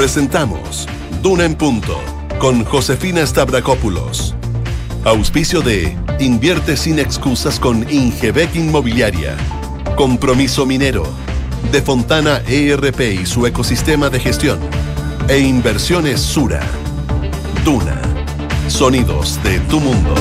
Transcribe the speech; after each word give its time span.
Presentamos 0.00 0.88
Duna 1.22 1.44
en 1.44 1.54
Punto 1.54 2.00
con 2.38 2.64
Josefina 2.64 3.26
Stavrakopoulos. 3.26 4.34
Auspicio 5.04 5.60
de 5.60 5.94
Invierte 6.18 6.78
sin 6.78 6.98
excusas 6.98 7.60
con 7.60 7.86
Ingebec 7.92 8.56
Inmobiliaria. 8.56 9.36
Compromiso 9.96 10.64
Minero. 10.64 11.06
De 11.70 11.82
Fontana 11.82 12.40
ERP 12.48 12.98
y 13.20 13.26
su 13.26 13.46
ecosistema 13.46 14.08
de 14.08 14.20
gestión. 14.20 14.58
E 15.28 15.38
Inversiones 15.40 16.22
Sura. 16.22 16.62
Duna. 17.62 18.00
Sonidos 18.68 19.38
de 19.42 19.60
tu 19.60 19.80
mundo. 19.80 20.14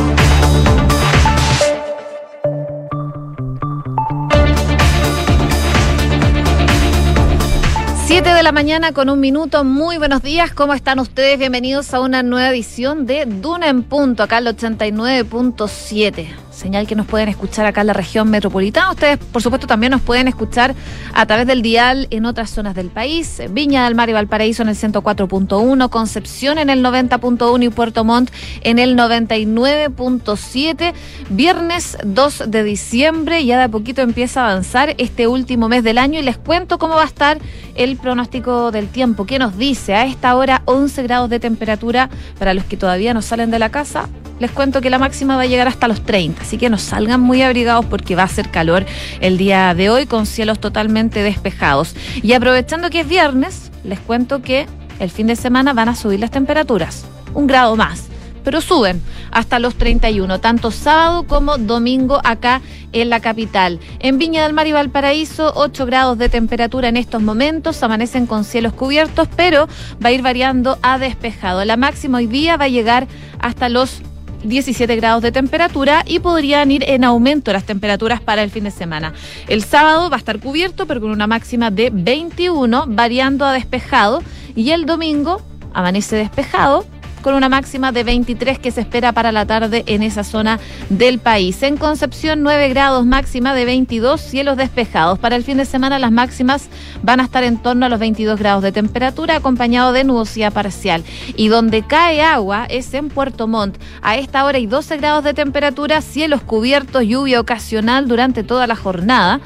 De 8.39 8.43
la 8.43 8.51
mañana 8.53 8.93
con 8.93 9.09
un 9.09 9.19
minuto. 9.19 9.65
Muy 9.65 9.97
buenos 9.97 10.23
días. 10.23 10.53
¿Cómo 10.53 10.73
están 10.73 10.99
ustedes? 10.99 11.37
Bienvenidos 11.37 11.93
a 11.93 11.99
una 11.99 12.23
nueva 12.23 12.51
edición 12.51 13.05
de 13.05 13.25
Duna 13.25 13.67
en 13.67 13.83
Punto, 13.83 14.23
acá 14.23 14.37
al 14.37 14.47
89.7 14.47 16.48
señal 16.59 16.85
que 16.85 16.95
nos 16.95 17.07
pueden 17.07 17.29
escuchar 17.29 17.65
acá 17.65 17.81
en 17.81 17.87
la 17.87 17.93
región 17.93 18.29
metropolitana. 18.29 18.91
Ustedes, 18.91 19.17
por 19.17 19.41
supuesto, 19.41 19.65
también 19.65 19.91
nos 19.91 20.01
pueden 20.01 20.27
escuchar 20.27 20.75
a 21.13 21.25
través 21.25 21.47
del 21.47 21.61
dial 21.61 22.07
en 22.11 22.25
otras 22.25 22.49
zonas 22.49 22.75
del 22.75 22.89
país. 22.89 23.41
Viña 23.49 23.85
del 23.85 23.95
Mar 23.95 24.09
y 24.09 24.13
Valparaíso 24.13 24.61
en 24.61 24.69
el 24.69 24.75
104.1, 24.75 25.89
Concepción 25.89 26.57
en 26.57 26.69
el 26.69 26.83
90.1 26.83 27.63
y 27.63 27.69
Puerto 27.69 28.03
Montt 28.03 28.29
en 28.61 28.77
el 28.77 28.97
99.7. 28.97 30.93
Viernes 31.29 31.97
2 32.03 32.43
de 32.47 32.63
diciembre, 32.63 33.45
ya 33.45 33.57
de 33.57 33.63
a 33.63 33.69
poquito 33.69 34.01
empieza 34.01 34.41
a 34.41 34.51
avanzar 34.51 34.95
este 34.97 35.27
último 35.27 35.69
mes 35.69 35.83
del 35.83 35.97
año 35.97 36.19
y 36.19 36.23
les 36.23 36.37
cuento 36.37 36.77
cómo 36.77 36.95
va 36.95 37.03
a 37.03 37.05
estar 37.05 37.39
el 37.75 37.95
pronóstico 37.95 38.71
del 38.71 38.89
tiempo. 38.89 39.25
¿Qué 39.25 39.39
nos 39.39 39.57
dice? 39.57 39.95
A 39.95 40.05
esta 40.05 40.35
hora 40.35 40.61
11 40.65 41.03
grados 41.03 41.29
de 41.29 41.39
temperatura 41.39 42.09
para 42.37 42.53
los 42.53 42.65
que 42.65 42.75
todavía 42.75 43.13
no 43.13 43.21
salen 43.21 43.49
de 43.49 43.59
la 43.59 43.69
casa 43.69 44.09
les 44.39 44.51
cuento 44.51 44.81
que 44.81 44.89
la 44.89 44.97
máxima 44.97 45.35
va 45.35 45.43
a 45.43 45.45
llegar 45.45 45.67
hasta 45.67 45.87
los 45.87 46.01
30, 46.01 46.43
así 46.49 46.57
que 46.57 46.71
no 46.71 46.79
salgan 46.79 47.21
muy 47.21 47.43
abrigados 47.43 47.85
porque 47.85 48.15
va 48.15 48.23
a 48.23 48.27
ser 48.27 48.49
calor 48.49 48.83
el 49.21 49.37
día 49.37 49.75
de 49.75 49.91
hoy 49.91 50.07
con 50.07 50.25
cielos 50.25 50.59
totalmente 50.59 51.21
despejados. 51.21 51.95
Y 52.23 52.33
aprovechando 52.33 52.89
que 52.89 53.01
es 53.01 53.07
viernes, 53.07 53.69
les 53.83 53.99
cuento 53.99 54.41
que 54.41 54.65
el 54.97 55.11
fin 55.11 55.27
de 55.27 55.35
semana 55.35 55.73
van 55.73 55.89
a 55.89 55.95
subir 55.95 56.19
las 56.19 56.31
temperaturas, 56.31 57.05
un 57.35 57.45
grado 57.45 57.75
más 57.75 58.05
pero 58.43 58.61
suben 58.61 59.01
hasta 59.31 59.59
los 59.59 59.75
31, 59.75 60.39
tanto 60.39 60.71
sábado 60.71 61.27
como 61.27 61.57
domingo 61.57 62.19
acá 62.23 62.61
en 62.93 63.09
la 63.09 63.19
capital. 63.19 63.79
En 63.99 64.17
Viña 64.17 64.43
del 64.43 64.53
Mar 64.53 64.65
y 64.65 64.71
Valparaíso, 64.71 65.51
8 65.55 65.85
grados 65.85 66.17
de 66.17 66.29
temperatura 66.29 66.87
en 66.87 66.97
estos 66.97 67.21
momentos, 67.21 67.83
amanecen 67.83 68.25
con 68.25 68.43
cielos 68.43 68.73
cubiertos, 68.73 69.27
pero 69.35 69.67
va 70.03 70.09
a 70.09 70.11
ir 70.13 70.23
variando 70.23 70.79
a 70.81 70.97
despejado. 70.97 71.63
La 71.65 71.77
máxima 71.77 72.19
hoy 72.19 72.27
día 72.27 72.57
va 72.57 72.65
a 72.65 72.69
llegar 72.69 73.07
hasta 73.39 73.69
los 73.69 74.01
17 74.43 74.95
grados 74.95 75.21
de 75.21 75.31
temperatura 75.31 76.03
y 76.05 76.19
podrían 76.19 76.71
ir 76.71 76.83
en 76.87 77.03
aumento 77.03 77.51
las 77.53 77.65
temperaturas 77.65 78.21
para 78.21 78.43
el 78.43 78.49
fin 78.49 78.63
de 78.63 78.71
semana. 78.71 79.13
El 79.47 79.63
sábado 79.63 80.09
va 80.09 80.17
a 80.17 80.19
estar 80.19 80.39
cubierto, 80.39 80.85
pero 80.85 81.01
con 81.01 81.11
una 81.11 81.27
máxima 81.27 81.71
de 81.71 81.89
21, 81.91 82.85
variando 82.87 83.45
a 83.45 83.53
despejado. 83.53 84.23
Y 84.55 84.71
el 84.71 84.85
domingo 84.85 85.41
amanece 85.73 86.15
despejado, 86.15 86.85
con 87.21 87.33
una 87.33 87.49
máxima 87.49 87.91
de 87.91 88.03
23 88.03 88.59
que 88.59 88.71
se 88.71 88.81
espera 88.81 89.11
para 89.11 89.31
la 89.31 89.45
tarde 89.45 89.83
en 89.87 90.03
esa 90.03 90.23
zona 90.23 90.59
del 90.89 91.19
país. 91.19 91.61
En 91.63 91.77
Concepción 91.77 92.43
9 92.43 92.69
grados 92.69 93.05
máxima 93.05 93.53
de 93.53 93.65
22, 93.65 94.19
cielos 94.19 94.57
despejados. 94.57 95.19
Para 95.19 95.35
el 95.35 95.43
fin 95.43 95.57
de 95.57 95.65
semana 95.65 95.99
las 95.99 96.11
máximas 96.11 96.69
van 97.03 97.19
a 97.19 97.23
estar 97.23 97.43
en 97.43 97.57
torno 97.57 97.85
a 97.85 97.89
los 97.89 97.99
22 97.99 98.39
grados 98.39 98.63
de 98.63 98.71
temperatura 98.71 99.35
acompañado 99.35 99.93
de 99.93 100.03
nubosidad 100.03 100.53
parcial. 100.53 101.03
Y 101.35 101.47
donde 101.47 101.83
cae 101.83 102.21
agua 102.21 102.65
es 102.69 102.93
en 102.93 103.09
Puerto 103.09 103.47
Montt. 103.47 103.77
A 104.01 104.17
esta 104.17 104.45
hora 104.45 104.57
hay 104.57 104.67
12 104.67 104.97
grados 104.97 105.23
de 105.23 105.33
temperatura, 105.33 106.01
cielos 106.01 106.41
cubiertos, 106.41 107.03
lluvia 107.03 107.39
ocasional 107.39 108.07
durante 108.07 108.43
toda 108.43 108.67
la 108.67 108.75
jornada. 108.75 109.39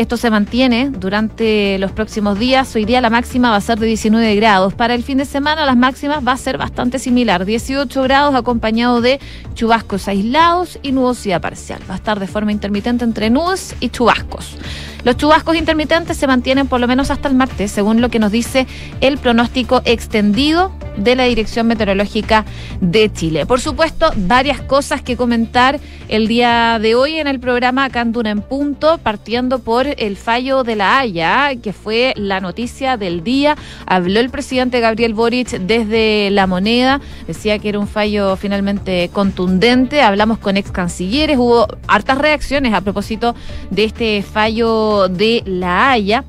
Esto 0.00 0.16
se 0.16 0.30
mantiene 0.30 0.88
durante 0.88 1.76
los 1.78 1.92
próximos 1.92 2.38
días. 2.38 2.74
Hoy 2.74 2.86
día 2.86 3.02
la 3.02 3.10
máxima 3.10 3.50
va 3.50 3.56
a 3.56 3.60
ser 3.60 3.78
de 3.78 3.86
19 3.86 4.34
grados. 4.34 4.72
Para 4.72 4.94
el 4.94 5.02
fin 5.02 5.18
de 5.18 5.26
semana 5.26 5.66
las 5.66 5.76
máximas 5.76 6.26
va 6.26 6.32
a 6.32 6.38
ser 6.38 6.56
bastante 6.56 6.98
similar. 6.98 7.44
18 7.44 8.02
grados 8.04 8.34
acompañado 8.34 9.02
de 9.02 9.20
chubascos 9.52 10.08
aislados 10.08 10.78
y 10.82 10.92
nubosidad 10.92 11.42
parcial. 11.42 11.82
Va 11.86 11.92
a 11.92 11.96
estar 11.98 12.18
de 12.18 12.26
forma 12.26 12.50
intermitente 12.50 13.04
entre 13.04 13.28
nubes 13.28 13.76
y 13.78 13.90
chubascos. 13.90 14.56
Los 15.04 15.18
chubascos 15.18 15.56
intermitentes 15.56 16.16
se 16.16 16.26
mantienen 16.26 16.66
por 16.66 16.80
lo 16.80 16.88
menos 16.88 17.10
hasta 17.10 17.28
el 17.28 17.34
martes, 17.34 17.70
según 17.70 18.00
lo 18.00 18.08
que 18.08 18.18
nos 18.18 18.32
dice 18.32 18.66
el 19.02 19.18
pronóstico 19.18 19.82
extendido 19.84 20.72
de 20.96 21.16
la 21.16 21.24
Dirección 21.24 21.66
Meteorológica 21.66 22.44
de 22.80 23.10
Chile. 23.10 23.46
Por 23.46 23.60
supuesto, 23.60 24.12
varias 24.16 24.60
cosas 24.60 25.02
que 25.02 25.16
comentar 25.16 25.80
el 26.08 26.28
día 26.28 26.78
de 26.80 26.94
hoy 26.94 27.16
en 27.16 27.26
el 27.26 27.40
programa 27.40 27.88
Canduna 27.88 28.30
en 28.30 28.42
Punto, 28.42 28.98
partiendo 28.98 29.60
por 29.60 29.86
el 29.98 30.16
fallo 30.16 30.64
de 30.64 30.76
la 30.76 30.98
Haya, 30.98 31.54
que 31.62 31.72
fue 31.72 32.12
la 32.16 32.40
noticia 32.40 32.96
del 32.96 33.22
día. 33.22 33.56
Habló 33.86 34.20
el 34.20 34.30
presidente 34.30 34.80
Gabriel 34.80 35.14
Boric 35.14 35.50
desde 35.50 36.30
La 36.30 36.46
Moneda, 36.46 37.00
decía 37.26 37.58
que 37.58 37.68
era 37.68 37.78
un 37.78 37.88
fallo 37.88 38.36
finalmente 38.36 39.10
contundente. 39.12 40.02
Hablamos 40.02 40.38
con 40.38 40.56
ex 40.56 40.70
cancilleres, 40.70 41.38
hubo 41.38 41.66
hartas 41.86 42.18
reacciones 42.18 42.74
a 42.74 42.80
propósito 42.80 43.34
de 43.70 43.84
este 43.84 44.22
fallo 44.22 45.08
de 45.08 45.42
La 45.46 45.90
Haya. 45.90 46.24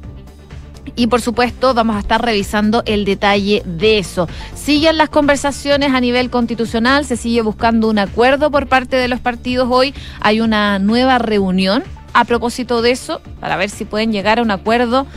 Y 0.96 1.08
por 1.08 1.22
supuesto 1.22 1.74
vamos 1.74 1.96
a 1.96 2.00
estar 2.00 2.24
revisando 2.24 2.84
el 2.86 3.06
detalle 3.06 3.62
de 3.66 4.00
eso. 4.00 4.28
Siguen 4.56 4.98
las 4.98 5.10
conversaciones 5.10 5.94
a 5.94 6.02
nivel 6.02 6.30
constitucional, 6.30 7.06
se 7.06 7.18
sigue 7.18 7.42
buscando 7.42 7.90
un 7.90 8.00
acuerdo 8.00 8.52
por 8.52 8.68
parte 8.68 8.98
de 8.98 9.08
los 9.08 9.20
partidos 9.20 9.68
hoy. 9.72 9.94
Hay 10.20 10.42
una 10.42 10.80
nueva 10.80 11.18
reunión 11.18 11.84
a 12.14 12.26
propósito 12.26 12.82
de 12.82 12.92
eso, 12.92 13.22
para 13.40 13.56
ver 13.58 13.70
si 13.70 13.86
pueden 13.86 14.12
llegar 14.12 14.40
a 14.40 14.42
un 14.42 14.52
acuerdo. 14.52 15.08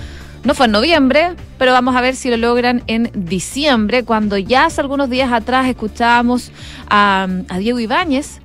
No 0.45 0.55
fue 0.55 0.67
en 0.67 0.73
noviembre, 0.73 1.37
pero 1.57 1.73
vamos 1.73 1.97
a 1.97 2.03
ver 2.03 2.17
si 2.17 2.29
lo 2.29 2.37
logran 2.37 2.83
en 2.87 3.11
diciembre, 3.15 4.05
cuando 4.05 4.37
ya 4.37 4.67
hace 4.67 4.83
algunos 4.83 5.09
días 5.09 5.33
atrás 5.33 5.67
escuchábamos 5.67 6.53
a, 6.89 7.27
Diego 7.59 7.81
Ibáñez 7.81 8.41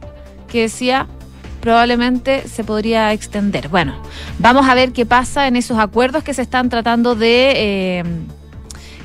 que 0.47 0.61
decía 0.61 1.07
probablemente 1.59 2.47
se 2.47 2.63
podría 2.63 3.11
extender. 3.11 3.67
Bueno, 3.67 4.01
vamos 4.39 4.67
a 4.69 4.73
ver 4.75 4.93
qué 4.93 5.05
pasa 5.05 5.47
en 5.47 5.57
esos 5.57 5.77
acuerdos 5.77 6.23
que 6.23 6.33
se 6.33 6.41
están 6.41 6.69
tratando 6.69 7.15
de 7.15 7.51
eh, 7.55 8.03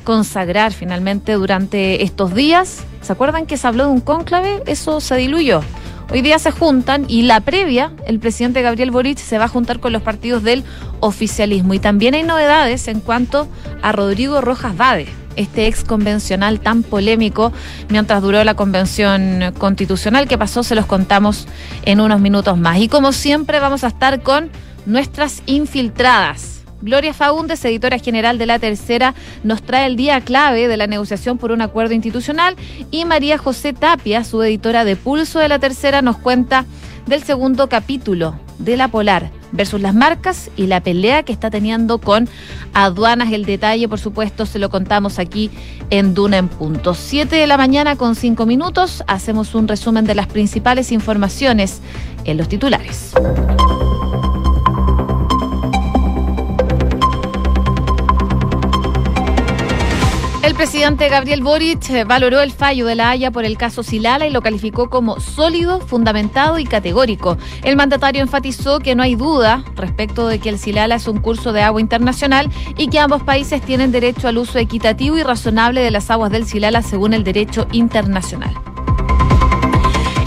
consagrar 0.05 0.73
finalmente 0.73 1.33
durante 1.33 2.05
estos 2.05 2.33
días. 2.33 2.85
¿Se 3.03 3.13
acuerdan 3.13 3.47
que 3.47 3.57
se 3.57 3.67
habló 3.67 3.87
de 3.87 3.91
un 3.91 4.01
cónclave? 4.01 4.63
Eso 4.67 5.01
se 5.01 5.17
diluyó. 5.17 5.63
Hoy 6.11 6.23
día 6.23 6.39
se 6.39 6.51
juntan 6.51 7.07
y 7.09 7.23
la 7.23 7.41
previa, 7.41 7.93
el 8.07 8.21
presidente 8.21 8.63
Gabriel 8.63 8.91
Boric 8.91 9.19
se 9.19 9.39
va 9.39 9.47
a 9.47 9.49
juntar 9.49 9.81
con 9.81 9.93
los 9.93 10.03
partidos 10.03 10.43
del 10.43 10.63
oficialismo. 11.01 11.75
Y 11.75 11.79
también 11.79 12.15
hay 12.15 12.23
novedades 12.23 12.87
en 12.89 13.01
cuanto 13.01 13.49
a 13.83 13.93
Rodrigo 13.93 14.41
Rojas 14.41 14.77
Vade 14.77 15.09
este 15.37 15.67
ex 15.67 15.85
convencional 15.85 16.61
tan 16.61 16.83
polémico 16.83 17.53
mientras 17.89 18.23
duró 18.23 18.43
la 18.45 18.55
convención 18.55 19.53
constitucional 19.59 20.29
que 20.29 20.39
pasó, 20.39 20.63
se 20.63 20.75
los 20.75 20.87
contamos 20.87 21.47
en 21.85 22.01
unos 22.01 22.21
minutos 22.21 22.57
más. 22.57 22.79
Y 22.79 22.89
como 22.89 23.13
siempre 23.13 23.61
vamos 23.61 23.85
a 23.85 23.89
estar 23.89 24.23
con 24.23 24.51
nuestras 24.87 25.43
infiltradas. 25.47 26.54
Gloria 26.85 27.15
Faúndez, 27.15 27.65
editora 27.65 27.99
general 27.99 28.37
de 28.37 28.45
La 28.45 28.59
Tercera, 28.59 29.15
nos 29.43 29.63
trae 29.63 29.87
el 29.87 29.97
día 29.97 30.21
clave 30.21 30.69
de 30.69 30.77
la 30.77 30.87
negociación 30.87 31.39
por 31.39 31.51
un 31.51 31.63
acuerdo 31.63 31.95
institucional 31.95 32.57
y 32.91 33.07
María 33.07 33.39
José 33.39 33.73
Tapia, 33.73 34.23
su 34.23 34.43
editora 34.43 34.85
de 34.85 34.95
Pulso 34.95 35.39
de 35.39 35.49
La 35.49 35.59
Tercera, 35.59 36.03
nos 36.03 36.19
cuenta 36.19 36.67
del 37.07 37.23
segundo 37.23 37.71
capítulo 37.71 38.39
de 38.59 38.77
La 38.77 38.89
Polar 38.89 39.31
versus 39.53 39.81
las 39.81 39.95
marcas 39.95 40.51
y 40.57 40.67
la 40.67 40.83
pelea 40.83 41.23
que 41.23 41.33
está 41.33 41.51
teniendo 41.51 41.99
con 41.99 42.29
aduanas. 42.75 43.33
El 43.33 43.47
detalle, 43.47 43.89
por 43.89 43.99
supuesto, 43.99 44.45
se 44.45 44.59
lo 44.59 44.69
contamos 44.69 45.19
aquí 45.19 45.51
en 45.89 46.13
Duna 46.13 46.37
en 46.37 46.49
Punto. 46.49 46.93
Siete 46.93 47.37
de 47.37 47.47
la 47.47 47.57
mañana 47.57 47.97
con 47.97 48.15
cinco 48.15 48.45
minutos. 48.45 49.05
Hacemos 49.07 49.55
un 49.55 49.69
resumen 49.69 50.05
de 50.05 50.17
las 50.17 50.27
principales 50.27 50.93
informaciones 50.93 51.81
en 52.25 52.37
los 52.37 52.49
titulares. 52.49 53.15
El 60.45 60.55
presidente 60.55 61.09
Gabriel 61.09 61.43
Boric 61.43 61.89
eh, 61.89 62.05
valoró 62.05 62.43
el 62.43 62.53
fallo 62.53 62.85
de 62.85 62.95
la 62.95 63.09
Haya 63.09 63.31
por 63.31 63.47
el 63.47 63.57
caso 63.57 63.83
Silala 63.83 64.27
y 64.27 64.31
lo 64.31 64.43
calificó 64.43 64.91
como 64.91 65.19
sólido, 65.19 65.81
fundamentado 65.81 66.59
y 66.59 66.67
categórico. 66.67 67.39
El 67.63 67.77
mandatario 67.77 68.21
enfatizó 68.21 68.79
que 68.79 68.95
no 68.95 69.03
hay 69.03 69.15
duda 69.15 69.65
respecto 69.75 70.29
de 70.29 70.41
que 70.41 70.51
el 70.51 70.59
Silala 70.59 70.97
es 70.97 71.09
un 71.09 71.21
curso 71.21 71.55
de 71.55 71.63
agua 71.63 71.81
internacional 71.81 72.51
y 72.77 72.89
que 72.89 72.99
ambos 72.99 73.23
países 73.23 73.63
tienen 73.63 73.91
derecho 73.91 74.29
al 74.29 74.37
uso 74.37 74.59
equitativo 74.59 75.17
y 75.17 75.23
razonable 75.23 75.81
de 75.81 75.91
las 75.91 76.11
aguas 76.11 76.31
del 76.31 76.45
Silala 76.45 76.83
según 76.83 77.15
el 77.15 77.25
derecho 77.25 77.67
internacional. 77.73 78.55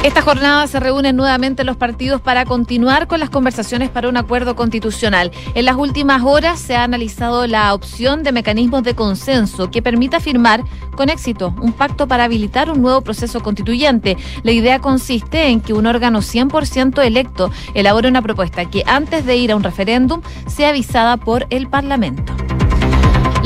Esta 0.08 0.22
jornada 0.22 0.66
se 0.68 0.80
reúnen 0.80 1.18
nuevamente 1.18 1.66
los 1.66 1.76
partidos 1.76 2.22
para 2.22 2.46
continuar 2.46 3.08
con 3.08 3.20
las 3.20 3.30
conversaciones 3.30 3.90
para 3.90 4.08
un 4.08 4.16
acuerdo 4.16 4.56
constitucional. 4.56 5.34
En 5.54 5.66
las 5.66 5.76
últimas 5.76 6.24
horas 6.24 6.62
se 6.62 6.78
ha 6.78 6.84
analizado 6.84 7.46
la 7.46 7.74
opción 7.74 8.24
de 8.24 8.32
mecanismos 8.32 8.84
de 8.84 8.96
consenso 8.96 9.70
que 9.70 9.82
permita 9.82 10.22
firmar 10.22 10.64
con 10.96 11.10
éxito 11.10 11.54
un 11.62 11.74
pacto 11.74 12.08
para 12.08 12.24
habilitar 12.24 12.72
un 12.72 12.82
nuevo 12.82 13.02
proceso 13.02 13.42
constituyente. 13.42 14.16
La 14.44 14.54
idea 14.54 14.80
consiste 14.80 15.50
en 15.50 15.60
que 15.60 15.74
un 15.74 15.86
órgano 15.86 16.20
100% 16.20 17.04
electo 17.04 17.52
elabore 17.74 18.08
una 18.08 18.22
propuesta 18.22 18.64
que 18.64 18.84
antes 18.88 19.26
de 19.26 19.36
ir 19.36 19.52
a 19.52 19.58
un 19.58 19.64
referéndum 19.64 20.22
sea 20.48 20.70
avisada 20.70 21.18
por 21.18 21.48
el 21.50 21.68
Parlamento. 21.68 22.34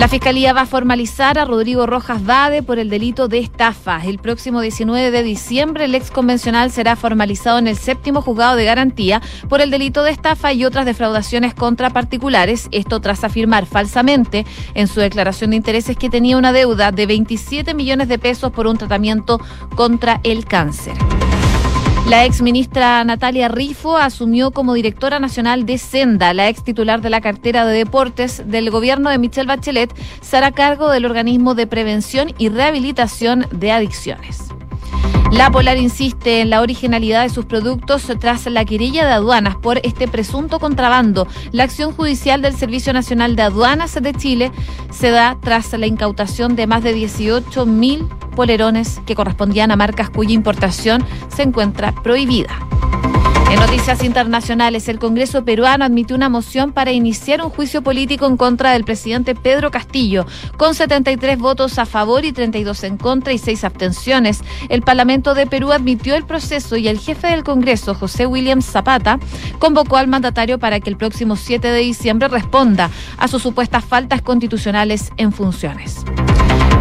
La 0.01 0.07
Fiscalía 0.07 0.51
va 0.51 0.62
a 0.62 0.65
formalizar 0.65 1.38
a 1.38 1.45
Rodrigo 1.45 1.86
Rojas 1.86 2.25
Vade 2.25 2.63
por 2.63 2.80
el 2.80 2.89
delito 2.89 3.27
de 3.27 3.38
estafa. 3.38 4.03
El 4.03 4.18
próximo 4.18 4.59
19 4.59 5.12
de 5.12 5.21
diciembre 5.21 5.86
el 5.86 5.94
ex 5.94 6.09
convencional 6.09 6.71
será 6.71 6.95
formalizado 6.95 7.59
en 7.59 7.68
el 7.68 7.77
séptimo 7.77 8.24
juzgado 8.24 8.56
de 8.56 8.65
garantía 8.65 9.21
por 9.48 9.62
el 9.62 9.69
delito 9.69 10.01
de 10.01 10.09
estafa 10.09 10.53
y 10.53 10.65
otras 10.65 10.88
defraudaciones 10.88 11.53
contra 11.53 11.92
particulares. 11.92 12.68
Esto 12.71 13.00
tras 13.00 13.24
afirmar 13.24 13.68
falsamente 13.68 14.44
en 14.74 14.88
su 14.88 15.01
declaración 15.01 15.51
de 15.51 15.57
intereses 15.57 15.95
que 15.95 16.09
tenía 16.09 16.36
una 16.36 16.51
deuda 16.51 16.92
de 16.92 17.06
27 17.06 17.75
millones 17.75 18.07
de 18.07 18.18
pesos 18.18 18.51
por 18.51 18.65
un 18.65 18.80
tratamiento 18.80 19.39
contra 19.75 20.19
el 20.24 20.45
cáncer. 20.45 20.95
La 22.07 22.25
ex 22.25 22.42
ministra 22.42 23.03
Natalia 23.03 23.48
Rifo 23.48 23.95
asumió 23.95 24.51
como 24.51 24.74
directora 24.74 25.19
nacional 25.19 25.65
de 25.65 25.77
Senda. 25.77 26.33
La 26.33 26.50
ex 26.50 26.63
titular 26.63 27.00
de 27.01 27.09
la 27.09 27.21
cartera 27.21 27.65
de 27.65 27.77
deportes 27.77 28.44
del 28.48 28.71
gobierno 28.71 29.09
de 29.09 29.19
Michelle 29.19 29.48
Bachelet 29.48 29.94
se 30.19 30.38
hará 30.38 30.51
cargo 30.51 30.89
del 30.89 31.06
organismo 31.06 31.53
de 31.53 31.68
prevención 31.68 32.33
y 32.38 32.50
rehabilitación 32.50 33.45
de 33.51 33.71
adicciones. 33.71 34.51
La 35.31 35.50
Polar 35.50 35.77
insiste 35.77 36.42
en 36.42 36.50
la 36.50 36.62
originalidad 36.62 37.24
de 37.24 37.30
sus 37.30 37.45
productos 37.45 38.03
tras 38.19 38.45
la 38.48 38.65
querella 38.65 39.06
de 39.06 39.13
aduanas 39.13 39.56
por 39.56 39.80
este 39.83 40.07
presunto 40.07 40.59
contrabando. 40.59 41.27
La 41.51 41.63
acción 41.63 41.94
judicial 41.94 42.42
del 42.42 42.56
Servicio 42.56 42.92
Nacional 42.92 43.36
de 43.36 43.44
Aduanas 43.44 43.94
de 44.00 44.13
Chile 44.13 44.51
se 44.92 45.09
da 45.09 45.38
tras 45.42 45.71
la 45.74 45.88
incautación 45.88 46.56
de 46.56 46.68
más 46.68 46.83
de 46.83 46.94
18 46.94 47.65
mil 47.65 48.07
polerones 48.36 49.00
que 49.06 49.15
correspondían 49.15 49.71
a 49.71 49.75
marcas 49.75 50.09
cuya 50.09 50.33
importación 50.33 51.03
se 51.30 51.44
encuentra 51.44 51.94
prohibida. 51.94 52.56
En 53.51 53.59
noticias 53.59 54.01
internacionales, 54.06 54.88
el 54.88 54.98
Congreso 54.98 55.44
peruano 55.44 55.83
admitió 55.83 56.15
una 56.15 56.30
moción 56.30 56.71
para 56.71 56.94
iniciar 56.94 57.42
un 57.42 57.50
juicio 57.50 57.81
político 57.81 58.25
en 58.25 58.38
contra 58.38 58.71
del 58.71 58.86
presidente 58.86 59.36
Pedro 59.36 59.71
Castillo, 59.71 60.25
con 60.56 60.74
73 60.74 61.38
votos 61.38 61.77
a 61.77 61.86
favor 61.86 62.24
y 62.24 62.31
32 62.31 62.86
en 62.86 62.95
contra 62.95 63.33
y 63.33 63.38
6 63.38 63.65
abstenciones. 63.65 64.39
El 64.69 64.83
Parlamento 64.83 65.33
de 65.33 65.48
Perú 65.48 65.74
admitió 65.74 66.15
el 66.15 66.25
proceso 66.25 66.77
y 66.77 66.88
el 66.88 66.98
jefe 66.98 67.27
del 67.27 67.44
Congreso, 67.44 67.94
José 67.94 68.25
William 68.25 68.62
Zapata, 68.62 69.19
convocó 69.59 69.98
al 69.98 70.07
mandatario 70.07 70.57
para 70.57 70.80
que 70.80 70.89
el 70.89 70.95
próximo 70.95 71.36
7 71.36 71.68
de 71.68 71.80
diciembre 71.80 72.30
responda 72.30 72.89
a 73.18 73.27
sus 73.27 73.42
supuestas 73.42 73.83
faltas 73.83 74.21
constitucionales 74.21 75.12
en 75.18 75.33
funciones. 75.33 76.06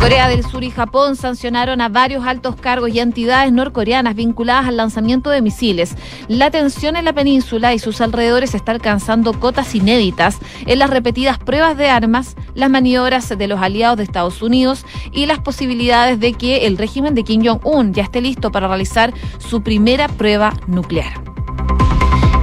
Corea 0.01 0.29
del 0.29 0.47
Sur 0.47 0.65
y 0.65 0.71
Japón 0.71 1.15
sancionaron 1.15 1.83
a 1.83 1.91
varios 1.91 2.25
altos 2.25 2.57
cargos 2.57 2.89
y 2.89 3.01
entidades 3.01 3.53
norcoreanas 3.53 4.15
vinculadas 4.15 4.67
al 4.67 4.79
lanzamiento 4.79 5.29
de 5.29 5.43
misiles. 5.43 5.95
La 6.27 6.51
tensión 6.51 6.97
en 6.97 7.05
la 7.05 7.13
península 7.13 7.75
y 7.75 7.79
sus 7.79 8.01
alrededores 8.01 8.55
está 8.55 8.73
alcanzando 8.73 9.39
cotas 9.39 9.75
inéditas 9.75 10.39
en 10.65 10.79
las 10.79 10.89
repetidas 10.89 11.39
pruebas 11.39 11.77
de 11.77 11.91
armas, 11.91 12.35
las 12.55 12.71
maniobras 12.71 13.29
de 13.29 13.47
los 13.47 13.61
aliados 13.61 13.99
de 13.99 14.05
Estados 14.05 14.41
Unidos 14.41 14.87
y 15.13 15.27
las 15.27 15.41
posibilidades 15.41 16.19
de 16.19 16.33
que 16.33 16.67
el 16.67 16.79
régimen 16.79 17.15
de 17.15 17.23
Kim 17.23 17.45
Jong-un 17.45 17.93
ya 17.93 18.05
esté 18.05 18.23
listo 18.23 18.51
para 18.51 18.69
realizar 18.69 19.13
su 19.37 19.63
primera 19.63 20.09
prueba 20.09 20.55
nuclear. 20.67 21.13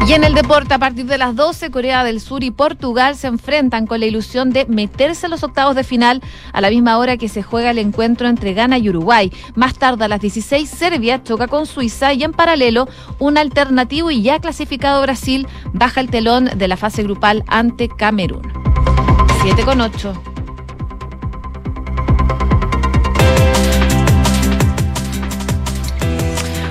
Y 0.08 0.14
en 0.14 0.24
el 0.24 0.34
deporte, 0.34 0.74
a 0.74 0.80
partir 0.80 1.06
de 1.06 1.18
las 1.18 1.36
12, 1.36 1.70
Corea 1.70 2.06
del 2.06 2.22
Sur 2.22 2.42
y 2.42 2.50
Portugal 2.50 3.18
se 3.18 3.28
enfrentan 3.28 3.86
con 3.86 4.00
la 4.00 4.06
ilusión 4.06 4.52
de 4.52 4.66
meterse 4.66 5.26
a 5.26 5.30
los 5.30 5.44
octavos 5.44 5.76
de 5.76 5.84
final 5.84 6.22
a 6.54 6.62
la 6.62 6.70
misma 6.70 6.98
hora 6.98 7.18
que 7.18 7.28
se 7.28 7.44
juega 7.44 7.72
el 7.72 7.78
encuentro 7.78 8.30
entre 8.30 8.54
Ghana 8.54 8.78
y 8.78 8.88
Uruguay. 8.88 9.34
Más 9.56 9.74
tarde, 9.74 10.06
a 10.06 10.08
las 10.08 10.22
16, 10.22 10.70
Serbia 10.70 11.24
choca 11.24 11.48
con 11.48 11.66
Suiza 11.66 12.14
y 12.14 12.24
en 12.24 12.32
paralelo, 12.32 12.88
un 13.20 13.38
alternativo 13.38 14.10
y 14.10 14.22
ya 14.22 14.40
clasificado 14.40 15.02
Brasil 15.02 15.46
baja 15.74 16.00
el 16.00 16.10
telón 16.10 16.52
de 16.56 16.68
la 16.70 16.78
fase 16.78 17.04
grupal 17.04 17.44
ante 17.46 17.90
Camerún. 17.90 18.50
7 19.44 19.66
con 19.66 19.82
8. 19.82 20.37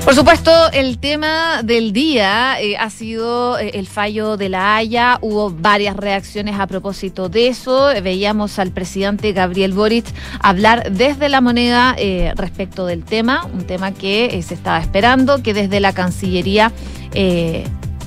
Por 0.07 0.15
supuesto, 0.15 0.53
el 0.73 0.99
tema 0.99 1.65
del 1.65 1.93
día 1.93 2.61
eh, 2.61 2.77
ha 2.77 2.91
sido 2.91 3.59
eh, 3.59 3.73
el 3.75 3.89
fallo 3.89 4.37
de 4.37 4.49
la 4.49 4.77
Haya. 4.77 5.19
Hubo 5.21 5.51
varias 5.51 5.97
reacciones 5.97 6.61
a 6.61 6.69
propósito 6.69 7.29
de 7.29 7.49
eso. 7.49 7.89
Veíamos 8.05 8.61
al 8.61 8.71
presidente 8.71 9.33
Gabriel 9.33 9.73
Boric 9.73 10.07
hablar 10.39 10.93
desde 10.93 11.29
la 11.29 11.41
moneda 11.41 11.97
eh, 11.99 12.33
respecto 12.37 12.87
del 12.87 13.03
tema, 13.03 13.47
un 13.53 13.65
tema 13.67 13.91
que 13.91 14.41
se 14.47 14.55
estaba 14.55 14.79
esperando, 14.79 15.43
que 15.43 15.53
desde 15.53 15.81
la 15.81 15.93
Cancillería 15.93 16.71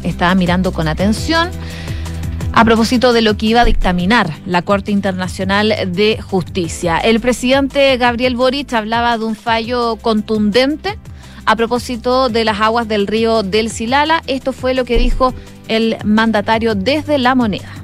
estaba 0.01 0.35
mirando 0.35 0.71
con 0.71 0.87
atención 0.87 1.49
a 2.53 2.63
propósito 2.63 3.11
de 3.11 3.23
lo 3.23 3.35
que 3.35 3.47
iba 3.47 3.61
a 3.61 3.65
dictaminar 3.65 4.37
la 4.45 4.61
Corte 4.61 4.91
Internacional 4.93 5.75
de 5.87 6.17
Justicia. 6.21 6.97
El 6.97 7.19
presidente 7.19 7.97
Gabriel 7.97 8.37
Boric 8.37 8.71
hablaba 8.71 9.17
de 9.17 9.25
un 9.25 9.35
fallo 9.35 9.97
contundente 9.97 10.97
a 11.49 11.55
propósito 11.55 12.29
de 12.29 12.45
las 12.45 12.61
aguas 12.61 12.87
del 12.87 13.07
río 13.07 13.41
del 13.41 13.71
Silala. 13.71 14.21
Esto 14.27 14.53
fue 14.53 14.75
lo 14.75 14.85
que 14.85 14.99
dijo 14.99 15.33
el 15.67 15.97
mandatario 16.05 16.75
desde 16.75 17.17
la 17.17 17.33
moneda. 17.33 17.78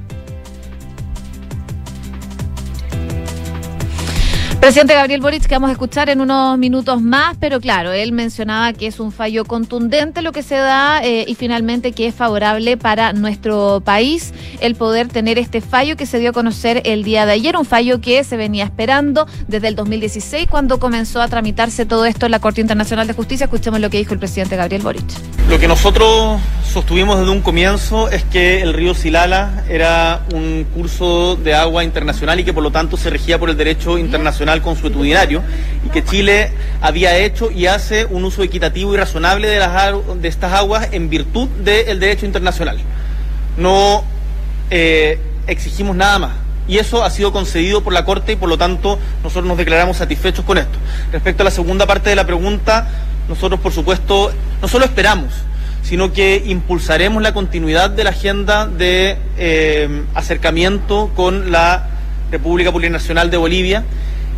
Presidente 4.66 4.96
Gabriel 4.96 5.22
Boric, 5.22 5.46
que 5.46 5.54
vamos 5.54 5.70
a 5.70 5.74
escuchar 5.74 6.10
en 6.10 6.22
unos 6.22 6.58
minutos 6.58 7.00
más, 7.00 7.38
pero 7.40 7.60
claro, 7.60 7.92
él 7.92 8.12
mencionaba 8.14 8.74
que 8.74 8.88
es 8.88 9.00
un 9.00 9.12
fallo 9.12 9.46
contundente 9.46 10.24
lo 10.24 10.32
que 10.32 10.42
se 10.42 10.56
da 10.56 11.04
eh, 11.04 11.24
y 11.28 11.36
finalmente 11.36 11.92
que 11.92 12.08
es 12.08 12.16
favorable 12.16 12.76
para 12.76 13.14
nuestro 13.14 13.84
país 13.86 14.34
el 14.62 14.74
poder 14.74 15.08
tener 15.08 15.38
este 15.38 15.62
fallo 15.62 15.96
que 15.96 16.08
se 16.08 16.18
dio 16.18 16.32
a 16.32 16.34
conocer 16.34 16.82
el 16.86 17.04
día 17.04 17.28
de 17.28 17.34
ayer, 17.34 17.56
un 17.56 17.66
fallo 17.66 18.02
que 18.02 18.24
se 18.24 18.38
venía 18.38 18.64
esperando 18.64 19.28
desde 19.48 19.68
el 19.68 19.76
2016 19.76 20.48
cuando 20.50 20.80
comenzó 20.80 21.22
a 21.22 21.28
tramitarse 21.28 21.86
todo 21.86 22.08
esto 22.08 22.26
en 22.26 22.32
la 22.32 22.40
Corte 22.40 22.60
Internacional 22.60 23.06
de 23.06 23.14
Justicia. 23.14 23.44
Escuchemos 23.44 23.80
lo 23.80 23.92
que 23.92 24.00
dijo 24.00 24.16
el 24.16 24.20
presidente 24.20 24.56
Gabriel 24.56 24.82
Boric. 24.82 25.06
Lo 25.48 25.60
que 25.60 25.68
nosotros 25.68 26.42
sostuvimos 26.74 27.20
desde 27.20 27.32
un 27.32 27.42
comienzo 27.42 28.10
es 28.10 28.24
que 28.24 28.64
el 28.64 28.74
río 28.74 28.96
Silala 28.96 29.64
era 29.70 30.22
un 30.34 30.66
curso 30.74 31.36
de 31.36 31.54
agua 31.54 31.84
internacional 31.84 32.40
y 32.40 32.44
que 32.44 32.52
por 32.52 32.64
lo 32.64 32.72
tanto 32.72 32.98
se 32.98 33.12
regía 33.12 33.38
por 33.38 33.52
el 33.52 33.58
derecho 33.58 34.00
internacional 34.00 34.55
consuetudinario 34.62 35.42
y 35.85 35.90
que 35.90 36.04
Chile 36.04 36.52
había 36.81 37.18
hecho 37.18 37.52
y 37.52 37.68
hace 37.68 38.06
un 38.06 38.26
uso 38.26 38.44
equitativo 38.44 38.94
y 38.94 38.97
razonable 38.97 39.47
de 39.47 40.28
estas 40.28 40.54
aguas 40.54 40.90
en 40.92 41.09
virtud 41.09 41.47
del 41.64 42.00
derecho 42.00 42.26
internacional. 42.26 42.78
No 43.57 44.04
eh, 44.69 45.19
exigimos 45.47 45.95
nada 45.95 46.19
más. 46.19 46.31
Y 46.68 46.80
eso 46.80 47.04
ha 47.04 47.12
sido 47.12 47.31
concedido 47.31 47.83
por 47.83 47.94
la 47.94 48.06
Corte 48.06 48.31
y 48.31 48.35
por 48.35 48.50
lo 48.50 48.57
tanto 48.57 48.97
nosotros 49.24 49.45
nos 49.45 49.57
declaramos 49.57 49.97
satisfechos 49.97 50.44
con 50.45 50.57
esto. 50.57 50.78
Respecto 51.12 51.44
a 51.44 51.45
la 51.45 51.52
segunda 51.52 51.85
parte 51.85 52.09
de 52.09 52.16
la 52.16 52.26
pregunta, 52.26 52.88
nosotros 53.30 53.59
por 53.59 53.71
supuesto 53.71 54.31
no 54.62 54.68
solo 54.68 54.85
esperamos, 54.85 55.31
sino 55.83 56.12
que 56.12 56.42
impulsaremos 56.45 57.21
la 57.21 57.33
continuidad 57.33 57.92
de 57.92 58.04
la 58.04 58.09
agenda 58.09 58.66
de 58.66 59.18
eh, 59.38 60.04
acercamiento 60.16 61.12
con 61.16 61.52
la 61.52 61.90
República 62.31 62.71
Plurinacional 62.71 63.30
de 63.30 63.38
Bolivia 63.38 63.83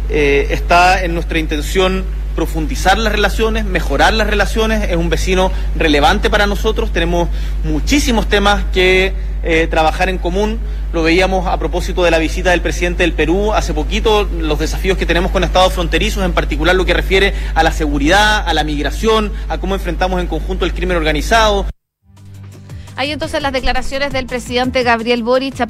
eh, 0.09 0.47
está 0.51 1.03
en 1.03 1.13
nuestra 1.13 1.39
intención 1.39 2.05
profundizar 2.37 2.99
las 2.99 3.11
relaciones, 3.11 3.65
mejorar 3.65 4.13
las 4.13 4.27
relaciones, 4.27 4.91
es 4.91 4.95
un 4.95 5.09
vecino 5.09 5.51
relevante 5.75 6.29
para 6.29 6.45
nosotros, 6.45 6.93
tenemos 6.93 7.29
muchísimos 7.63 8.29
temas 8.29 8.63
que 8.71 9.13
eh, 9.41 9.65
trabajar 9.67 10.07
en 10.07 10.19
común, 10.19 10.59
lo 10.93 11.01
veíamos 11.01 11.47
a 11.47 11.57
propósito 11.57 12.03
de 12.03 12.11
la 12.11 12.19
visita 12.19 12.51
del 12.51 12.61
presidente 12.61 13.01
del 13.01 13.13
Perú 13.13 13.53
hace 13.53 13.73
poquito, 13.73 14.29
los 14.39 14.59
desafíos 14.59 14.99
que 14.99 15.07
tenemos 15.07 15.31
con 15.31 15.43
estados 15.43 15.73
fronterizos, 15.73 16.23
en 16.23 16.33
particular 16.33 16.75
lo 16.75 16.85
que 16.85 16.93
refiere 16.93 17.33
a 17.55 17.63
la 17.63 17.71
seguridad, 17.71 18.47
a 18.47 18.53
la 18.53 18.63
migración, 18.63 19.31
a 19.49 19.57
cómo 19.57 19.73
enfrentamos 19.73 20.21
en 20.21 20.27
conjunto 20.27 20.63
el 20.65 20.73
crimen 20.73 20.95
organizado. 20.95 21.65
Hay 22.97 23.11
entonces 23.11 23.41
las 23.43 23.53
declaraciones 23.53 24.11
del 24.11 24.25
presidente 24.25 24.81
Gabriel 24.81 25.21
Boric 25.21 25.61
a, 25.61 25.67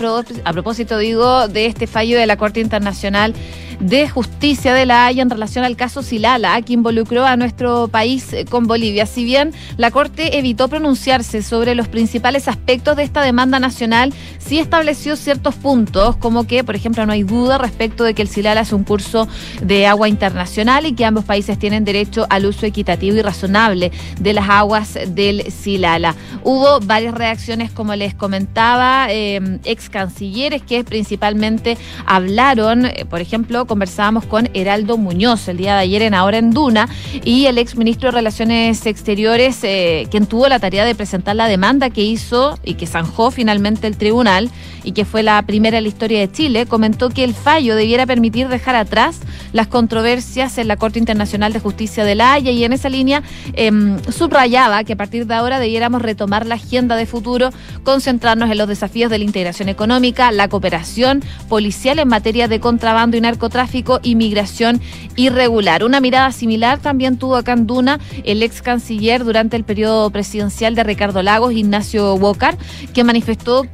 propósito, 0.54 0.98
digo, 0.98 1.50
de 1.50 1.66
este 1.66 1.86
fallo 1.86 2.18
de 2.18 2.26
la 2.26 2.38
Corte 2.38 2.62
Internacional 2.62 3.34
de 3.80 4.10
Justicia 4.10 4.74
de 4.74 4.86
la 4.86 5.06
Haya 5.06 5.22
en 5.22 5.30
relación 5.30 5.64
al 5.64 5.76
caso 5.76 6.02
Silala, 6.02 6.60
que 6.62 6.74
involucró 6.74 7.26
a 7.26 7.38
nuestro 7.38 7.88
país 7.88 8.34
eh, 8.34 8.46
con 8.46 8.66
Bolivia. 8.66 9.06
Si 9.06 9.24
bien 9.24 9.54
la 9.78 9.92
Corte 9.92 10.38
evitó 10.40 10.68
pronunciarse 10.68 11.44
sobre 11.44 11.76
los 11.76 11.88
principales 11.88 12.48
aspectos 12.48 12.96
de 12.96 13.04
esta 13.04 13.22
demanda 13.22 13.60
nacional, 13.60 14.14
sí 14.40 14.60
estableció 14.60 15.16
ciertos 15.16 15.56
puntos, 15.56 16.16
como 16.18 16.48
que, 16.48 16.64
por 16.64 16.76
ejemplo, 16.76 17.06
no 17.06 17.14
hay 17.14 17.24
duda 17.24 17.58
respecto 17.58 18.04
de 18.04 18.14
que 18.14 18.22
el 18.22 18.28
Silala 18.28 18.62
es 18.62 18.74
un 18.74 18.84
curso 18.84 19.28
de 19.62 19.86
agua 19.86 20.10
internacional 20.10 20.86
y 20.86 20.94
que 20.94 21.06
ambos 21.06 21.26
países 21.26 21.60
tienen 21.60 21.86
derecho 21.86 22.26
al 22.30 22.46
uso 22.46 22.66
equitativo 22.66 23.18
y 23.18 23.22
razonable 23.22 23.92
de 24.20 24.34
las 24.34 24.50
aguas 24.50 24.98
del 25.08 25.52
Silala. 25.52 26.16
Hubo 26.44 26.80
varias 26.80 27.14
reacciones, 27.14 27.72
como 27.72 27.96
les 27.96 28.16
comentaba, 28.16 29.08
eh, 29.10 29.60
ex 29.66 29.90
cancilleres 29.90 30.62
que 30.64 30.84
principalmente 30.84 31.78
hablaron, 32.06 32.86
eh, 32.86 33.06
por 33.08 33.22
ejemplo, 33.22 33.67
conversábamos 33.68 34.26
con 34.26 34.50
Heraldo 34.54 34.98
Muñoz 34.98 35.48
el 35.48 35.58
día 35.58 35.76
de 35.76 35.82
ayer 35.82 36.02
en 36.02 36.14
Ahora 36.14 36.38
en 36.38 36.52
Duna 36.52 36.90
y 37.24 37.46
el 37.46 37.58
ex 37.58 37.76
ministro 37.76 38.08
de 38.08 38.18
Relaciones 38.18 38.86
Exteriores, 38.86 39.60
eh, 39.64 40.08
quien 40.10 40.26
tuvo 40.26 40.48
la 40.48 40.60
tarea 40.60 40.86
de 40.86 40.96
presentar 40.96 41.36
la 41.36 41.48
demanda 41.48 41.90
que 41.90 42.02
hizo 42.02 42.58
y 42.64 42.74
que 42.74 42.88
zanjó 42.88 43.30
finalmente 43.30 43.86
el 43.86 43.98
tribunal 43.98 44.50
y 44.88 44.94
que 44.94 45.04
fue 45.04 45.22
la 45.22 45.42
primera 45.42 45.78
en 45.78 45.84
la 45.84 45.90
historia 45.90 46.22
de 46.22 46.32
Chile, 46.32 46.66
comentó 46.66 47.10
que 47.10 47.26
el 47.26 47.34
fallo 47.34 47.76
debiera 47.76 48.06
permitir 48.06 48.48
dejar 48.48 48.78
atrás 48.78 49.20
las 49.52 49.68
controversias 49.68 50.58
en 50.58 50.70
la 50.70 50.78
Corte 50.78 50.98
Internacional 50.98 51.52
de 51.52 51.60
Justicia 51.60 52.06
de 52.06 52.16
la 52.16 52.32
Haya 52.32 52.52
y 52.52 52.64
en 52.64 52.72
esa 52.72 52.88
línea 52.88 53.22
em, 53.52 54.00
subrayaba 54.10 54.86
que 54.86 54.94
a 54.94 54.96
partir 54.96 55.28
de 55.28 55.34
ahora 55.34 55.60
debiéramos 55.60 56.02
retomar 56.02 56.46
la 56.46 56.56
agenda 56.56 56.96
de 56.96 57.06
futuro, 57.06 57.50
concentrarnos 57.84 58.50
en 58.50 58.58
los 58.58 58.70
desafíos 58.70 59.12
de 59.12 59.18
la 59.18 59.26
integración 59.26 59.68
económica, 59.68 60.32
la 60.32 60.48
cooperación 60.48 61.22
policial 61.50 62.00
en 62.00 62.08
materia 62.08 62.48
de 62.48 62.62
contrabando 62.62 63.18
y 63.18 63.22
narcotráfico, 63.22 64.00
inmigración 64.04 64.80
irregular. 65.18 65.84
Una 65.84 66.00
mirada 66.00 66.32
similar 66.32 66.80
también 66.80 67.18
tuvo 67.18 67.36
acá 67.36 67.52
en 67.52 67.68
Duna 67.68 68.00
el 68.24 68.42
ex 68.42 68.62
canciller 68.62 69.26
durante 69.26 69.58
el 69.58 69.66
periodo 69.66 70.10
presidencial 70.12 70.76
de 70.76 70.84
Ricardo 70.86 71.22
Lagos, 71.24 71.52
Ignacio 71.52 72.16
Wocar, 72.16 72.58
que 72.94 73.04
manifestó 73.04 73.66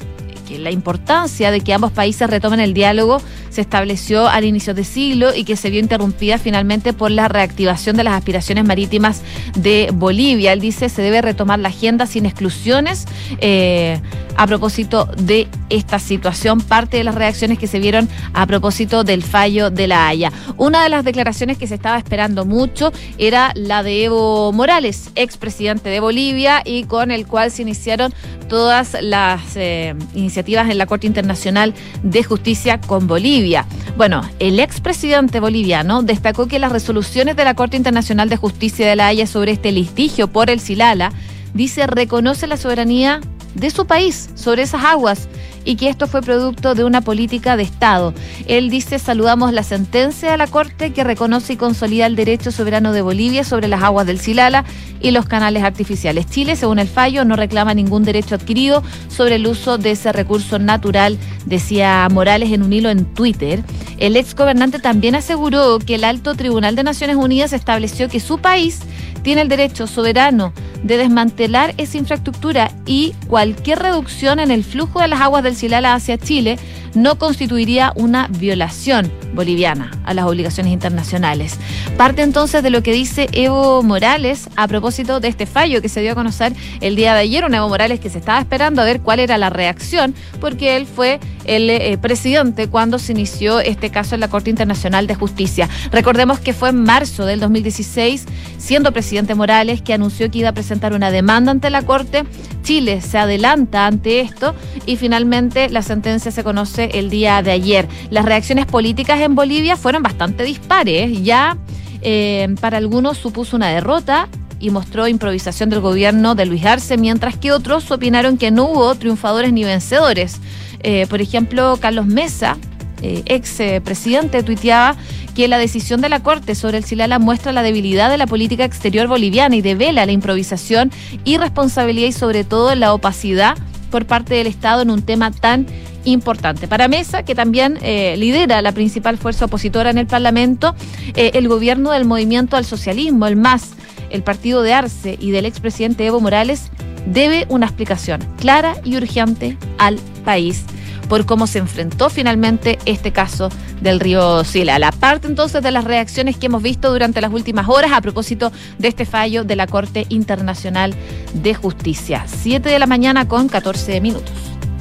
la 0.59 0.71
importancia 0.71 1.51
de 1.51 1.61
que 1.61 1.73
ambos 1.73 1.91
países 1.91 2.29
retomen 2.29 2.59
el 2.59 2.73
diálogo 2.73 3.21
se 3.49 3.61
estableció 3.61 4.27
al 4.27 4.45
inicio 4.45 4.73
de 4.73 4.83
siglo 4.83 5.33
y 5.35 5.43
que 5.43 5.55
se 5.55 5.69
vio 5.69 5.79
interrumpida 5.79 6.37
finalmente 6.37 6.93
por 6.93 7.11
la 7.11 7.27
reactivación 7.27 7.95
de 7.95 8.03
las 8.03 8.13
aspiraciones 8.13 8.65
marítimas 8.65 9.21
de 9.55 9.89
Bolivia. 9.93 10.53
Él 10.53 10.59
dice 10.59 10.89
se 10.89 11.01
debe 11.01 11.21
retomar 11.21 11.59
la 11.59 11.69
agenda 11.69 12.05
sin 12.07 12.25
exclusiones 12.25 13.05
eh, 13.39 13.99
a 14.35 14.47
propósito 14.47 15.07
de 15.17 15.47
esta 15.69 15.99
situación, 15.99 16.61
parte 16.61 16.97
de 16.97 17.03
las 17.03 17.15
reacciones 17.15 17.59
que 17.59 17.67
se 17.67 17.79
vieron 17.79 18.09
a 18.33 18.45
propósito 18.47 19.03
del 19.03 19.23
fallo 19.23 19.69
de 19.69 19.87
la 19.87 20.07
Haya. 20.07 20.31
Una 20.57 20.83
de 20.83 20.89
las 20.89 21.03
declaraciones 21.03 21.57
que 21.57 21.67
se 21.67 21.75
estaba 21.75 21.97
esperando 21.97 22.45
mucho 22.45 22.91
era 23.17 23.51
la 23.55 23.83
de 23.83 24.05
Evo 24.05 24.51
Morales, 24.51 25.11
expresidente 25.15 25.89
de 25.89 25.99
Bolivia 25.99 26.61
y 26.65 26.85
con 26.85 27.11
el 27.11 27.27
cual 27.27 27.51
se 27.51 27.61
iniciaron 27.61 28.13
todas 28.49 28.97
las 29.01 29.55
eh, 29.55 29.95
iniciativas 30.15 30.42
en 30.45 30.77
la 30.77 30.85
Corte 30.85 31.07
Internacional 31.07 31.73
de 32.03 32.23
Justicia 32.23 32.79
con 32.81 33.07
Bolivia. 33.07 33.65
Bueno, 33.95 34.21
el 34.39 34.59
expresidente 34.59 35.39
boliviano 35.39 36.03
destacó 36.03 36.47
que 36.47 36.59
las 36.59 36.71
resoluciones 36.71 37.35
de 37.35 37.45
la 37.45 37.53
Corte 37.53 37.77
Internacional 37.77 38.29
de 38.29 38.37
Justicia 38.37 38.87
de 38.87 38.95
la 38.95 39.07
Haya 39.07 39.25
sobre 39.25 39.53
este 39.53 39.71
litigio 39.71 40.27
por 40.27 40.49
el 40.49 40.59
Silala 40.59 41.11
dice 41.53 41.87
reconoce 41.87 42.47
la 42.47 42.57
soberanía 42.57 43.21
de 43.55 43.69
su 43.69 43.85
país 43.85 44.31
sobre 44.35 44.63
esas 44.63 44.83
aguas 44.83 45.27
y 45.65 45.75
que 45.75 45.89
esto 45.89 46.07
fue 46.07 46.21
producto 46.21 46.75
de 46.75 46.83
una 46.83 47.01
política 47.01 47.57
de 47.57 47.63
Estado. 47.63 48.13
Él 48.47 48.69
dice, 48.69 48.99
saludamos 48.99 49.53
la 49.53 49.63
sentencia 49.63 50.31
de 50.31 50.37
la 50.37 50.47
Corte 50.47 50.93
que 50.93 51.03
reconoce 51.03 51.53
y 51.53 51.57
consolida 51.57 52.05
el 52.05 52.15
derecho 52.15 52.51
soberano 52.51 52.93
de 52.93 53.01
Bolivia 53.01 53.43
sobre 53.43 53.67
las 53.67 53.83
aguas 53.83 54.05
del 54.05 54.19
Silala 54.19 54.65
y 55.01 55.11
los 55.11 55.25
canales 55.25 55.63
artificiales. 55.63 56.27
Chile, 56.27 56.55
según 56.55 56.79
el 56.79 56.87
fallo, 56.87 57.25
no 57.25 57.35
reclama 57.35 57.73
ningún 57.73 58.03
derecho 58.03 58.35
adquirido 58.35 58.83
sobre 59.09 59.35
el 59.35 59.47
uso 59.47 59.77
de 59.77 59.91
ese 59.91 60.11
recurso 60.11 60.59
natural, 60.59 61.17
decía 61.45 62.07
Morales 62.11 62.51
en 62.51 62.63
un 62.63 62.73
hilo 62.73 62.89
en 62.89 63.05
Twitter. 63.05 63.63
El 63.97 64.15
ex 64.15 64.35
gobernante 64.35 64.79
también 64.79 65.15
aseguró 65.15 65.79
que 65.79 65.95
el 65.95 66.03
Alto 66.03 66.35
Tribunal 66.35 66.75
de 66.75 66.83
Naciones 66.83 67.15
Unidas 67.15 67.53
estableció 67.53 68.09
que 68.09 68.19
su 68.19 68.39
país 68.39 68.79
tiene 69.23 69.41
el 69.41 69.47
derecho 69.47 69.87
soberano 69.87 70.53
de 70.83 70.97
desmantelar 70.97 71.73
esa 71.77 71.97
infraestructura 71.97 72.71
y 72.85 73.15
cualquier 73.27 73.79
reducción 73.79 74.39
en 74.39 74.51
el 74.51 74.63
flujo 74.63 74.99
de 74.99 75.07
las 75.07 75.21
aguas 75.21 75.43
del 75.43 75.52
Hacia 75.53 76.17
Chile 76.17 76.57
no 76.95 77.17
constituiría 77.17 77.91
una 77.95 78.27
violación 78.27 79.11
boliviana 79.33 79.91
a 80.03 80.13
las 80.13 80.25
obligaciones 80.25 80.73
internacionales. 80.73 81.57
Parte 81.97 82.21
entonces 82.21 82.63
de 82.63 82.69
lo 82.69 82.83
que 82.83 82.91
dice 82.91 83.27
Evo 83.31 83.81
Morales 83.83 84.49
a 84.55 84.67
propósito 84.67 85.19
de 85.19 85.27
este 85.27 85.45
fallo 85.45 85.81
que 85.81 85.89
se 85.89 86.01
dio 86.01 86.11
a 86.11 86.15
conocer 86.15 86.53
el 86.81 86.95
día 86.95 87.13
de 87.13 87.21
ayer, 87.21 87.45
un 87.45 87.53
Evo 87.53 87.69
Morales 87.69 87.99
que 87.99 88.09
se 88.09 88.19
estaba 88.19 88.39
esperando 88.39 88.81
a 88.81 88.85
ver 88.85 89.01
cuál 89.01 89.19
era 89.19 89.37
la 89.37 89.49
reacción, 89.49 90.13
porque 90.39 90.75
él 90.75 90.85
fue 90.85 91.19
el 91.45 91.69
eh, 91.69 91.97
presidente 91.97 92.67
cuando 92.67 92.99
se 92.99 93.11
inició 93.11 93.59
este 93.59 93.89
caso 93.89 94.15
en 94.15 94.21
la 94.21 94.27
Corte 94.27 94.49
Internacional 94.49 95.07
de 95.07 95.15
Justicia. 95.15 95.69
Recordemos 95.91 96.39
que 96.39 96.53
fue 96.53 96.69
en 96.69 96.83
marzo 96.83 97.25
del 97.25 97.39
2016, 97.39 98.25
siendo 98.57 98.91
presidente 98.91 99.35
Morales, 99.35 99.81
que 99.81 99.93
anunció 99.93 100.29
que 100.29 100.39
iba 100.39 100.49
a 100.49 100.53
presentar 100.53 100.93
una 100.93 101.11
demanda 101.11 101.51
ante 101.51 101.69
la 101.69 101.81
Corte. 101.81 102.23
Chile 102.63 103.01
se 103.01 103.17
adelanta 103.17 103.87
ante 103.87 104.21
esto 104.21 104.55
y 104.85 104.95
finalmente 104.95 105.69
la 105.69 105.81
sentencia 105.81 106.31
se 106.31 106.43
conoce 106.43 106.91
el 106.93 107.09
día 107.09 107.41
de 107.41 107.51
ayer. 107.51 107.87
Las 108.09 108.25
reacciones 108.25 108.65
políticas 108.65 109.19
en 109.21 109.35
Bolivia 109.35 109.75
fueron 109.75 110.03
bastante 110.03 110.43
dispares. 110.43 111.23
Ya 111.23 111.57
eh, 112.01 112.53
para 112.59 112.77
algunos 112.77 113.17
supuso 113.17 113.55
una 113.55 113.69
derrota 113.69 114.27
y 114.59 114.69
mostró 114.69 115.09
improvisación 115.09 115.69
del 115.69 115.81
gobierno 115.81 116.35
de 116.35 116.45
Luis 116.45 116.65
Arce, 116.65 116.97
mientras 116.97 117.37
que 117.37 117.51
otros 117.51 117.91
opinaron 117.91 118.37
que 118.37 118.49
no 118.49 118.65
hubo 118.65 118.95
triunfadores 118.95 119.51
ni 119.51 119.65
vencedores. 119.65 120.39
Eh, 120.83 121.07
por 121.09 121.21
ejemplo, 121.21 121.77
Carlos 121.79 122.05
Mesa, 122.05 122.57
eh, 123.01 123.23
ex 123.25 123.57
presidente, 123.83 124.43
tuiteaba 124.43 124.95
que 125.33 125.47
la 125.47 125.57
decisión 125.57 126.01
de 126.01 126.09
la 126.09 126.21
Corte 126.21 126.55
sobre 126.55 126.77
el 126.77 126.83
Silala 126.83 127.19
muestra 127.19 127.51
la 127.51 127.63
debilidad 127.63 128.09
de 128.09 128.17
la 128.17 128.27
política 128.27 128.65
exterior 128.65 129.07
boliviana 129.07 129.55
y 129.55 129.61
devela 129.61 130.05
la 130.05 130.11
improvisación, 130.11 130.91
irresponsabilidad 131.23 132.07
y 132.07 132.11
sobre 132.11 132.43
todo 132.43 132.75
la 132.75 132.93
opacidad 132.93 133.57
por 133.89 134.05
parte 134.05 134.35
del 134.35 134.47
Estado 134.47 134.81
en 134.81 134.91
un 134.91 135.01
tema 135.01 135.31
tan 135.31 135.67
importante. 136.05 136.67
Para 136.67 136.87
Mesa, 136.87 137.23
que 137.23 137.35
también 137.35 137.77
eh, 137.81 138.15
lidera 138.17 138.61
la 138.61 138.71
principal 138.71 139.17
fuerza 139.17 139.45
opositora 139.45 139.89
en 139.89 139.97
el 139.97 140.07
Parlamento, 140.07 140.75
eh, 141.15 141.31
el 141.35 141.47
gobierno 141.47 141.91
del 141.91 142.05
movimiento 142.05 142.57
al 142.57 142.65
socialismo, 142.65 143.27
el 143.27 143.35
MAS, 143.35 143.71
el 144.09 144.23
partido 144.23 144.61
de 144.61 144.73
Arce 144.73 145.17
y 145.19 145.31
del 145.31 145.45
expresidente 145.45 146.05
Evo 146.05 146.19
Morales, 146.19 146.71
debe 147.05 147.45
una 147.49 147.65
explicación 147.65 148.21
clara 148.37 148.75
y 148.83 148.95
urgente 148.97 149.57
al 149.77 149.97
país 150.25 150.65
por 151.09 151.25
cómo 151.25 151.47
se 151.47 151.59
enfrentó 151.59 152.09
finalmente 152.09 152.79
este 152.85 153.11
caso 153.11 153.49
del 153.81 153.99
río 153.99 154.43
Sila. 154.43 154.79
La 154.79 154.91
parte 154.91 155.27
entonces 155.27 155.61
de 155.61 155.71
las 155.71 155.83
reacciones 155.83 156.37
que 156.37 156.47
hemos 156.47 156.63
visto 156.63 156.91
durante 156.91 157.21
las 157.21 157.31
últimas 157.31 157.67
horas 157.69 157.91
a 157.93 158.01
propósito 158.01 158.51
de 158.79 158.87
este 158.87 159.05
fallo 159.05 159.43
de 159.43 159.55
la 159.55 159.67
Corte 159.67 160.05
Internacional 160.09 160.95
de 161.33 161.53
Justicia. 161.53 162.25
Siete 162.27 162.69
de 162.69 162.79
la 162.79 162.87
mañana 162.87 163.27
con 163.27 163.49
14 163.49 164.01
minutos. 164.01 164.31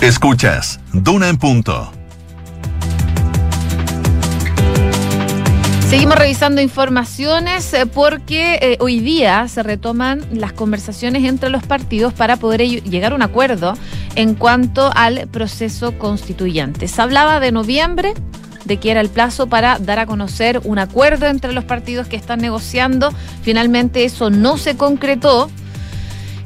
Escuchas, 0.01 0.81
Duna 0.93 1.29
en 1.29 1.37
punto. 1.37 1.93
Seguimos 5.93 6.17
revisando 6.17 6.63
informaciones 6.63 7.75
eh, 7.75 7.85
porque 7.85 8.59
eh, 8.63 8.79
hoy 8.81 9.01
día 9.01 9.47
se 9.47 9.63
retoman 9.63 10.25
las 10.33 10.55
conversaciones 10.55 11.23
entre 11.25 11.51
los 11.51 11.65
partidos 11.65 12.15
para 12.15 12.39
poder 12.39 12.63
llegar 12.63 13.13
a 13.13 13.15
un 13.15 13.21
acuerdo 13.21 13.75
en 14.15 14.35
cuanto 14.35 14.91
al 14.95 15.29
proceso 15.29 15.99
constituyente. 15.99 16.89
Se 16.89 17.03
hablaba 17.03 17.41
de 17.41 17.53
noviembre, 17.53 18.15
de 18.65 18.79
que 18.79 18.91
era 18.91 19.03
el 19.03 19.11
plazo 19.11 19.49
para 19.49 19.79
dar 19.79 19.99
a 19.99 20.07
conocer 20.07 20.63
un 20.65 20.79
acuerdo 20.79 21.27
entre 21.27 21.53
los 21.53 21.65
partidos 21.65 22.07
que 22.09 22.17
están 22.17 22.41
negociando. 22.41 23.13
Finalmente 23.43 24.07
eso 24.07 24.31
no 24.31 24.57
se 24.57 24.79
concretó 24.79 25.51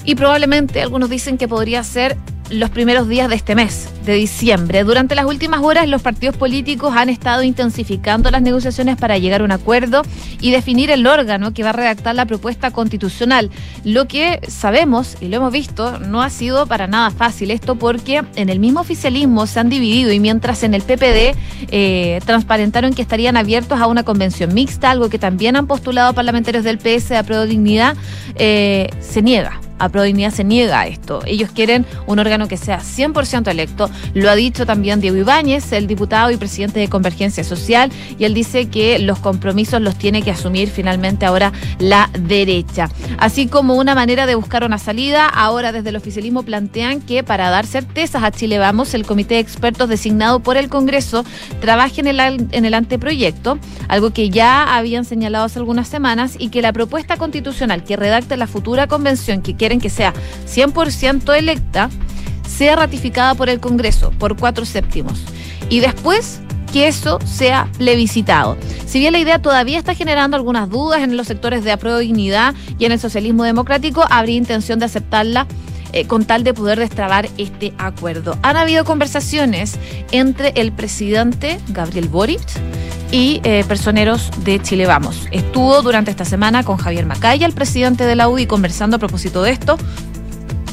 y 0.05 0.17
probablemente 0.17 0.83
algunos 0.83 1.09
dicen 1.09 1.39
que 1.39 1.47
podría 1.47 1.85
ser 1.85 2.17
los 2.51 2.71
primeros 2.71 3.09
días 3.09 3.29
de 3.29 3.37
este 3.37 3.55
mes, 3.55 3.89
de 4.05 4.15
diciembre. 4.15 4.85
Durante 4.85 5.15
las 5.15 5.25
últimas 5.25 5.61
horas, 5.63 5.89
los 5.89 6.03
partidos 6.03 6.37
políticos 6.37 6.95
han 6.97 7.09
estado 7.09 7.43
intensificando 7.43 8.31
las 8.31 8.43
negociaciones 8.43 8.97
para 8.97 9.19
llegar 9.19 9.41
a 9.41 9.45
un 9.45 9.53
acuerdo 9.53 10.03
y 10.41 10.51
definir 10.51 10.91
el 10.91 11.07
órgano 11.07 11.53
que 11.53 11.63
va 11.63 11.71
a 11.71 11.73
redactar 11.73 12.15
la 12.15 12.27
propuesta 12.27 12.71
constitucional. 12.71 13.51
Lo 13.85 14.07
que 14.07 14.41
sabemos 14.49 15.17
y 15.21 15.29
lo 15.29 15.39
hemos 15.39 15.53
visto 15.53 15.99
no 15.99 16.23
ha 16.23 16.31
sido 16.31 16.67
para 16.67 16.87
nada 16.87 17.11
fácil 17.11 17.51
esto 17.51 17.77
porque 17.77 18.23
en 18.37 18.49
el 18.49 18.61
mismo 18.61 18.81
oficialismo 18.81 19.47
se 19.47 19.61
han 19.61 19.69
dividido 19.69 20.13
y 20.13 20.21
mientras 20.21 20.63
en 20.63 20.75
el 20.75 20.83
PPD 20.83 21.37
eh, 21.71 22.21
transparentaron 22.25 22.95
que 22.95 23.03
estarían 23.03 23.37
abiertos 23.37 23.81
a 23.81 23.87
una 23.87 24.05
convención 24.05 24.55
mixta, 24.55 24.91
algo 24.91 25.09
que 25.09 25.19
también 25.19 25.57
han 25.57 25.67
postulado 25.67 26.15
parlamentarios 26.15 26.65
del 26.65 26.79
PS 26.79 27.13
a 27.13 27.23
Pro 27.23 27.45
Dignidad, 27.47 27.97
eh, 28.37 28.89
se 29.01 29.23
niega 29.23 29.61
a 29.79 29.89
Prodignidad 29.89 30.33
se 30.33 30.45
niega 30.45 30.81
a 30.81 30.87
esto. 30.87 31.21
Ellos 31.27 31.51
quieren 31.51 31.87
un 32.07 32.19
órgano 32.19 32.49
que 32.49 32.57
sea 32.57 32.81
100% 32.81 33.49
electo. 33.49 33.91
Lo 34.15 34.31
ha 34.31 34.35
dicho 34.35 34.67
también 34.67 35.01
Diego 35.01 35.17
Ibáñez, 35.17 35.73
el 35.73 35.87
diputado 35.87 36.31
y 36.31 36.37
presidente 36.37 36.81
de 36.81 36.89
Convergencia 36.89 37.45
Social, 37.45 37.91
y 38.19 38.25
él 38.25 38.35
dice 38.35 38.69
que 38.69 38.99
los 38.99 39.19
compromisos 39.19 39.81
los 39.81 39.97
tiene 39.97 40.23
que 40.23 40.31
asumir 40.31 40.69
finalmente 40.69 41.27
ahora 41.27 41.53
la 41.79 42.11
derecha. 42.19 42.89
Así 43.19 43.47
como 43.47 43.75
una 43.75 43.95
manera 43.95 44.27
de 44.27 44.35
buscar 44.35 44.65
una 44.65 44.79
salida, 44.79 45.29
ahora 45.29 45.73
desde 45.73 45.91
el 45.91 45.97
oficialismo 45.97 46.43
plantean 46.43 47.01
que 47.01 47.23
para 47.23 47.51
dar 47.51 47.67
certezas 47.67 48.23
a 48.23 48.31
Chile 48.31 48.59
Vamos, 48.59 48.95
el 48.95 49.07
comité 49.07 49.35
de 49.35 49.41
expertos 49.41 49.89
designado 49.89 50.41
por 50.41 50.57
el 50.57 50.69
Congreso 50.69 51.25
trabaje 51.61 52.01
en 52.01 52.07
el, 52.07 52.21
en 52.21 52.65
el 52.65 52.75
anteproyecto, 52.75 53.59
algo 53.89 54.11
que 54.11 54.31
ya 54.31 54.77
habían 54.77 55.05
señalado 55.05 55.45
hace 55.45 55.59
algunas 55.59 55.89
semanas, 55.89 56.37
y 56.39 56.49
que 56.49 56.63
la 56.63 56.73
propuesta 56.73 57.17
constitucional 57.17 57.85
que 57.85 57.97
redacte 57.97 58.37
la 58.37 58.47
futura 58.47 58.87
convención 58.87 59.43
que 59.43 59.55
quieren 59.67 59.81
que 59.81 59.91
sea 59.91 60.15
100% 60.47 61.37
electa, 61.37 61.91
sea 62.49 62.77
ratificada 62.77 63.35
por 63.35 63.49
el 63.49 63.59
Congreso 63.59 64.13
por 64.13 64.37
cuatro 64.37 64.65
séptimos. 64.65 65.25
Y 65.69 65.81
después 65.81 66.39
que 66.73 66.87
eso 66.87 67.19
sea 67.25 67.69
plebiscitado. 67.77 68.57
Si 68.87 69.01
bien 69.01 69.13
la 69.13 69.19
idea 69.19 69.43
todavía 69.43 69.77
está 69.77 69.97
generando 69.97 70.37
algunas 70.37 70.71
dudas 70.71 71.03
en 71.03 71.17
los 71.17 71.27
sectores 71.27 71.65
de 71.65 71.73
apruebo 71.73 71.99
dignidad 71.99 72.55
y 72.79 72.85
en 72.85 72.93
el 72.93 73.01
socialismo 73.01 73.43
democrático, 73.43 74.05
habría 74.09 74.37
intención 74.37 74.79
de 74.79 74.85
aceptarla 74.85 75.49
eh, 75.97 76.07
con 76.07 76.25
tal 76.25 76.45
de 76.45 76.53
poder 76.53 76.79
destrabar 76.79 77.29
este 77.39 77.73
acuerdo. 77.79 78.39
Han 78.43 78.57
habido 78.57 78.85
conversaciones 78.85 79.79
entre 80.13 80.53
el 80.57 80.71
presidente 80.73 81.59
Gabriel 81.69 82.09
Boric 82.09 82.43
y 83.13 83.41
eh, 83.45 83.65
personeros 83.67 84.31
de 84.45 84.61
Chile 84.61 84.87
Vamos. 84.87 85.27
Estuvo 85.31 85.81
durante 85.83 86.11
esta 86.11 86.25
semana 86.25 86.65
con 86.65 86.77
Javier 86.77 87.07
Macaya, 87.07 87.47
el 87.47 87.53
presidente 87.53 88.05
de 88.05 88.17
la 88.17 88.29
UDI, 88.29 88.47
conversando 88.47 88.97
a 88.97 88.99
propósito 88.99 89.43
de 89.43 89.53
esto. 89.53 89.79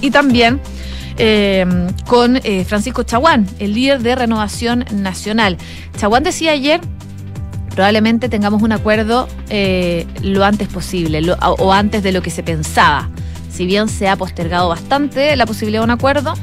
Y 0.02 0.12
también 0.12 0.60
eh, 1.18 1.66
con 2.08 2.38
eh, 2.44 2.66
Francisco 2.66 3.04
Chaguán, 3.04 3.48
el 3.60 3.74
líder 3.74 4.02
de 4.02 4.16
Renovación 4.16 4.86
Nacional. 4.92 5.58
Chaguán 5.98 6.24
decía 6.24 6.52
ayer 6.52 6.82
probablemente 7.70 8.30
tengamos 8.30 8.62
un 8.62 8.72
acuerdo 8.72 9.28
lo 10.22 10.46
antes 10.46 10.68
posible 10.68 11.22
o 11.40 11.74
antes 11.74 12.04
de 12.04 12.12
lo 12.12 12.22
que 12.22 12.30
se 12.30 12.44
pensaba. 12.44 13.10
Si 13.54 13.66
bien 13.68 13.88
se 13.88 14.08
ha 14.10 14.16
postergado 14.16 14.68
bastante 14.68 15.36
la 15.36 15.46
posibilidad 15.46 15.82
de 15.82 15.86
un 15.86 15.92
acuerdo, 15.92 16.34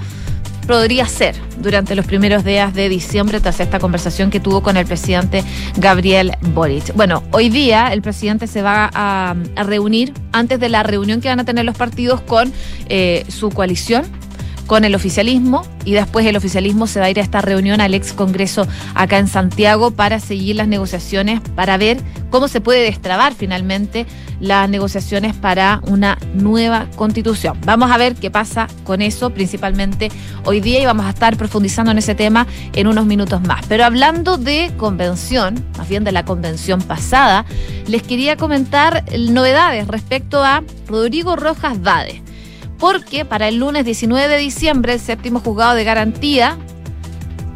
podría 0.66 1.06
ser 1.06 1.34
durante 1.58 1.96
los 1.96 2.06
primeros 2.06 2.44
días 2.44 2.72
de 2.72 2.88
diciembre 2.88 3.40
tras 3.40 3.58
esta 3.58 3.80
conversación 3.80 4.30
que 4.30 4.38
tuvo 4.38 4.62
con 4.62 4.76
el 4.76 4.86
presidente 4.86 5.42
Gabriel 5.76 6.30
Boric. 6.54 6.94
Bueno, 6.94 7.24
hoy 7.32 7.48
día 7.48 7.92
el 7.92 8.02
presidente 8.02 8.46
se 8.46 8.62
va 8.62 8.88
a, 8.94 9.34
reunir 9.56 10.14
antes 10.30 10.60
de 10.60 10.68
la 10.68 10.84
reunión 10.84 11.20
que 11.20 11.28
van 11.28 11.40
a 11.40 11.44
tener 11.44 11.64
los 11.64 11.76
partidos 11.76 12.20
con 12.20 12.52
eh, 12.88 13.24
su 13.28 13.50
coalición 13.50 14.04
con 14.70 14.84
el 14.84 14.94
oficialismo 14.94 15.62
y 15.84 15.94
después 15.94 16.24
el 16.26 16.36
oficialismo 16.36 16.86
se 16.86 17.00
va 17.00 17.06
a 17.06 17.10
ir 17.10 17.18
a 17.18 17.22
esta 17.22 17.40
reunión 17.40 17.80
al 17.80 17.92
ex 17.92 18.12
Congreso 18.12 18.68
acá 18.94 19.18
en 19.18 19.26
Santiago 19.26 19.90
para 19.90 20.20
seguir 20.20 20.54
las 20.54 20.68
negociaciones, 20.68 21.40
para 21.56 21.76
ver 21.76 21.98
cómo 22.30 22.46
se 22.46 22.60
puede 22.60 22.82
destrabar 22.82 23.34
finalmente 23.34 24.06
las 24.38 24.70
negociaciones 24.70 25.34
para 25.34 25.80
una 25.88 26.18
nueva 26.34 26.86
constitución. 26.94 27.58
Vamos 27.64 27.90
a 27.90 27.98
ver 27.98 28.14
qué 28.14 28.30
pasa 28.30 28.68
con 28.84 29.02
eso, 29.02 29.30
principalmente 29.30 30.08
hoy 30.44 30.60
día, 30.60 30.80
y 30.80 30.86
vamos 30.86 31.04
a 31.06 31.10
estar 31.10 31.36
profundizando 31.36 31.90
en 31.90 31.98
ese 31.98 32.14
tema 32.14 32.46
en 32.72 32.86
unos 32.86 33.06
minutos 33.06 33.42
más. 33.42 33.66
Pero 33.66 33.84
hablando 33.84 34.38
de 34.38 34.70
convención, 34.76 35.64
más 35.78 35.88
bien 35.88 36.04
de 36.04 36.12
la 36.12 36.24
convención 36.24 36.80
pasada, 36.80 37.44
les 37.88 38.04
quería 38.04 38.36
comentar 38.36 39.04
novedades 39.18 39.88
respecto 39.88 40.44
a 40.44 40.62
Rodrigo 40.86 41.34
Rojas 41.34 41.82
Vade 41.82 42.22
porque 42.80 43.24
para 43.24 43.46
el 43.46 43.56
lunes 43.56 43.84
19 43.84 44.26
de 44.26 44.38
diciembre, 44.38 44.94
el 44.94 45.00
séptimo 45.00 45.40
juzgado 45.40 45.74
de 45.74 45.84
garantía, 45.84 46.56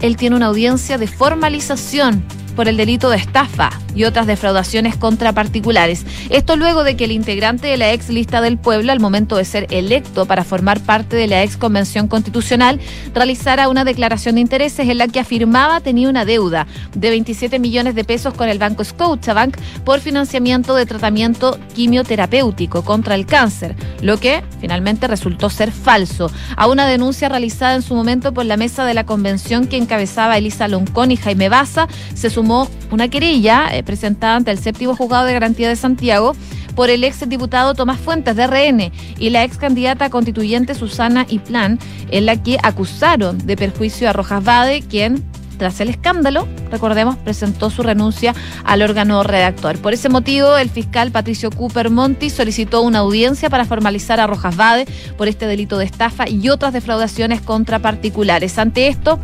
él 0.00 0.16
tiene 0.16 0.36
una 0.36 0.46
audiencia 0.46 0.98
de 0.98 1.06
formalización 1.08 2.22
por 2.54 2.68
el 2.68 2.76
delito 2.76 3.10
de 3.10 3.16
estafa 3.16 3.70
y 3.94 4.04
otras 4.04 4.26
defraudaciones 4.26 4.96
contra 4.96 5.32
particulares. 5.32 6.04
Esto 6.30 6.56
luego 6.56 6.84
de 6.84 6.96
que 6.96 7.04
el 7.04 7.12
integrante 7.12 7.68
de 7.68 7.76
la 7.76 7.92
ex 7.92 8.08
lista 8.08 8.40
del 8.40 8.58
pueblo, 8.58 8.92
al 8.92 9.00
momento 9.00 9.36
de 9.36 9.44
ser 9.44 9.66
electo 9.70 10.26
para 10.26 10.44
formar 10.44 10.80
parte 10.80 11.16
de 11.16 11.26
la 11.26 11.42
ex 11.42 11.56
convención 11.56 12.08
constitucional, 12.08 12.80
realizara 13.14 13.68
una 13.68 13.84
declaración 13.84 14.36
de 14.36 14.40
intereses 14.40 14.88
en 14.88 14.98
la 14.98 15.08
que 15.08 15.20
afirmaba 15.20 15.80
tenía 15.80 16.08
una 16.08 16.24
deuda 16.24 16.66
de 16.94 17.10
27 17.10 17.58
millones 17.58 17.94
de 17.94 18.04
pesos 18.04 18.34
con 18.34 18.48
el 18.48 18.58
banco 18.58 18.84
Scotiabank 18.84 19.56
por 19.84 20.00
financiamiento 20.00 20.74
de 20.74 20.86
tratamiento 20.86 21.58
quimioterapéutico 21.74 22.84
contra 22.84 23.14
el 23.14 23.26
cáncer, 23.26 23.76
lo 24.02 24.18
que 24.18 24.42
finalmente 24.60 25.06
resultó 25.06 25.50
ser 25.50 25.72
falso. 25.72 26.30
A 26.56 26.66
una 26.66 26.86
denuncia 26.86 27.28
realizada 27.28 27.74
en 27.74 27.82
su 27.82 27.94
momento 27.94 28.32
por 28.32 28.44
la 28.44 28.56
mesa 28.56 28.84
de 28.84 28.94
la 28.94 29.04
convención 29.04 29.66
que 29.66 29.76
encabezaba 29.76 30.38
Elisa 30.38 30.68
Loncón 30.68 31.10
y 31.10 31.16
Jaime 31.16 31.48
Baza, 31.48 31.88
se 32.14 32.30
sumó 32.30 32.43
una 32.90 33.08
querella 33.08 33.68
eh, 33.72 33.82
presentada 33.82 34.36
ante 34.36 34.50
el 34.50 34.58
séptimo 34.58 34.94
juzgado 34.94 35.24
de 35.24 35.32
garantía 35.32 35.68
de 35.68 35.76
Santiago 35.76 36.34
por 36.74 36.90
el 36.90 37.04
ex 37.04 37.28
diputado 37.28 37.74
Tomás 37.74 37.98
Fuentes 38.00 38.36
de 38.36 38.46
RN 38.46 38.92
y 39.18 39.30
la 39.30 39.44
ex 39.44 39.56
candidata 39.56 40.10
constituyente 40.10 40.74
Susana 40.74 41.26
Plan, 41.46 41.78
en 42.10 42.26
la 42.26 42.42
que 42.42 42.58
acusaron 42.62 43.38
de 43.38 43.56
perjuicio 43.56 44.10
a 44.10 44.12
Rojas 44.12 44.44
Bade, 44.44 44.82
quien 44.82 45.24
tras 45.56 45.80
el 45.80 45.88
escándalo, 45.88 46.48
recordemos, 46.70 47.16
presentó 47.16 47.70
su 47.70 47.82
renuncia 47.82 48.34
al 48.64 48.82
órgano 48.82 49.22
redactor. 49.22 49.78
Por 49.78 49.94
ese 49.94 50.08
motivo, 50.08 50.56
el 50.56 50.68
fiscal 50.68 51.12
Patricio 51.12 51.50
Cooper 51.50 51.90
Monti 51.90 52.28
solicitó 52.28 52.82
una 52.82 53.00
audiencia 53.00 53.48
para 53.48 53.64
formalizar 53.64 54.18
a 54.18 54.26
Rojas 54.26 54.56
Bade 54.56 54.86
por 55.16 55.28
este 55.28 55.46
delito 55.46 55.78
de 55.78 55.84
estafa 55.84 56.28
y 56.28 56.48
otras 56.48 56.72
defraudaciones 56.72 57.40
contra 57.40 57.78
particulares. 57.78 58.58
Ante 58.58 58.88
esto, 58.88 59.20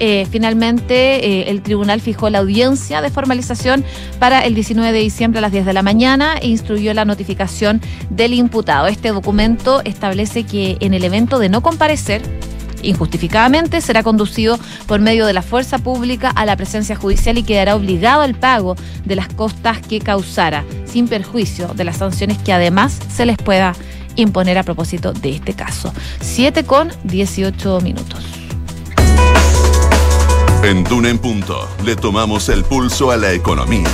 eh, 0.00 0.26
finalmente 0.30 1.24
eh, 1.24 1.50
el 1.50 1.60
tribunal 1.60 2.00
fijó 2.00 2.30
la 2.30 2.38
audiencia 2.38 3.02
de 3.02 3.10
formalización 3.10 3.84
para 4.18 4.40
el 4.40 4.54
19 4.54 4.92
de 4.92 4.98
diciembre 4.98 5.38
a 5.38 5.42
las 5.42 5.52
10 5.52 5.66
de 5.66 5.72
la 5.74 5.82
mañana 5.82 6.38
e 6.40 6.48
instruyó 6.48 6.94
la 6.94 7.04
notificación 7.04 7.82
del 8.08 8.32
imputado. 8.32 8.86
Este 8.86 9.10
documento 9.10 9.82
establece 9.84 10.44
que 10.44 10.78
en 10.80 10.94
el 10.94 11.04
evento 11.04 11.38
de 11.38 11.50
no 11.50 11.60
comparecer, 11.60 12.22
injustificadamente 12.82 13.82
será 13.82 14.02
conducido 14.02 14.58
por 14.86 15.00
medio 15.00 15.26
de 15.26 15.34
la 15.34 15.42
fuerza 15.42 15.76
pública 15.78 16.30
a 16.30 16.46
la 16.46 16.56
presencia 16.56 16.96
judicial 16.96 17.36
y 17.36 17.42
quedará 17.42 17.76
obligado 17.76 18.22
al 18.22 18.34
pago 18.34 18.76
de 19.04 19.16
las 19.16 19.28
costas 19.28 19.80
que 19.80 20.00
causara, 20.00 20.64
sin 20.86 21.08
perjuicio 21.08 21.68
de 21.74 21.84
las 21.84 21.98
sanciones 21.98 22.38
que 22.38 22.54
además 22.54 22.98
se 23.14 23.26
les 23.26 23.36
pueda 23.36 23.74
imponer 24.16 24.56
a 24.56 24.62
propósito 24.62 25.12
de 25.12 25.34
este 25.34 25.52
caso. 25.52 25.92
7 26.20 26.64
con 26.64 26.90
18 27.04 27.82
minutos. 27.82 28.39
En 30.62 30.84
Dune 30.84 31.14
Punto 31.14 31.66
le 31.84 31.96
tomamos 31.96 32.50
el 32.50 32.64
pulso 32.64 33.10
a 33.10 33.16
la 33.16 33.32
economía. 33.32 33.88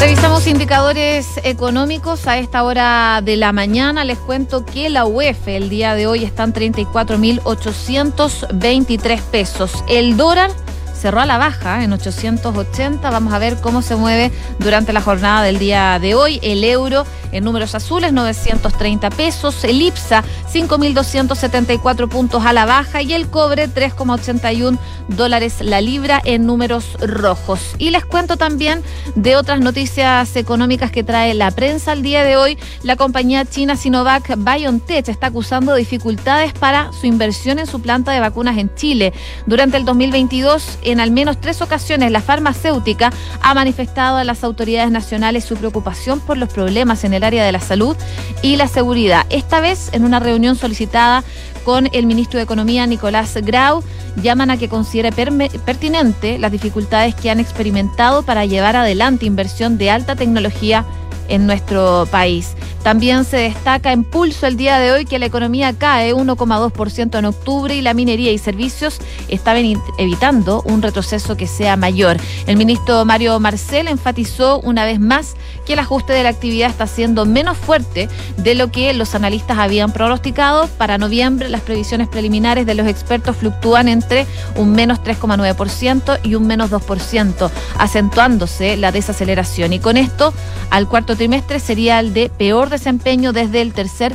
Revisamos 0.00 0.46
indicadores 0.46 1.38
económicos 1.44 2.26
a 2.26 2.38
esta 2.38 2.64
hora 2.64 3.20
de 3.22 3.36
la 3.36 3.52
mañana. 3.52 4.06
Les 4.06 4.16
cuento 4.16 4.64
que 4.64 4.88
la 4.88 5.04
UEF 5.04 5.48
el 5.48 5.68
día 5.68 5.94
de 5.94 6.06
hoy 6.06 6.24
está 6.24 6.44
en 6.44 6.54
34.823 6.54 9.20
pesos. 9.20 9.84
El 9.86 10.16
dólar 10.16 10.50
cerró 10.96 11.20
a 11.20 11.26
la 11.26 11.38
baja 11.38 11.84
en 11.84 11.92
880. 11.92 13.10
Vamos 13.10 13.32
a 13.32 13.38
ver 13.38 13.56
cómo 13.60 13.82
se 13.82 13.96
mueve 13.96 14.32
durante 14.58 14.92
la 14.92 15.00
jornada 15.00 15.42
del 15.42 15.58
día 15.58 15.98
de 16.00 16.14
hoy. 16.14 16.40
El 16.42 16.64
euro 16.64 17.04
en 17.32 17.44
números 17.44 17.74
azules 17.74 18.12
930 18.12 19.10
pesos, 19.10 19.62
el 19.64 19.82
IPSA 19.82 20.24
5.274 20.52 22.08
puntos 22.08 22.44
a 22.44 22.52
la 22.52 22.64
baja 22.64 23.02
y 23.02 23.12
el 23.12 23.28
cobre 23.28 23.68
3,81 23.68 24.78
dólares 25.08 25.56
la 25.60 25.80
libra 25.80 26.20
en 26.24 26.46
números 26.46 26.96
rojos. 27.00 27.60
Y 27.78 27.90
les 27.90 28.04
cuento 28.04 28.36
también 28.36 28.82
de 29.14 29.36
otras 29.36 29.60
noticias 29.60 30.34
económicas 30.36 30.90
que 30.90 31.04
trae 31.04 31.34
la 31.34 31.50
prensa 31.50 31.92
el 31.92 32.02
día 32.02 32.24
de 32.24 32.36
hoy. 32.36 32.58
La 32.82 32.96
compañía 32.96 33.44
china 33.44 33.76
Sinovac 33.76 34.34
BioNTech 34.36 35.08
está 35.08 35.28
acusando 35.28 35.74
dificultades 35.74 36.52
para 36.52 36.90
su 36.92 37.06
inversión 37.06 37.58
en 37.58 37.66
su 37.66 37.80
planta 37.80 38.12
de 38.12 38.20
vacunas 38.20 38.56
en 38.58 38.74
Chile. 38.74 39.12
Durante 39.46 39.76
el 39.76 39.84
2022, 39.84 40.78
en 40.86 41.00
al 41.00 41.10
menos 41.10 41.40
tres 41.40 41.60
ocasiones, 41.62 42.10
la 42.10 42.20
farmacéutica 42.20 43.12
ha 43.42 43.54
manifestado 43.54 44.16
a 44.16 44.24
las 44.24 44.44
autoridades 44.44 44.90
nacionales 44.90 45.44
su 45.44 45.56
preocupación 45.56 46.20
por 46.20 46.38
los 46.38 46.48
problemas 46.48 47.04
en 47.04 47.14
el 47.14 47.24
área 47.24 47.44
de 47.44 47.52
la 47.52 47.60
salud 47.60 47.96
y 48.42 48.56
la 48.56 48.68
seguridad. 48.68 49.26
Esta 49.28 49.60
vez, 49.60 49.90
en 49.92 50.04
una 50.04 50.20
reunión 50.20 50.56
solicitada 50.56 51.24
con 51.64 51.88
el 51.92 52.06
ministro 52.06 52.38
de 52.38 52.44
Economía, 52.44 52.86
Nicolás 52.86 53.34
Grau, 53.42 53.82
llaman 54.22 54.50
a 54.50 54.56
que 54.56 54.68
considere 54.68 55.10
pertinente 55.12 56.38
las 56.38 56.52
dificultades 56.52 57.14
que 57.14 57.30
han 57.30 57.40
experimentado 57.40 58.22
para 58.22 58.44
llevar 58.44 58.76
adelante 58.76 59.26
inversión 59.26 59.76
de 59.76 59.90
alta 59.90 60.14
tecnología 60.14 60.84
en 61.28 61.46
nuestro 61.46 62.06
país. 62.10 62.54
También 62.82 63.24
se 63.24 63.38
destaca 63.38 63.92
en 63.92 64.04
pulso 64.04 64.46
el 64.46 64.56
día 64.56 64.78
de 64.78 64.92
hoy 64.92 65.06
que 65.06 65.18
la 65.18 65.26
economía 65.26 65.72
cae 65.72 66.14
1,2% 66.14 67.18
en 67.18 67.24
octubre 67.24 67.74
y 67.74 67.80
la 67.80 67.94
minería 67.94 68.30
y 68.30 68.38
servicios 68.38 68.98
estaban 69.26 69.64
evitando 69.98 70.62
un 70.64 70.82
retroceso 70.82 71.36
que 71.36 71.48
sea 71.48 71.76
mayor. 71.76 72.16
El 72.46 72.56
ministro 72.56 73.04
Mario 73.04 73.40
Marcel 73.40 73.88
enfatizó 73.88 74.60
una 74.60 74.84
vez 74.84 75.00
más 75.00 75.34
que 75.66 75.72
el 75.72 75.80
ajuste 75.80 76.12
de 76.12 76.22
la 76.22 76.28
actividad 76.28 76.70
está 76.70 76.86
siendo 76.86 77.26
menos 77.26 77.56
fuerte 77.56 78.08
de 78.36 78.54
lo 78.54 78.70
que 78.70 78.94
los 78.94 79.16
analistas 79.16 79.58
habían 79.58 79.90
pronosticado. 79.92 80.68
Para 80.78 80.96
noviembre 80.96 81.48
las 81.48 81.62
previsiones 81.62 82.06
preliminares 82.06 82.66
de 82.66 82.74
los 82.74 82.86
expertos 82.86 83.36
fluctúan 83.36 83.88
entre 83.88 84.26
un 84.54 84.72
menos 84.72 85.00
3,9% 85.00 86.20
y 86.22 86.36
un 86.36 86.46
menos 86.46 86.70
2%, 86.70 87.50
acentuándose 87.78 88.76
la 88.76 88.92
desaceleración. 88.92 89.72
Y 89.72 89.80
con 89.80 89.96
esto, 89.96 90.32
al 90.70 90.88
cuarto 90.88 91.15
trimestre 91.16 91.60
sería 91.60 92.00
el 92.00 92.14
de 92.14 92.28
peor 92.28 92.70
desempeño 92.70 93.32
desde 93.32 93.60
el 93.62 93.72
tercer 93.72 94.14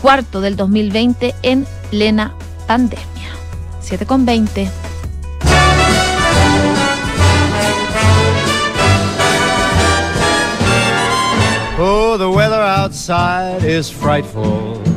cuarto 0.00 0.40
del 0.40 0.56
2020 0.56 1.34
en 1.42 1.66
plena 1.90 2.34
pandemia. 2.66 3.04
7,20. 3.82 4.70
Oh, 11.76 12.16
the 12.16 12.30
weather 12.30 12.62
outside 12.62 13.64
is 13.64 13.90
frightful. 13.90 14.93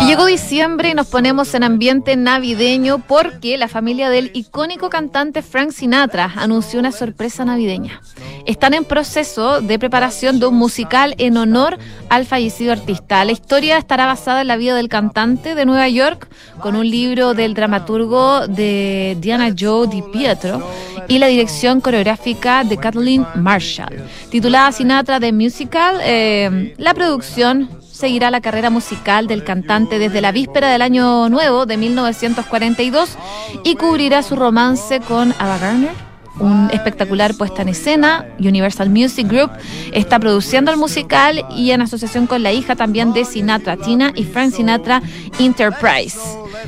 Y 0.00 0.06
llegó 0.06 0.24
diciembre 0.24 0.88
y 0.90 0.94
nos 0.94 1.08
ponemos 1.08 1.52
en 1.54 1.64
ambiente 1.64 2.16
navideño 2.16 3.00
porque 3.06 3.58
la 3.58 3.68
familia 3.68 4.08
del 4.08 4.30
icónico 4.32 4.88
cantante 4.88 5.42
Frank 5.42 5.70
Sinatra 5.72 6.32
anunció 6.36 6.80
una 6.80 6.92
sorpresa 6.92 7.44
navideña. 7.44 8.00
Están 8.46 8.72
en 8.72 8.84
proceso 8.84 9.60
de 9.60 9.78
preparación 9.78 10.40
de 10.40 10.46
un 10.46 10.54
musical 10.54 11.14
en 11.18 11.36
honor 11.36 11.78
al 12.08 12.24
fallecido 12.24 12.72
artista. 12.72 13.24
La 13.24 13.32
historia 13.32 13.76
estará 13.76 14.06
basada 14.06 14.40
en 14.40 14.48
la 14.48 14.56
vida 14.56 14.74
del 14.76 14.88
cantante 14.88 15.54
de 15.54 15.66
Nueva 15.66 15.88
York 15.88 16.28
con 16.60 16.74
un 16.74 16.88
libro 16.88 17.34
del 17.34 17.52
dramaturgo 17.52 18.46
de 18.48 19.16
Diana 19.20 19.54
Joe 19.58 19.88
Di 19.88 20.02
Pietro 20.02 20.66
y 21.06 21.18
la 21.18 21.26
dirección 21.26 21.80
coreográfica 21.82 22.64
de 22.64 22.78
Kathleen 22.78 23.26
Marshall. 23.34 24.02
Titulada 24.30 24.72
Sinatra 24.72 25.20
The 25.20 25.32
Musical, 25.32 25.98
eh, 26.02 26.74
la 26.78 26.94
producción 26.94 27.83
seguirá 27.94 28.30
la 28.30 28.40
carrera 28.40 28.70
musical 28.70 29.28
del 29.28 29.44
cantante 29.44 29.98
desde 29.98 30.20
la 30.20 30.32
víspera 30.32 30.70
del 30.70 30.82
año 30.82 31.28
nuevo 31.28 31.64
de 31.64 31.76
1942 31.76 33.16
y 33.62 33.76
cubrirá 33.76 34.22
su 34.22 34.34
romance 34.34 35.00
con 35.00 35.32
Ava 35.38 35.58
Gardner 35.58 36.13
un 36.40 36.70
espectacular 36.72 37.34
puesta 37.34 37.62
en 37.62 37.68
escena. 37.68 38.26
Universal 38.38 38.90
Music 38.90 39.28
Group 39.28 39.50
está 39.92 40.18
produciendo 40.18 40.70
el 40.70 40.76
musical 40.76 41.44
y 41.56 41.70
en 41.70 41.82
asociación 41.82 42.26
con 42.26 42.42
la 42.42 42.52
hija 42.52 42.76
también 42.76 43.12
de 43.12 43.24
Sinatra, 43.24 43.76
Tina 43.76 44.12
y 44.14 44.24
Frank 44.24 44.52
Sinatra 44.52 45.02
Enterprise. 45.38 46.18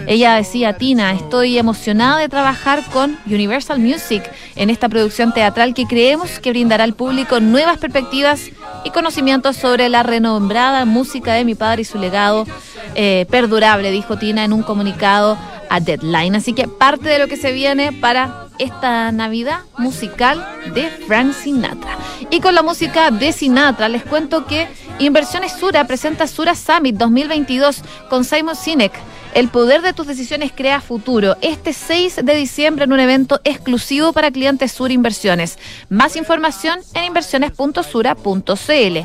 Ella 0.06 0.34
decía, 0.34 0.74
Tina, 0.74 1.12
estoy 1.12 1.58
emocionada 1.58 2.18
de 2.18 2.28
trabajar 2.28 2.84
con 2.92 3.18
Universal 3.26 3.78
Music 3.78 4.22
en 4.54 4.70
esta 4.70 4.88
producción 4.88 5.32
teatral 5.32 5.74
que 5.74 5.86
creemos 5.86 6.38
que 6.38 6.50
brindará 6.50 6.84
al 6.84 6.94
público 6.94 7.40
nuevas 7.40 7.78
perspectivas 7.78 8.50
y 8.84 8.90
conocimientos 8.90 9.56
sobre 9.56 9.88
la 9.88 10.02
renombrada 10.02 10.84
música 10.84 11.32
de 11.34 11.44
mi 11.44 11.54
padre 11.54 11.82
y 11.82 11.84
su 11.84 11.98
legado 11.98 12.46
eh, 12.94 13.26
perdurable, 13.30 13.90
dijo 13.90 14.16
Tina 14.16 14.44
en 14.44 14.52
un 14.52 14.62
comunicado 14.62 15.36
a 15.68 15.80
Deadline. 15.80 16.36
Así 16.36 16.52
que 16.52 16.68
parte 16.68 17.08
de 17.08 17.18
lo 17.18 17.26
que 17.26 17.36
se 17.36 17.52
viene 17.52 17.92
para 17.92 18.45
esta 18.58 19.12
Navidad 19.12 19.60
musical 19.78 20.44
de 20.74 20.88
Frank 21.06 21.32
Sinatra. 21.32 21.96
Y 22.30 22.40
con 22.40 22.54
la 22.54 22.62
música 22.62 23.10
de 23.10 23.32
Sinatra 23.32 23.88
les 23.88 24.04
cuento 24.04 24.46
que 24.46 24.68
Inversiones 24.98 25.52
Sura 25.52 25.86
presenta 25.86 26.26
Sura 26.26 26.54
Summit 26.54 26.96
2022 26.96 27.82
con 28.08 28.24
Simon 28.24 28.56
Sinek 28.56 28.92
el 29.36 29.48
poder 29.48 29.82
de 29.82 29.92
tus 29.92 30.06
decisiones 30.06 30.50
crea 30.50 30.80
futuro. 30.80 31.36
Este 31.42 31.74
6 31.74 32.20
de 32.24 32.34
diciembre 32.34 32.86
en 32.86 32.94
un 32.94 33.00
evento 33.00 33.38
exclusivo 33.44 34.14
para 34.14 34.30
clientes 34.30 34.72
Sur 34.72 34.90
Inversiones. 34.90 35.58
Más 35.90 36.16
información 36.16 36.78
en 36.94 37.04
inversiones.sura.cl. 37.04 38.98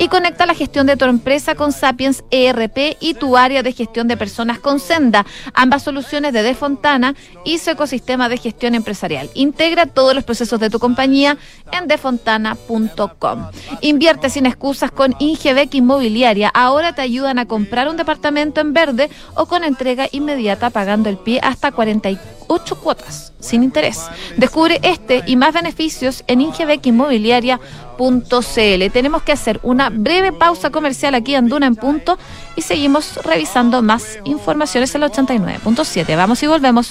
Y 0.00 0.08
conecta 0.08 0.44
la 0.44 0.54
gestión 0.54 0.88
de 0.88 0.96
tu 0.96 1.04
empresa 1.04 1.54
con 1.54 1.70
Sapiens 1.70 2.24
ERP 2.32 2.96
y 2.98 3.14
tu 3.14 3.36
área 3.36 3.62
de 3.62 3.72
gestión 3.72 4.08
de 4.08 4.16
personas 4.16 4.58
con 4.58 4.80
Senda. 4.80 5.24
Ambas 5.54 5.84
soluciones 5.84 6.32
de 6.32 6.42
Defontana 6.42 7.14
y 7.44 7.58
su 7.58 7.70
ecosistema 7.70 8.28
de 8.28 8.38
gestión 8.38 8.74
empresarial. 8.74 9.30
Integra 9.34 9.86
todos 9.86 10.16
los 10.16 10.24
procesos 10.24 10.58
de 10.58 10.68
tu 10.68 10.80
compañía 10.80 11.38
en 11.70 11.86
defontana.com. 11.86 13.50
Invierte 13.82 14.30
sin 14.30 14.46
excusas 14.46 14.90
con 14.90 15.14
Ingebec 15.20 15.72
Inmobiliaria. 15.76 16.48
Ahora 16.48 16.92
te 16.92 17.02
ayudan 17.02 17.38
a 17.38 17.46
comprar 17.46 17.88
un 17.88 17.96
departamento 17.96 18.60
en 18.60 18.72
verde 18.72 19.10
o 19.36 19.46
con 19.46 19.62
el 19.62 19.75
entrega 19.76 20.08
inmediata 20.10 20.70
pagando 20.70 21.10
el 21.10 21.18
pie 21.18 21.38
hasta 21.42 21.70
48 21.70 22.76
cuotas 22.76 23.34
sin 23.40 23.62
interés. 23.62 24.00
Descubre 24.38 24.80
este 24.82 25.22
y 25.26 25.36
más 25.36 25.52
beneficios 25.52 26.24
en 26.26 26.40
ingebecinmobiliaria.cl. 26.40 28.92
Tenemos 28.92 29.22
que 29.22 29.32
hacer 29.32 29.60
una 29.62 29.90
breve 29.90 30.32
pausa 30.32 30.70
comercial 30.70 31.14
aquí 31.14 31.34
en 31.34 31.48
Duna 31.48 31.66
en 31.66 31.76
Punto 31.76 32.18
y 32.56 32.62
seguimos 32.62 33.16
revisando 33.22 33.82
más 33.82 34.18
informaciones 34.24 34.94
en 34.94 35.02
el 35.02 35.12
89.7. 35.12 36.16
Vamos 36.16 36.42
y 36.42 36.46
volvemos. 36.46 36.88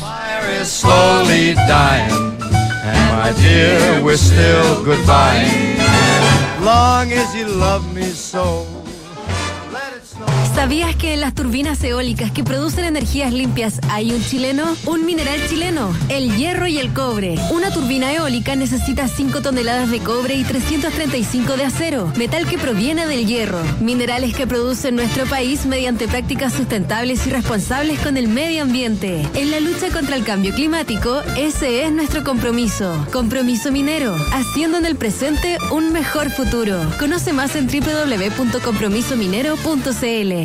¿Sabías 10.56 10.96
que 10.96 11.14
en 11.14 11.20
las 11.20 11.36
turbinas 11.36 11.84
eólicas 11.84 12.32
que 12.32 12.46
producen 12.46 12.86
energías 12.86 13.34
limpias 13.34 13.82
hay 13.90 14.14
un 14.14 14.24
chileno? 14.24 14.78
Un 14.86 15.06
mineral 15.06 15.38
chileno, 15.50 15.94
el 16.08 16.34
hierro 16.38 16.66
y 16.66 16.78
el 16.78 16.94
cobre. 16.94 17.36
Una 17.52 17.72
turbina 17.72 18.14
eólica 18.14 18.56
necesita 18.56 19.10
5 19.10 19.42
toneladas 19.42 19.92
de 19.92 20.00
cobre 20.00 20.36
y 20.36 20.46
335 20.46 21.58
de 21.58 21.66
acero, 21.66 22.10
metal 22.16 22.48
que 22.48 22.58
proviene 22.58 23.06
del 23.06 23.28
hierro. 23.28 23.60
Minerales 23.82 24.34
que 24.34 24.48
produce 24.48 24.94
nuestro 24.94 25.26
país 25.26 25.66
mediante 25.66 26.08
prácticas 26.08 26.54
sustentables 26.54 27.28
y 27.28 27.32
responsables 27.32 28.00
con 28.00 28.16
el 28.16 28.30
medio 28.30 28.64
ambiente. 28.64 29.28
En 29.34 29.52
la 29.52 29.60
lucha 29.60 29.90
contra 29.90 30.16
el 30.16 30.24
cambio 30.24 30.54
climático, 30.54 31.22
ese 31.38 31.84
es 31.84 31.92
nuestro 31.92 32.24
compromiso. 32.24 33.06
Compromiso 33.12 33.74
minero, 33.74 34.16
haciendo 34.32 34.78
en 34.78 34.86
el 34.86 34.96
presente 34.96 35.58
un 35.72 35.92
mejor 35.92 36.32
futuro. 36.32 36.80
Conoce 36.98 37.34
más 37.34 37.58
en 37.58 37.68
www.compromisominero.cl. 37.68 40.45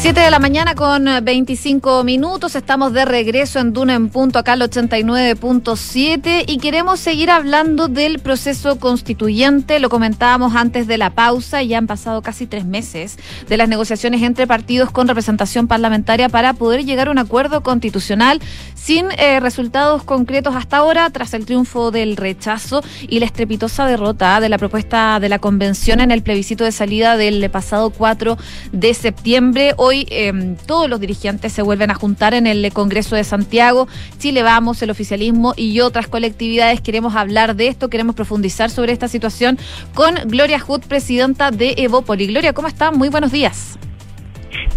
7 0.00 0.20
de 0.20 0.30
la 0.30 0.38
mañana 0.38 0.76
con 0.76 1.06
25 1.24 2.04
minutos, 2.04 2.54
estamos 2.54 2.92
de 2.92 3.04
regreso 3.04 3.58
en 3.58 3.72
Duna 3.72 3.96
en 3.96 4.10
punto, 4.10 4.38
acá 4.38 4.52
al 4.52 4.60
89.7 4.60 6.44
y 6.46 6.58
queremos 6.58 7.00
seguir 7.00 7.32
hablando 7.32 7.88
del 7.88 8.20
proceso 8.20 8.78
constituyente, 8.78 9.80
lo 9.80 9.88
comentábamos 9.88 10.54
antes 10.54 10.86
de 10.86 10.98
la 10.98 11.10
pausa, 11.10 11.64
ya 11.64 11.78
han 11.78 11.88
pasado 11.88 12.22
casi 12.22 12.46
tres 12.46 12.64
meses 12.64 13.18
de 13.48 13.56
las 13.56 13.68
negociaciones 13.68 14.22
entre 14.22 14.46
partidos 14.46 14.92
con 14.92 15.08
representación 15.08 15.66
parlamentaria 15.66 16.28
para 16.28 16.52
poder 16.52 16.84
llegar 16.84 17.08
a 17.08 17.10
un 17.10 17.18
acuerdo 17.18 17.64
constitucional 17.64 18.40
sin 18.76 19.06
eh, 19.18 19.40
resultados 19.40 20.04
concretos 20.04 20.54
hasta 20.54 20.76
ahora, 20.76 21.10
tras 21.10 21.34
el 21.34 21.44
triunfo 21.44 21.90
del 21.90 22.16
rechazo 22.16 22.84
y 23.08 23.18
la 23.18 23.26
estrepitosa 23.26 23.84
derrota 23.84 24.40
de 24.40 24.48
la 24.48 24.58
propuesta 24.58 25.18
de 25.18 25.28
la 25.28 25.40
convención 25.40 25.98
en 25.98 26.12
el 26.12 26.22
plebiscito 26.22 26.62
de 26.62 26.70
salida 26.70 27.16
del 27.16 27.50
pasado 27.50 27.90
4 27.90 28.38
de 28.70 28.94
septiembre. 28.94 29.74
Hoy 29.76 29.87
Em, 29.92 30.56
todos 30.66 30.88
los 30.88 31.00
dirigentes 31.00 31.52
se 31.52 31.62
vuelven 31.62 31.90
a 31.90 31.94
juntar 31.94 32.34
en 32.34 32.46
el 32.46 32.72
Congreso 32.72 33.16
de 33.16 33.24
Santiago. 33.24 33.88
Chile 34.18 34.42
Vamos, 34.42 34.82
el 34.82 34.90
oficialismo 34.90 35.54
y 35.56 35.80
otras 35.80 36.08
colectividades. 36.08 36.80
Queremos 36.80 37.14
hablar 37.16 37.56
de 37.56 37.68
esto, 37.68 37.88
queremos 37.88 38.14
profundizar 38.14 38.70
sobre 38.70 38.92
esta 38.92 39.08
situación 39.08 39.58
con 39.94 40.14
Gloria 40.26 40.58
Hood, 40.58 40.82
presidenta 40.82 41.50
de 41.50 41.74
Evópoli. 41.78 42.26
Gloria, 42.26 42.52
¿cómo 42.52 42.68
está? 42.68 42.90
Muy 42.90 43.08
buenos 43.08 43.32
días. 43.32 43.78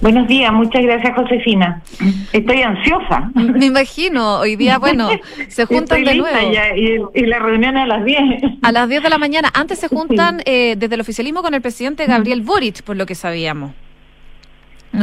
Buenos 0.02 0.28
días, 0.28 0.52
muchas 0.52 0.82
gracias 0.82 1.16
Josefina. 1.16 1.82
Estoy 2.34 2.62
ansiosa. 2.62 3.32
Me 3.36 3.68
imagino, 3.68 4.40
hoy 4.40 4.56
día, 4.56 4.80
bueno, 4.80 5.10
se 5.48 5.66
juntan 5.66 6.04
de 6.04 6.16
nuevo. 6.16 6.38
y, 7.14 7.26
la 7.26 7.40
reunión 7.40 7.78
a 7.78 7.86
las 7.86 8.04
10. 8.04 8.20
A 8.64 8.72
las 8.72 8.90
10 8.90 9.04
de 9.04 9.10
la 9.10 9.18
mañana. 9.18 9.50
Antes 9.54 9.80
se 9.80 9.88
juntan 9.88 10.42
eh, 10.46 10.76
desde 10.78 10.96
el 10.96 11.02
oficialismo 11.02 11.42
con 11.42 11.54
el 11.54 11.62
presidente 11.62 12.06
Gabriel 12.06 12.42
Boric, 12.42 12.82
por 12.84 12.98
lo 12.98 13.06
que 13.06 13.16
sabíamos 13.16 13.72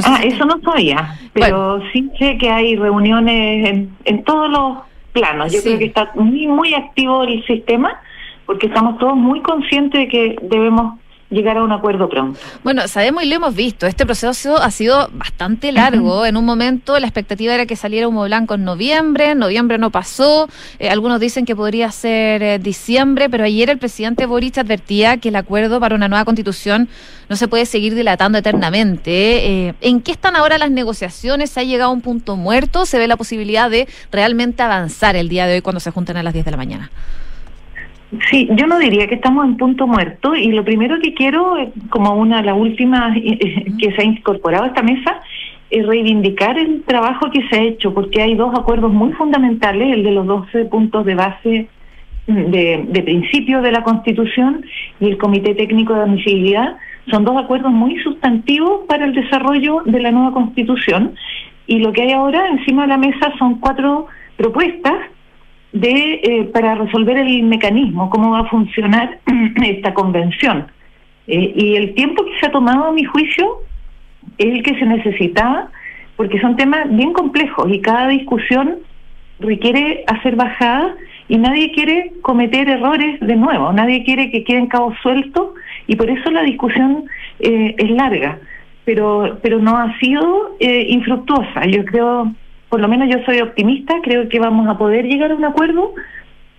ah, 0.04 0.20
eso 0.22 0.44
no 0.44 0.60
sabía, 0.60 1.18
pero 1.32 1.80
sí 1.92 2.10
sé 2.18 2.38
que 2.38 2.50
hay 2.50 2.76
reuniones 2.76 3.88
en, 4.04 4.24
todos 4.24 4.50
los 4.50 4.78
planos. 5.12 5.52
Yo 5.52 5.62
creo 5.62 5.78
que 5.78 5.86
está 5.86 6.10
muy, 6.14 6.46
muy 6.46 6.74
activo 6.74 7.24
el 7.24 7.44
sistema 7.46 8.00
porque 8.46 8.66
estamos 8.66 8.98
todos 8.98 9.14
muy 9.14 9.40
conscientes 9.42 10.00
de 10.00 10.08
que 10.08 10.36
debemos 10.42 10.98
llegar 11.30 11.58
a 11.58 11.62
un 11.62 11.72
acuerdo 11.72 12.08
pronto. 12.08 12.40
Bueno, 12.64 12.88
sabemos 12.88 13.22
y 13.22 13.28
lo 13.28 13.36
hemos 13.36 13.54
visto, 13.54 13.86
este 13.86 14.06
proceso 14.06 14.56
ha 14.56 14.70
sido 14.70 15.10
bastante 15.12 15.72
largo. 15.72 16.24
En 16.24 16.36
un 16.36 16.44
momento 16.44 16.98
la 16.98 17.06
expectativa 17.06 17.54
era 17.54 17.66
que 17.66 17.76
saliera 17.76 18.08
humo 18.08 18.24
blanco 18.24 18.54
en 18.54 18.64
noviembre, 18.64 19.32
en 19.32 19.38
noviembre 19.38 19.78
no 19.78 19.90
pasó, 19.90 20.48
eh, 20.78 20.88
algunos 20.88 21.20
dicen 21.20 21.44
que 21.44 21.54
podría 21.54 21.90
ser 21.92 22.42
eh, 22.42 22.58
diciembre, 22.58 23.28
pero 23.28 23.44
ayer 23.44 23.68
el 23.70 23.78
presidente 23.78 24.26
Boric 24.26 24.58
advertía 24.58 25.18
que 25.18 25.28
el 25.28 25.36
acuerdo 25.36 25.80
para 25.80 25.94
una 25.94 26.08
nueva 26.08 26.24
constitución 26.24 26.88
no 27.28 27.36
se 27.36 27.46
puede 27.46 27.66
seguir 27.66 27.94
dilatando 27.94 28.38
eternamente. 28.38 29.68
Eh, 29.68 29.74
¿En 29.82 30.00
qué 30.00 30.12
están 30.12 30.34
ahora 30.34 30.56
las 30.56 30.70
negociaciones? 30.70 31.50
¿Se 31.50 31.60
ha 31.60 31.62
llegado 31.62 31.90
a 31.90 31.92
un 31.92 32.00
punto 32.00 32.36
muerto? 32.36 32.86
¿Se 32.86 32.98
ve 32.98 33.06
la 33.06 33.16
posibilidad 33.16 33.68
de 33.70 33.86
realmente 34.10 34.62
avanzar 34.62 35.14
el 35.16 35.28
día 35.28 35.46
de 35.46 35.56
hoy 35.56 35.60
cuando 35.60 35.80
se 35.80 35.90
junten 35.90 36.16
a 36.16 36.22
las 36.22 36.32
10 36.32 36.46
de 36.46 36.50
la 36.50 36.56
mañana? 36.56 36.90
Sí, 38.30 38.48
yo 38.52 38.66
no 38.66 38.78
diría 38.78 39.06
que 39.06 39.16
estamos 39.16 39.44
en 39.44 39.58
punto 39.58 39.86
muerto 39.86 40.34
y 40.34 40.50
lo 40.52 40.64
primero 40.64 40.98
que 40.98 41.12
quiero, 41.12 41.58
eh, 41.58 41.70
como 41.90 42.14
una 42.14 42.38
de 42.38 42.44
las 42.44 42.56
últimas 42.56 43.14
eh, 43.16 43.66
que 43.78 43.92
se 43.92 44.00
ha 44.00 44.04
incorporado 44.04 44.64
a 44.64 44.68
esta 44.68 44.82
mesa, 44.82 45.20
es 45.70 45.86
reivindicar 45.86 46.58
el 46.58 46.82
trabajo 46.84 47.30
que 47.30 47.46
se 47.48 47.56
ha 47.56 47.62
hecho, 47.62 47.92
porque 47.92 48.22
hay 48.22 48.34
dos 48.34 48.58
acuerdos 48.58 48.92
muy 48.92 49.12
fundamentales, 49.12 49.92
el 49.92 50.04
de 50.04 50.12
los 50.12 50.26
12 50.26 50.64
puntos 50.66 51.04
de 51.04 51.14
base 51.14 51.68
mm, 52.26 52.50
de, 52.50 52.84
de 52.88 53.02
principio 53.02 53.60
de 53.60 53.72
la 53.72 53.82
Constitución 53.82 54.64
y 55.00 55.08
el 55.08 55.18
Comité 55.18 55.54
Técnico 55.54 55.92
de 55.92 56.00
Admisibilidad, 56.00 56.76
son 57.10 57.26
dos 57.26 57.36
acuerdos 57.36 57.72
muy 57.72 57.98
sustantivos 57.98 58.86
para 58.88 59.04
el 59.04 59.14
desarrollo 59.14 59.82
de 59.84 60.00
la 60.00 60.12
nueva 60.12 60.32
Constitución 60.32 61.14
y 61.66 61.80
lo 61.80 61.92
que 61.92 62.02
hay 62.02 62.12
ahora 62.12 62.48
encima 62.48 62.82
de 62.82 62.88
la 62.88 62.98
mesa 62.98 63.32
son 63.38 63.60
cuatro 63.60 64.06
propuestas 64.36 64.94
de 65.72 66.20
eh, 66.22 66.44
para 66.52 66.74
resolver 66.74 67.18
el 67.18 67.42
mecanismo, 67.42 68.08
cómo 68.10 68.30
va 68.30 68.40
a 68.40 68.48
funcionar 68.48 69.18
esta 69.62 69.94
convención. 69.94 70.66
Eh, 71.26 71.52
y 71.54 71.76
el 71.76 71.94
tiempo 71.94 72.24
que 72.24 72.38
se 72.40 72.46
ha 72.46 72.50
tomado, 72.50 72.86
a 72.86 72.92
mi 72.92 73.04
juicio, 73.04 73.62
es 74.38 74.46
el 74.46 74.62
que 74.62 74.78
se 74.78 74.86
necesitaba, 74.86 75.68
porque 76.16 76.40
son 76.40 76.56
temas 76.56 76.88
bien 76.90 77.12
complejos 77.12 77.66
y 77.70 77.80
cada 77.80 78.08
discusión 78.08 78.76
requiere 79.40 80.04
hacer 80.06 80.36
bajadas 80.36 80.96
y 81.28 81.36
nadie 81.36 81.70
quiere 81.72 82.12
cometer 82.22 82.68
errores 82.68 83.20
de 83.20 83.36
nuevo, 83.36 83.72
nadie 83.72 84.02
quiere 84.04 84.30
que 84.30 84.42
queden 84.42 84.66
cabos 84.66 84.94
sueltos 85.02 85.50
y 85.86 85.94
por 85.94 86.10
eso 86.10 86.30
la 86.30 86.42
discusión 86.42 87.04
eh, 87.38 87.74
es 87.78 87.90
larga, 87.90 88.38
pero, 88.84 89.38
pero 89.42 89.58
no 89.60 89.76
ha 89.76 89.96
sido 89.98 90.56
infructuosa. 90.58 91.66
Yo 91.66 91.84
creo 91.84 92.32
por 92.68 92.80
lo 92.80 92.88
menos 92.88 93.08
yo 93.08 93.24
soy 93.24 93.40
optimista, 93.40 93.94
creo 94.02 94.28
que 94.28 94.38
vamos 94.38 94.68
a 94.68 94.76
poder 94.76 95.06
llegar 95.06 95.30
a 95.30 95.34
un 95.34 95.44
acuerdo, 95.44 95.94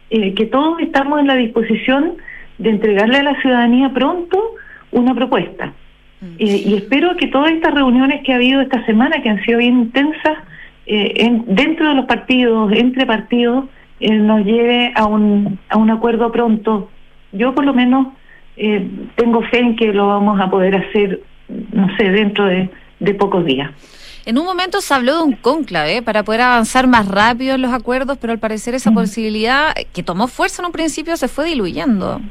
eh, 0.10 0.34
que 0.34 0.46
todos 0.46 0.80
estamos 0.80 1.20
en 1.20 1.28
la 1.28 1.36
disposición 1.36 2.16
de 2.58 2.72
entregarle 2.72 3.18
a 3.18 3.24
la 3.24 3.42
ciudadanía 3.42 3.90
pronto 3.94 4.56
una 4.92 5.14
propuesta. 5.14 5.74
Mm. 6.22 6.26
Eh, 6.40 6.64
y 6.66 6.74
espero 6.76 7.16
que 7.16 7.28
todas 7.28 7.52
estas 7.52 7.74
reuniones 7.74 8.24
que 8.24 8.34
ha 8.34 8.38
habido 8.38 8.62
esta 8.62 8.84
semana, 8.86 9.22
que 9.22 9.30
han 9.30 9.44
sido 9.46 9.60
bien 9.60 9.80
intensas, 9.80 10.38
eh, 10.88 11.42
dentro 11.46 11.90
de 11.90 11.96
los 11.96 12.06
partidos, 12.06 12.72
entre 12.72 13.06
partidos, 13.06 13.66
nos 14.00 14.46
lleve 14.46 14.94
a 14.96 15.06
un, 15.06 15.60
a 15.68 15.78
un 15.78 15.92
acuerdo 15.92 16.32
pronto. 16.32 16.90
Yo 17.34 17.54
por 17.54 17.66
lo 17.66 17.74
menos 17.74 18.08
tengo 19.16 19.42
fe 19.44 19.60
en 19.60 19.76
que 19.76 19.94
lo 19.94 20.08
vamos 20.08 20.40
a 20.40 20.50
poder 20.50 20.76
hacer, 20.76 21.20
no 21.74 21.96
sé, 21.98 22.10
dentro 22.10 22.46
de 22.46 23.14
pocos 23.16 23.46
días. 23.46 23.70
En 24.26 24.38
un 24.38 24.46
momento 24.46 24.82
se 24.82 24.94
habló 24.94 25.18
de 25.18 25.24
un 25.24 25.34
cónclave 25.34 26.02
para 26.02 26.24
poder 26.24 26.42
avanzar 26.42 26.88
más 26.88 27.08
rápido 27.08 27.56
en 27.56 27.62
los 27.62 27.74
acuerdos, 27.74 28.18
pero 28.20 28.34
al 28.34 28.40
parecer 28.40 28.76
esa 28.76 28.92
posibilidad 28.92 29.74
que 29.94 30.04
tomó 30.04 30.28
fuerza 30.28 30.62
en 30.62 30.68
un 30.68 30.72
principio 30.72 31.16
se 31.18 31.28
fue 31.28 31.46
diluyendo. 31.46 32.22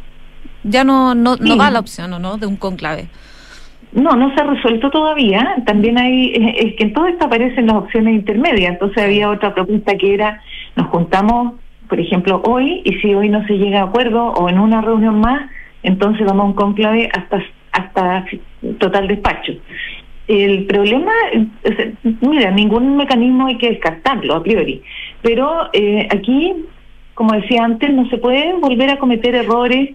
Ya 0.65 0.85
no 0.85 1.15
no, 1.15 1.37
no 1.37 1.57
va 1.57 1.71
la 1.71 1.81
opción, 1.81 2.13
¿o 2.13 2.19
no? 2.19 2.37
De 2.37 2.47
un 2.47 2.57
cónclave. 2.57 3.09
No, 3.93 4.17
no 4.17 4.35
se 4.35 4.41
ha 4.41 4.45
resuelto 4.45 4.91
todavía. 4.91 5.57
También 5.65 5.99
hay, 5.99 6.33
es, 6.35 6.77
que 6.77 6.85
en 6.85 6.93
todo 6.93 7.07
esto 7.07 7.25
aparecen 7.25 7.67
las 7.67 7.77
opciones 7.77 8.15
intermedias. 8.15 8.73
Entonces 8.73 9.03
había 9.03 9.31
otra 9.31 9.55
propuesta 9.55 9.97
que 9.97 10.15
era, 10.15 10.43
nos 10.77 10.89
juntamos 10.89 11.55
por 11.89 11.99
ejemplo, 11.99 12.43
hoy, 12.45 12.83
y 12.85 12.95
si 13.01 13.15
hoy 13.15 13.29
no 13.29 13.45
se 13.47 13.55
llega 13.55 13.81
a 13.81 13.85
acuerdo 13.85 14.29
o 14.33 14.49
en 14.49 14.59
una 14.59 14.83
reunión 14.83 15.21
más, 15.21 15.51
entonces 15.83 16.27
vamos 16.27 16.45
a 16.45 16.49
un 16.49 16.53
conclave 16.53 17.09
hasta, 17.13 17.43
hasta 17.73 18.27
total 18.79 19.09
despacho. 19.09 19.53
El 20.29 20.67
problema, 20.67 21.13
mira, 22.21 22.51
ningún 22.51 22.99
mecanismo 22.99 23.47
hay 23.47 23.57
que 23.57 23.71
descartarlo 23.71 24.35
a 24.35 24.43
priori, 24.43 24.83
pero 25.23 25.71
eh, 25.73 26.07
aquí, 26.11 26.53
como 27.15 27.33
decía 27.33 27.65
antes, 27.65 27.91
no 27.91 28.07
se 28.11 28.19
puede 28.19 28.53
volver 28.53 28.91
a 28.91 28.99
cometer 28.99 29.35
errores 29.35 29.95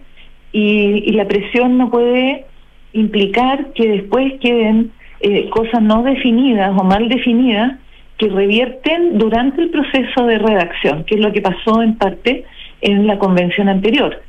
y, 0.50 1.12
la 1.12 1.26
presión 1.28 1.78
no 1.78 1.88
puede 1.88 2.46
implicar 2.92 3.72
que 3.74 3.88
después 3.88 4.34
queden 4.40 4.90
eh, 5.20 5.48
cosas 5.50 5.80
no 5.80 6.02
definidas 6.02 6.72
o 6.76 6.82
mal 6.82 7.08
definidas 7.08 7.78
que 8.18 8.28
revierten 8.28 9.18
durante 9.18 9.62
el 9.62 9.70
proceso 9.70 10.26
de 10.26 10.38
redacción, 10.38 11.04
que 11.04 11.14
es 11.14 11.20
lo 11.20 11.32
que 11.32 11.42
pasó 11.42 11.80
en 11.80 11.94
parte 11.94 12.44
en 12.80 13.06
la 13.06 13.20
convención 13.20 13.68
anterior. 13.68 14.20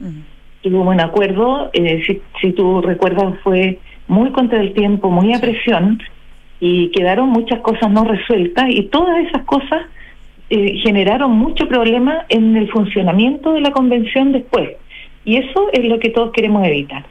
Tuvo 0.61 0.81
un 0.81 1.01
acuerdo, 1.01 1.71
eh, 1.73 2.03
si, 2.05 2.21
si 2.41 2.51
tú 2.53 2.81
recuerdas, 2.81 3.35
fue 3.43 3.79
muy 4.07 4.31
contra 4.31 4.59
el 4.59 4.73
tiempo, 4.73 5.09
muy 5.09 5.33
a 5.33 5.39
presión, 5.39 6.01
y 6.59 6.89
quedaron 6.91 7.29
muchas 7.29 7.59
cosas 7.59 7.91
no 7.91 8.03
resueltas, 8.03 8.65
y 8.69 8.83
todas 8.83 9.17
esas 9.25 9.43
cosas 9.43 9.81
eh, 10.49 10.77
generaron 10.83 11.31
mucho 11.31 11.67
problema 11.67 12.25
en 12.29 12.55
el 12.55 12.69
funcionamiento 12.71 13.53
de 13.53 13.61
la 13.61 13.71
convención 13.71 14.31
después. 14.31 14.71
Y 15.23 15.37
eso 15.37 15.69
es 15.73 15.85
lo 15.85 15.99
que 15.99 16.09
todos 16.09 16.31
queremos 16.31 16.65
evitar. 16.65 17.05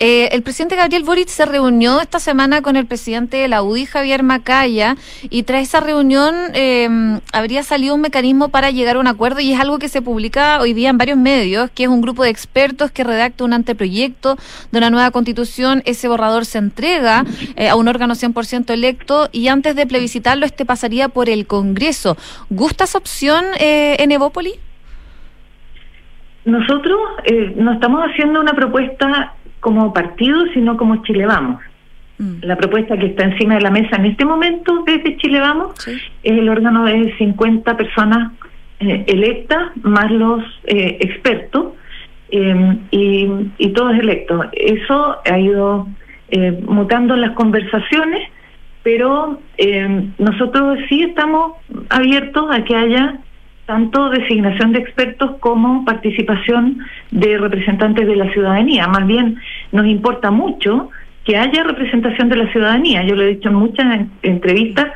Eh, 0.00 0.28
el 0.30 0.42
presidente 0.42 0.76
Gabriel 0.76 1.02
Boric 1.02 1.28
se 1.28 1.44
reunió 1.44 2.00
esta 2.00 2.20
semana 2.20 2.62
con 2.62 2.76
el 2.76 2.86
presidente 2.86 3.36
de 3.38 3.48
la 3.48 3.62
UDI, 3.62 3.86
Javier 3.86 4.22
Macaya, 4.22 4.96
y 5.28 5.42
tras 5.42 5.62
esa 5.62 5.80
reunión 5.80 6.34
em, 6.54 7.20
habría 7.32 7.64
salido 7.64 7.96
un 7.96 8.00
mecanismo 8.00 8.48
para 8.48 8.70
llegar 8.70 8.96
a 8.96 9.00
un 9.00 9.08
acuerdo 9.08 9.40
y 9.40 9.52
es 9.52 9.60
algo 9.60 9.78
que 9.78 9.88
se 9.88 10.00
publica 10.00 10.60
hoy 10.60 10.72
día 10.72 10.90
en 10.90 10.98
varios 10.98 11.18
medios, 11.18 11.70
que 11.70 11.84
es 11.84 11.88
un 11.88 12.00
grupo 12.00 12.22
de 12.22 12.30
expertos 12.30 12.92
que 12.92 13.02
redacta 13.02 13.44
un 13.44 13.52
anteproyecto 13.52 14.38
de 14.70 14.78
una 14.78 14.90
nueva 14.90 15.10
constitución. 15.10 15.82
Ese 15.84 16.06
borrador 16.06 16.46
se 16.46 16.58
entrega 16.58 17.24
eh, 17.56 17.68
a 17.68 17.74
un 17.74 17.88
órgano 17.88 18.14
100% 18.14 18.70
electo 18.70 19.28
y 19.32 19.48
antes 19.48 19.74
de 19.74 19.86
plebiscitarlo 19.86 20.46
este 20.46 20.64
pasaría 20.64 21.08
por 21.08 21.28
el 21.28 21.46
Congreso. 21.46 22.16
¿Gusta 22.50 22.84
esa 22.84 22.98
opción 22.98 23.44
eh, 23.58 23.96
en 23.98 24.12
Evópoli? 24.12 24.60
Nosotros 26.48 26.98
eh, 27.24 27.52
no 27.56 27.72
estamos 27.72 28.02
haciendo 28.04 28.40
una 28.40 28.54
propuesta 28.54 29.34
como 29.60 29.92
partido, 29.92 30.46
sino 30.54 30.78
como 30.78 31.02
Chile 31.02 31.26
Vamos. 31.26 31.60
Mm. 32.16 32.38
La 32.42 32.56
propuesta 32.56 32.96
que 32.96 33.06
está 33.06 33.24
encima 33.24 33.56
de 33.56 33.60
la 33.60 33.70
mesa 33.70 33.96
en 33.96 34.06
este 34.06 34.24
momento 34.24 34.82
desde 34.86 35.18
Chile 35.18 35.40
Vamos 35.40 35.86
es 35.86 36.00
el 36.22 36.48
órgano 36.48 36.86
de 36.86 37.14
50 37.18 37.76
personas 37.76 38.32
eh, 38.80 39.04
electas 39.08 39.72
más 39.82 40.10
los 40.10 40.42
eh, 40.64 40.96
expertos 41.00 41.74
em, 42.30 42.78
y, 42.92 43.28
y, 43.58 43.68
todos 43.74 43.92
electos. 43.98 44.46
Eso 44.52 45.18
ha 45.30 45.38
ido 45.38 45.86
eh, 46.30 46.58
mutando 46.66 47.12
en 47.12 47.20
las 47.20 47.32
conversaciones, 47.32 48.26
pero 48.82 49.38
em, 49.58 50.12
nosotros 50.18 50.78
sí 50.88 51.02
estamos 51.02 51.56
abiertos 51.90 52.50
a 52.50 52.64
que 52.64 52.74
haya 52.74 53.18
tanto 53.68 54.08
designación 54.08 54.72
de 54.72 54.78
expertos 54.78 55.32
como 55.40 55.84
participación 55.84 56.78
de 57.10 57.36
representantes 57.36 58.06
de 58.06 58.16
la 58.16 58.32
ciudadanía. 58.32 58.88
Más 58.88 59.06
bien, 59.06 59.36
nos 59.72 59.86
importa 59.86 60.30
mucho 60.30 60.88
que 61.22 61.36
haya 61.36 61.64
representación 61.64 62.30
de 62.30 62.36
la 62.36 62.50
ciudadanía. 62.50 63.04
Yo 63.04 63.14
lo 63.14 63.24
he 63.24 63.34
dicho 63.34 63.50
en 63.50 63.56
muchas 63.56 64.06
entrevistas, 64.22 64.86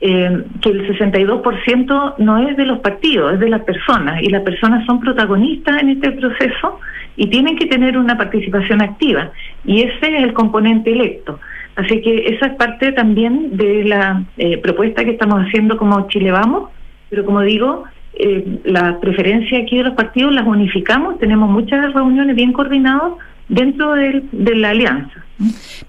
eh, 0.00 0.44
que 0.62 0.70
el 0.70 0.88
62% 0.88 2.14
no 2.16 2.38
es 2.38 2.56
de 2.56 2.64
los 2.64 2.78
partidos, 2.78 3.34
es 3.34 3.40
de 3.40 3.50
las 3.50 3.64
personas, 3.64 4.22
y 4.22 4.30
las 4.30 4.44
personas 4.44 4.86
son 4.86 4.98
protagonistas 5.00 5.82
en 5.82 5.90
este 5.90 6.12
proceso 6.12 6.80
y 7.18 7.26
tienen 7.26 7.58
que 7.58 7.66
tener 7.66 7.98
una 7.98 8.16
participación 8.16 8.80
activa, 8.80 9.30
y 9.66 9.82
ese 9.82 10.16
es 10.16 10.22
el 10.22 10.32
componente 10.32 10.90
electo. 10.90 11.38
Así 11.76 12.00
que 12.00 12.28
esa 12.28 12.46
es 12.46 12.54
parte 12.54 12.92
también 12.92 13.58
de 13.58 13.84
la 13.84 14.22
eh, 14.38 14.56
propuesta 14.56 15.04
que 15.04 15.10
estamos 15.10 15.40
haciendo 15.40 15.76
como 15.76 16.08
Chile 16.08 16.30
Vamos, 16.30 16.70
pero 17.10 17.24
como 17.24 17.42
digo, 17.42 17.84
eh, 18.14 18.60
la 18.64 18.98
preferencia 19.00 19.58
aquí 19.58 19.76
de 19.76 19.84
los 19.84 19.94
partidos 19.94 20.32
las 20.32 20.46
unificamos, 20.46 21.18
tenemos 21.18 21.50
muchas 21.50 21.92
reuniones 21.92 22.36
bien 22.36 22.52
coordinadas 22.52 23.12
dentro 23.48 23.94
de, 23.94 24.22
la 24.32 24.70
alianza. 24.70 25.24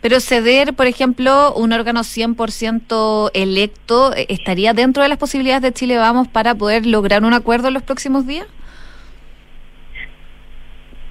Pero 0.01 0.19
ceder, 0.19 0.73
por 0.73 0.87
ejemplo, 0.87 1.53
un 1.55 1.73
órgano 1.73 2.01
100% 2.01 3.31
electo, 3.33 4.15
eh, 4.15 4.25
¿estaría 4.29 4.73
dentro 4.73 5.03
de 5.03 5.09
las 5.09 5.17
posibilidades 5.17 5.61
de 5.61 5.73
Chile 5.73 5.97
Vamos 5.97 6.27
para 6.27 6.55
poder 6.55 6.85
lograr 6.85 7.23
un 7.23 7.33
acuerdo 7.33 7.67
en 7.67 7.75
los 7.75 7.83
próximos 7.83 8.25
días? 8.25 8.47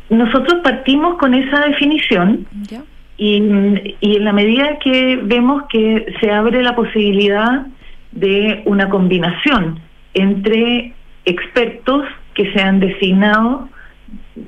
Nosotros 0.08 0.60
partimos 0.64 1.18
con 1.18 1.34
esa 1.34 1.60
definición 1.66 2.48
y, 3.16 3.42
y 4.00 4.16
en 4.16 4.24
la 4.24 4.32
medida 4.32 4.78
que 4.82 5.20
vemos 5.22 5.62
que 5.68 6.06
se 6.20 6.32
abre 6.32 6.62
la 6.62 6.74
posibilidad 6.74 7.66
de 8.10 8.62
una 8.64 8.88
combinación 8.88 9.78
entre 10.14 10.94
expertos 11.24 12.04
que 12.34 12.52
sean 12.52 12.80
designados 12.80 13.68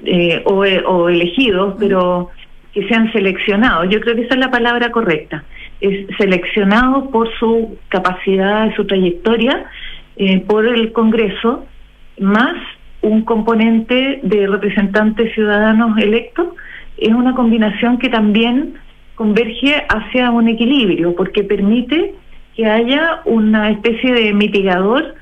eh, 0.04 0.42
o, 0.44 1.08
elegidos, 1.08 1.76
pero 1.78 2.30
que 2.72 2.86
sean 2.88 3.12
seleccionados. 3.12 3.88
Yo 3.90 4.00
creo 4.00 4.16
que 4.16 4.22
esa 4.22 4.34
es 4.34 4.40
la 4.40 4.50
palabra 4.50 4.90
correcta. 4.90 5.44
Es 5.80 6.06
seleccionado 6.16 7.10
por 7.10 7.28
su 7.38 7.76
capacidad, 7.88 8.74
su 8.74 8.86
trayectoria, 8.86 9.66
eh, 10.16 10.40
por 10.40 10.66
el 10.66 10.92
Congreso, 10.92 11.66
más 12.18 12.54
un 13.02 13.22
componente 13.24 14.20
de 14.22 14.46
representantes 14.46 15.34
ciudadanos 15.34 15.98
electos, 15.98 16.48
es 16.96 17.08
una 17.08 17.34
combinación 17.34 17.98
que 17.98 18.08
también 18.08 18.74
converge 19.16 19.84
hacia 19.88 20.30
un 20.30 20.48
equilibrio, 20.48 21.14
porque 21.14 21.42
permite 21.42 22.14
que 22.54 22.66
haya 22.66 23.20
una 23.24 23.70
especie 23.70 24.12
de 24.12 24.32
mitigador 24.32 25.16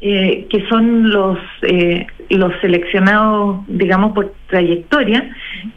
eh, 0.00 0.46
que 0.50 0.66
son 0.68 1.10
los 1.10 1.38
eh, 1.62 2.06
los 2.28 2.52
seleccionados, 2.60 3.60
digamos, 3.68 4.12
por 4.12 4.34
trayectoria, 4.48 5.30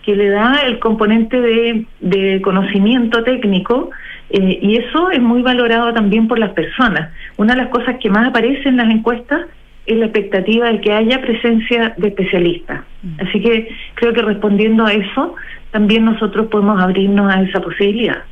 que 0.03 0.15
le 0.15 0.29
da 0.29 0.61
el 0.65 0.79
componente 0.79 1.39
de, 1.39 1.85
de 1.99 2.41
conocimiento 2.41 3.23
técnico 3.23 3.91
eh, 4.29 4.59
y 4.61 4.77
eso 4.77 5.09
es 5.11 5.21
muy 5.21 5.41
valorado 5.41 5.93
también 5.93 6.27
por 6.27 6.39
las 6.39 6.51
personas. 6.51 7.11
Una 7.37 7.55
de 7.55 7.63
las 7.63 7.69
cosas 7.69 7.97
que 7.99 8.09
más 8.09 8.27
aparece 8.27 8.69
en 8.69 8.77
las 8.77 8.89
encuestas 8.89 9.41
es 9.85 9.97
la 9.97 10.05
expectativa 10.05 10.71
de 10.71 10.81
que 10.81 10.91
haya 10.91 11.19
presencia 11.21 11.93
de 11.97 12.09
especialistas. 12.09 12.81
Mm. 13.01 13.27
Así 13.27 13.41
que 13.41 13.69
creo 13.95 14.13
que 14.13 14.21
respondiendo 14.21 14.85
a 14.85 14.93
eso, 14.93 15.35
también 15.71 16.05
nosotros 16.05 16.47
podemos 16.47 16.81
abrirnos 16.81 17.33
a 17.33 17.41
esa 17.41 17.59
posibilidad. 17.59 18.23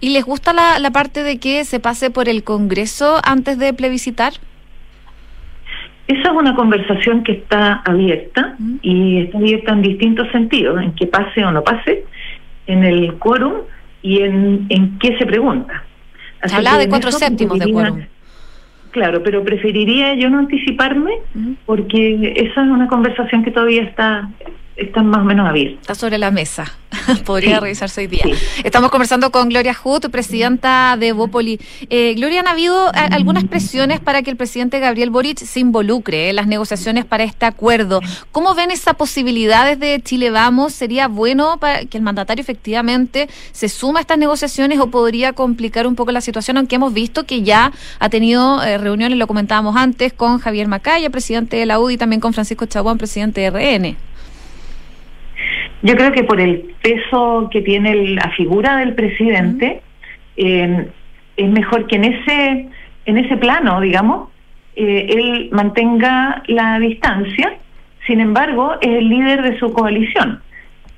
¿Y 0.00 0.10
les 0.10 0.24
gusta 0.24 0.52
la, 0.52 0.78
la 0.78 0.90
parte 0.90 1.22
de 1.22 1.38
que 1.38 1.64
se 1.64 1.80
pase 1.80 2.10
por 2.10 2.28
el 2.28 2.42
Congreso 2.42 3.20
antes 3.24 3.58
de 3.58 3.72
plebiscitar? 3.72 4.34
Esa 6.08 6.28
es 6.30 6.36
una 6.36 6.54
conversación 6.54 7.24
que 7.24 7.32
está 7.32 7.82
abierta 7.84 8.56
y 8.82 9.22
está 9.22 9.38
abierta 9.38 9.72
en 9.72 9.82
distintos 9.82 10.30
sentidos, 10.30 10.80
en 10.80 10.92
que 10.92 11.06
pase 11.06 11.44
o 11.44 11.50
no 11.50 11.64
pase, 11.64 12.04
en 12.66 12.84
el 12.84 13.14
quórum 13.14 13.54
y 14.02 14.20
en, 14.22 14.66
en 14.68 14.98
qué 14.98 15.16
se 15.18 15.26
pregunta. 15.26 15.82
se 16.44 16.54
habla 16.54 16.78
de 16.78 16.88
cuatro 16.88 17.10
séptimos 17.10 17.58
de 17.58 17.72
quórum. 17.72 18.04
Claro, 18.92 19.22
pero 19.22 19.44
preferiría 19.44 20.14
yo 20.14 20.30
no 20.30 20.38
anticiparme 20.38 21.12
porque 21.66 22.32
esa 22.36 22.64
es 22.64 22.70
una 22.70 22.86
conversación 22.86 23.44
que 23.44 23.50
todavía 23.50 23.82
está 23.82 24.30
están 24.76 25.06
más 25.06 25.22
o 25.22 25.24
menos 25.24 25.48
abiertas. 25.48 25.80
Está 25.80 25.94
sobre 25.94 26.18
la 26.18 26.30
mesa. 26.30 26.66
Podría 27.24 27.60
revisarse 27.60 28.02
hoy 28.02 28.06
día. 28.06 28.24
Estamos 28.62 28.90
conversando 28.90 29.30
con 29.30 29.48
Gloria 29.48 29.76
Hut, 29.82 30.08
presidenta 30.10 30.96
de 30.98 31.12
Bópoli. 31.12 31.60
Eh, 31.88 32.14
Gloria, 32.14 32.40
¿han 32.40 32.48
habido 32.48 32.90
algunas 32.94 33.44
presiones 33.44 34.00
para 34.00 34.22
que 34.22 34.30
el 34.30 34.36
presidente 34.36 34.78
Gabriel 34.78 35.10
Boric 35.10 35.38
se 35.38 35.60
involucre 35.60 36.30
en 36.30 36.36
las 36.36 36.46
negociaciones 36.46 37.04
para 37.04 37.24
este 37.24 37.46
acuerdo? 37.46 38.00
¿Cómo 38.32 38.54
ven 38.54 38.70
esa 38.70 38.94
posibilidad 38.94 39.66
desde 39.66 40.02
Chile 40.02 40.30
Vamos? 40.30 40.72
¿Sería 40.72 41.08
bueno 41.08 41.58
para 41.58 41.84
que 41.84 41.96
el 41.96 42.02
mandatario 42.02 42.42
efectivamente 42.42 43.28
se 43.52 43.68
suma 43.68 44.00
a 44.00 44.02
estas 44.02 44.18
negociaciones 44.18 44.78
o 44.80 44.88
podría 44.88 45.32
complicar 45.32 45.86
un 45.86 45.96
poco 45.96 46.12
la 46.12 46.20
situación? 46.20 46.56
Aunque 46.56 46.76
hemos 46.76 46.92
visto 46.92 47.24
que 47.24 47.42
ya 47.42 47.72
ha 47.98 48.08
tenido 48.08 48.62
eh, 48.62 48.78
reuniones, 48.78 49.18
lo 49.18 49.26
comentábamos 49.26 49.76
antes, 49.76 50.12
con 50.12 50.38
Javier 50.38 50.68
Macaya, 50.68 51.10
presidente 51.10 51.56
de 51.56 51.66
la 51.66 51.78
UDI, 51.78 51.94
y 51.94 51.98
también 51.98 52.20
con 52.20 52.32
Francisco 52.32 52.66
Chaguán, 52.66 52.98
presidente 52.98 53.40
de 53.40 53.50
RN. 53.50 53.96
Yo 55.86 55.94
creo 55.94 56.10
que 56.10 56.24
por 56.24 56.40
el 56.40 56.74
peso 56.82 57.48
que 57.52 57.62
tiene 57.62 57.94
la 58.08 58.32
figura 58.36 58.78
del 58.78 58.94
presidente, 58.94 59.82
eh, 60.36 60.88
es 61.36 61.48
mejor 61.48 61.86
que 61.86 61.94
en 61.94 62.04
ese, 62.06 62.68
en 63.04 63.18
ese 63.18 63.36
plano, 63.36 63.80
digamos, 63.80 64.30
eh, 64.74 65.06
él 65.10 65.48
mantenga 65.52 66.42
la 66.48 66.80
distancia, 66.80 67.54
sin 68.04 68.18
embargo, 68.18 68.74
es 68.80 68.98
el 68.98 69.08
líder 69.08 69.42
de 69.42 69.60
su 69.60 69.72
coalición. 69.72 70.42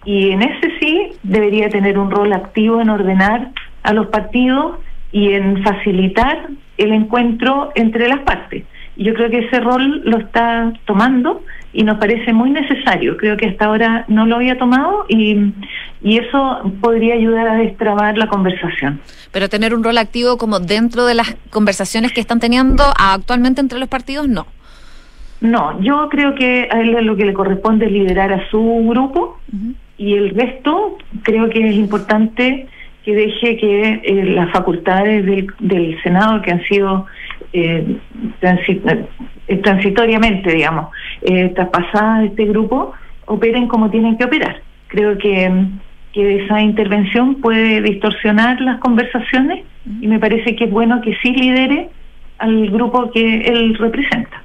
Y 0.07 0.31
en 0.31 0.41
ese 0.41 0.73
sí 0.81 1.09
debería 1.23 1.69
tener 1.69 1.99
un 1.99 2.11
rol 2.11 2.33
activo 2.33 2.81
en 2.81 2.89
ordenar 2.89 3.51
a 3.83 3.93
los 3.93 4.07
partidos 4.07 4.79
y 5.13 5.35
en 5.35 5.63
facilitar 5.65 6.49
el 6.79 6.93
encuentro 6.95 7.73
entre 7.75 8.09
las 8.09 8.21
partes. 8.21 8.65
Yo 8.97 9.13
creo 9.13 9.29
que 9.29 9.41
ese 9.41 9.61
rol 9.61 10.01
lo 10.07 10.17
está 10.17 10.73
tomando 10.87 11.43
y 11.73 11.85
nos 11.85 11.99
parece 11.99 12.33
muy 12.33 12.51
necesario. 12.51 13.17
Creo 13.17 13.37
que 13.37 13.47
hasta 13.47 13.67
ahora 13.67 14.05
no 14.09 14.27
lo 14.27 14.37
había 14.37 14.59
tomado 14.59 15.05
y, 15.09 15.53
y 16.03 16.19
eso 16.19 16.73
podría 16.81 17.15
ayudar 17.15 17.49
a 17.49 17.55
destrabar 17.55 18.17
la 18.17 18.29
conversación. 18.29 19.01
Pero 19.33 19.49
tener 19.49 19.75
un 19.75 19.85
rol 19.85 19.99
activo 19.99 20.39
como 20.39 20.61
dentro 20.61 21.07
de 21.07 21.15
las 21.15 21.37
conversaciones 21.51 22.13
que 22.13 22.21
están 22.21 22.41
teniendo 22.41 22.85
actualmente 22.99 23.61
entre 23.61 23.79
los 23.79 23.89
partidos, 23.89 24.29
no. 24.29 24.47
No, 25.41 25.81
yo 25.81 26.09
creo 26.09 26.35
que 26.35 26.69
a 26.71 26.81
él 26.81 27.07
lo 27.07 27.17
que 27.17 27.25
le 27.25 27.33
corresponde 27.33 27.87
es 27.87 27.93
liderar 27.93 28.33
a 28.33 28.49
su 28.51 28.61
grupo 28.89 29.39
y 29.97 30.15
el 30.15 30.31
resto 30.31 30.99
creo 31.23 31.49
que 31.49 31.69
es 31.69 31.77
importante 31.77 32.67
que 33.05 33.15
deje 33.15 33.57
que 33.57 34.01
eh, 34.03 34.25
las 34.25 34.51
facultades 34.51 35.25
del, 35.61 36.03
Senado 36.03 36.43
que 36.43 36.51
han 36.51 36.63
sido 36.65 37.07
eh, 37.53 37.99
eh, 39.49 39.57
transitoriamente, 39.57 40.53
digamos, 40.53 40.91
traspasadas 41.55 42.21
de 42.21 42.27
este 42.27 42.45
grupo, 42.47 42.93
operen 43.27 43.67
como 43.67 43.91
tienen 43.91 44.17
que 44.17 44.25
operar. 44.25 44.63
Creo 44.89 45.19
que, 45.19 45.51
que 46.13 46.45
esa 46.45 46.61
intervención 46.61 47.37
puede 47.41 47.83
distorsionar 47.83 48.61
las 48.61 48.79
conversaciones 48.79 49.65
y 50.01 50.07
me 50.07 50.19
parece 50.19 50.55
que 50.55 50.65
es 50.65 50.71
bueno 50.71 51.01
que 51.01 51.17
sí 51.23 51.33
lidere 51.33 51.89
al 52.39 52.71
grupo 52.71 53.11
que 53.11 53.41
él 53.43 53.77
representa. 53.77 54.43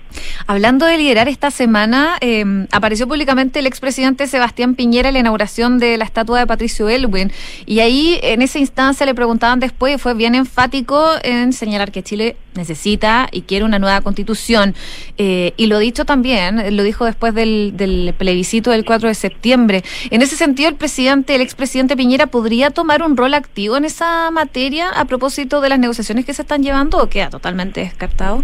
Hablando 0.47 0.86
de 0.86 0.97
liderar 0.97 1.28
esta 1.28 1.51
semana, 1.51 2.18
em, 2.22 2.68
apareció 2.72 3.07
públicamente 3.07 3.59
el 3.59 3.68
expresidente 3.68 4.28
Sebastián 4.28 4.76
Piñera 4.76 5.09
en 5.09 5.14
la 5.14 5.20
inauguración 5.20 5.80
de 5.80 5.97
la 5.97 6.05
estatua 6.05 6.39
de 6.39 6.47
Patricio 6.47 6.89
Elwin. 6.89 7.32
Y 7.66 7.80
ahí, 7.80 8.20
en 8.24 8.41
esa 8.41 8.59
instancia, 8.59 9.05
le 9.05 9.16
preguntaban 9.16 9.59
después 9.59 9.95
y 9.95 9.97
fue 9.97 10.14
bien 10.14 10.36
enfático 10.36 11.11
en 11.24 11.53
señalar 11.53 11.91
que 11.91 12.03
Chile 12.03 12.36
necesita 12.55 13.28
y 13.32 13.41
quiere 13.41 13.66
una 13.66 13.80
nueva 13.80 14.01
constitución. 14.01 14.76
Eh, 15.18 15.53
y 15.57 15.68
lo 15.68 15.80
dicho 15.80 16.05
también, 16.05 16.76
lo 16.76 16.84
dijo 16.84 17.05
después 17.05 17.34
del, 17.34 17.74
del, 17.76 18.14
plebiscito 18.18 18.72
del 18.72 18.86
4 18.86 19.09
de 19.09 19.16
septiembre. 19.16 19.84
En 20.11 20.22
ese 20.22 20.36
sentido, 20.36 20.70
el 20.70 20.76
presidente, 20.76 21.36
el 21.36 21.41
expresidente 21.41 21.95
Piñera, 21.95 22.28
¿podría 22.28 22.70
tomar 22.70 23.03
un 23.03 23.18
rol 23.18 23.34
activo 23.34 23.78
en 23.78 23.86
esa 23.86 24.30
materia 24.32 24.89
a 24.89 25.05
propósito 25.05 25.61
de 25.61 25.70
las 25.70 25.80
negociaciones 25.80 26.26
que 26.26 26.34
se 26.34 26.43
están 26.43 26.64
llevando 26.64 27.01
o 27.01 27.07
queda 27.07 27.30
totalmente 27.30 27.82
descartado? 27.82 28.43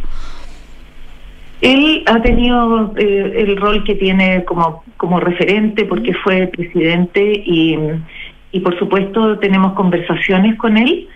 Él 1.62 2.04
ha 2.06 2.22
tenido 2.22 2.94
eh, 2.98 3.34
el 3.38 3.58
rol 3.58 3.84
que 3.84 3.96
tiene 3.96 4.46
como, 4.46 4.84
como 4.98 5.20
referente 5.20 5.86
porque 5.86 6.14
fue 6.14 6.48
presidente 6.48 7.44
y, 7.46 7.78
y 8.52 8.60
por 8.62 8.78
supuesto 8.80 9.38
tenemos 9.40 9.74
conversaciones 9.74 10.56
con 10.58 10.78
él, 10.78 11.08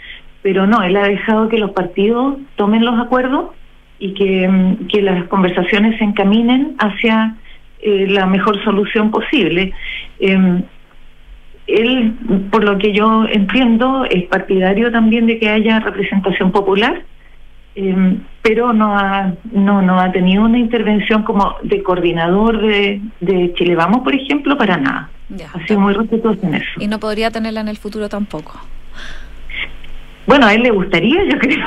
pero 0.41 0.67
no, 0.67 0.83
él 0.83 0.97
ha 0.97 1.07
dejado 1.07 1.47
que 1.47 1.57
los 1.57 1.71
partidos 1.71 2.37
tomen 2.57 2.83
los 2.83 2.99
acuerdos 2.99 3.51
y 3.99 4.13
que, 4.13 4.75
que 4.89 5.01
las 5.01 5.25
conversaciones 5.29 5.97
se 5.97 6.03
encaminen 6.03 6.75
hacia 6.77 7.35
eh, 7.81 8.07
la 8.09 8.25
mejor 8.25 8.61
solución 8.65 9.11
posible. 9.11 9.71
Em, 10.19 10.63
él, 11.67 12.13
por 12.51 12.65
lo 12.65 12.77
que 12.77 12.91
yo 12.91 13.25
entiendo, 13.31 14.03
es 14.03 14.23
partidario 14.25 14.91
también 14.91 15.25
de 15.27 15.39
que 15.39 15.49
haya 15.49 15.79
representación 15.79 16.51
popular 16.51 17.03
Em, 17.75 18.19
pero 18.43 18.71
no 18.71 18.95
ha, 18.95 19.33
no, 19.51 19.81
no 19.81 19.99
ha 19.99 20.11
tenido 20.11 20.43
una 20.43 20.59
intervención 20.59 21.23
como 21.23 21.55
de 21.63 21.81
coordinador 21.81 22.61
de, 22.61 23.01
de 23.19 23.53
Chile 23.55 23.75
Vamos, 23.75 24.01
por 24.03 24.13
ejemplo, 24.13 24.57
para 24.57 24.77
nada. 24.77 25.09
ha 25.53 25.67
sido 25.67 25.79
muy 25.79 25.93
respetuoso 25.93 26.39
en 26.43 26.55
eso. 26.55 26.71
Y 26.79 26.87
no 26.87 26.99
podría 26.99 27.31
tenerla 27.31 27.61
en 27.61 27.69
el 27.69 27.77
futuro 27.77 28.09
tampoco. 28.09 28.59
Bueno, 30.25 30.45
a 30.45 30.53
él 30.53 30.61
le 30.61 30.71
gustaría, 30.71 31.23
yo 31.25 31.37
creo. 31.37 31.65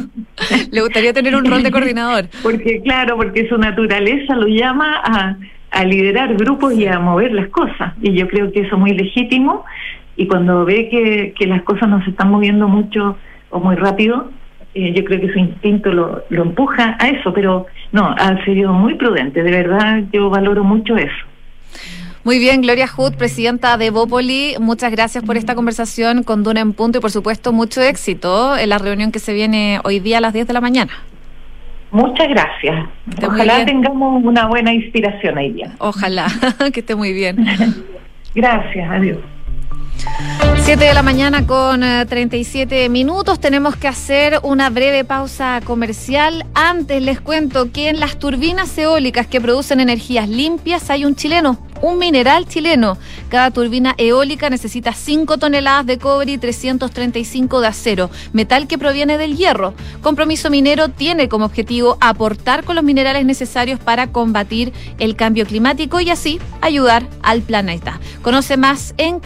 le 0.72 0.80
gustaría 0.80 1.12
tener 1.12 1.34
un 1.36 1.44
rol 1.44 1.62
de 1.62 1.70
coordinador. 1.70 2.26
Porque, 2.42 2.82
claro, 2.82 3.16
porque 3.16 3.48
su 3.48 3.56
naturaleza 3.56 4.34
lo 4.34 4.46
llama 4.46 5.00
a, 5.04 5.36
a 5.70 5.84
liderar 5.84 6.34
grupos 6.36 6.74
y 6.74 6.86
a 6.86 6.98
mover 6.98 7.32
las 7.32 7.48
cosas. 7.48 7.94
Y 8.02 8.12
yo 8.12 8.28
creo 8.28 8.52
que 8.52 8.60
eso 8.60 8.74
es 8.74 8.80
muy 8.80 8.92
legítimo. 8.92 9.64
Y 10.16 10.26
cuando 10.26 10.64
ve 10.64 10.88
que, 10.90 11.34
que 11.38 11.46
las 11.46 11.62
cosas 11.62 11.88
no 11.88 12.02
se 12.04 12.10
están 12.10 12.30
moviendo 12.30 12.68
mucho 12.68 13.16
o 13.50 13.60
muy 13.60 13.76
rápido, 13.76 14.30
eh, 14.74 14.92
yo 14.94 15.04
creo 15.04 15.20
que 15.20 15.32
su 15.32 15.38
instinto 15.38 15.92
lo, 15.92 16.24
lo 16.30 16.42
empuja 16.42 16.96
a 16.98 17.08
eso, 17.08 17.32
pero 17.32 17.66
no, 17.92 18.14
ha 18.16 18.44
sido 18.44 18.72
muy 18.72 18.94
prudente, 18.94 19.42
de 19.42 19.50
verdad 19.50 20.02
yo 20.12 20.30
valoro 20.30 20.64
mucho 20.64 20.96
eso. 20.96 21.24
Muy 22.24 22.38
bien, 22.38 22.62
Gloria 22.62 22.86
Hood, 22.86 23.16
presidenta 23.16 23.76
de 23.76 23.90
Bópoli, 23.90 24.54
muchas 24.58 24.90
gracias 24.90 25.22
por 25.22 25.36
esta 25.36 25.54
conversación 25.54 26.22
con 26.22 26.42
Duna 26.42 26.60
en 26.60 26.72
Punto 26.72 26.98
y 26.98 27.00
por 27.02 27.10
supuesto 27.10 27.52
mucho 27.52 27.82
éxito 27.82 28.56
en 28.56 28.70
la 28.70 28.78
reunión 28.78 29.12
que 29.12 29.18
se 29.18 29.34
viene 29.34 29.78
hoy 29.84 30.00
día 30.00 30.18
a 30.18 30.20
las 30.22 30.32
10 30.32 30.46
de 30.46 30.54
la 30.54 30.62
mañana. 30.62 30.92
Muchas 31.90 32.26
gracias. 32.28 32.88
Ojalá 33.24 33.64
tengamos 33.66 34.24
una 34.24 34.46
buena 34.46 34.72
inspiración 34.72 35.36
hoy 35.36 35.52
día. 35.52 35.70
Ojalá, 35.78 36.26
que 36.72 36.80
esté 36.80 36.96
muy 36.96 37.12
bien. 37.12 37.36
gracias, 38.34 38.90
adiós. 38.90 39.18
7 40.64 40.82
de 40.82 40.94
la 40.94 41.02
mañana 41.02 41.46
con 41.46 41.80
37 41.80 42.84
eh, 42.84 42.88
minutos. 42.88 43.38
Tenemos 43.38 43.76
que 43.76 43.86
hacer 43.86 44.40
una 44.42 44.70
breve 44.70 45.04
pausa 45.04 45.60
comercial. 45.64 46.46
Antes 46.54 47.02
les 47.02 47.20
cuento 47.20 47.70
que 47.70 47.90
en 47.90 48.00
las 48.00 48.18
turbinas 48.18 48.76
eólicas 48.78 49.26
que 49.26 49.40
producen 49.40 49.80
energías 49.80 50.28
limpias 50.28 50.88
hay 50.88 51.04
un 51.04 51.16
chileno 51.16 51.58
un 51.84 51.98
mineral 51.98 52.46
chileno. 52.46 52.96
Cada 53.28 53.50
turbina 53.50 53.94
eólica 53.98 54.48
necesita 54.48 54.94
5 54.94 55.36
toneladas 55.36 55.84
de 55.84 55.98
cobre 55.98 56.32
y 56.32 56.38
335 56.38 57.60
de 57.60 57.66
acero, 57.66 58.10
metal 58.32 58.66
que 58.66 58.78
proviene 58.78 59.18
del 59.18 59.36
hierro. 59.36 59.74
Compromiso 60.00 60.48
Minero 60.48 60.88
tiene 60.88 61.28
como 61.28 61.44
objetivo 61.44 61.98
aportar 62.00 62.64
con 62.64 62.76
los 62.76 62.84
minerales 62.84 63.26
necesarios 63.26 63.78
para 63.78 64.12
combatir 64.12 64.72
el 64.98 65.14
cambio 65.14 65.46
climático 65.46 66.00
y 66.00 66.08
así 66.08 66.40
ayudar 66.62 67.06
al 67.22 67.42
planeta. 67.42 68.00
Conoce 68.22 68.56
más 68.56 68.94
en 68.96 69.20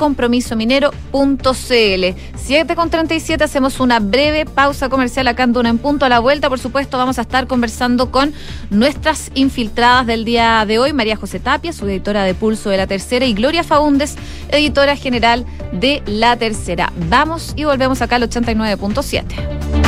compromisominero.cl. 0.58 2.20
7 2.36 2.74
con 2.74 2.90
37 2.90 3.44
hacemos 3.44 3.80
una 3.80 4.00
breve 4.00 4.44
pausa 4.46 4.88
comercial 4.88 5.28
acá 5.28 5.44
en 5.44 5.52
Duna 5.52 5.68
en 5.68 5.78
Punto. 5.78 6.04
A 6.04 6.08
la 6.08 6.18
vuelta, 6.18 6.48
por 6.48 6.58
supuesto, 6.58 6.98
vamos 6.98 7.18
a 7.18 7.22
estar 7.22 7.46
conversando 7.46 8.10
con 8.10 8.32
nuestras 8.70 9.30
infiltradas 9.34 10.06
del 10.06 10.24
día 10.24 10.64
de 10.66 10.78
hoy, 10.78 10.92
María 10.92 11.16
José 11.16 11.40
Tapia, 11.40 11.72
su 11.72 11.86
editora 11.86 12.24
de 12.24 12.34
Pulso 12.34 12.70
de 12.70 12.76
la 12.76 12.86
Tercera, 12.86 13.26
y 13.26 13.34
Gloria 13.34 13.62
Faúndes, 13.64 14.16
editora 14.50 14.96
general 14.96 15.44
de 15.72 16.02
La 16.06 16.36
Tercera. 16.36 16.92
Vamos 17.08 17.52
y 17.56 17.64
volvemos 17.64 18.02
acá 18.02 18.16
al 18.16 18.28
89.7. 18.28 19.87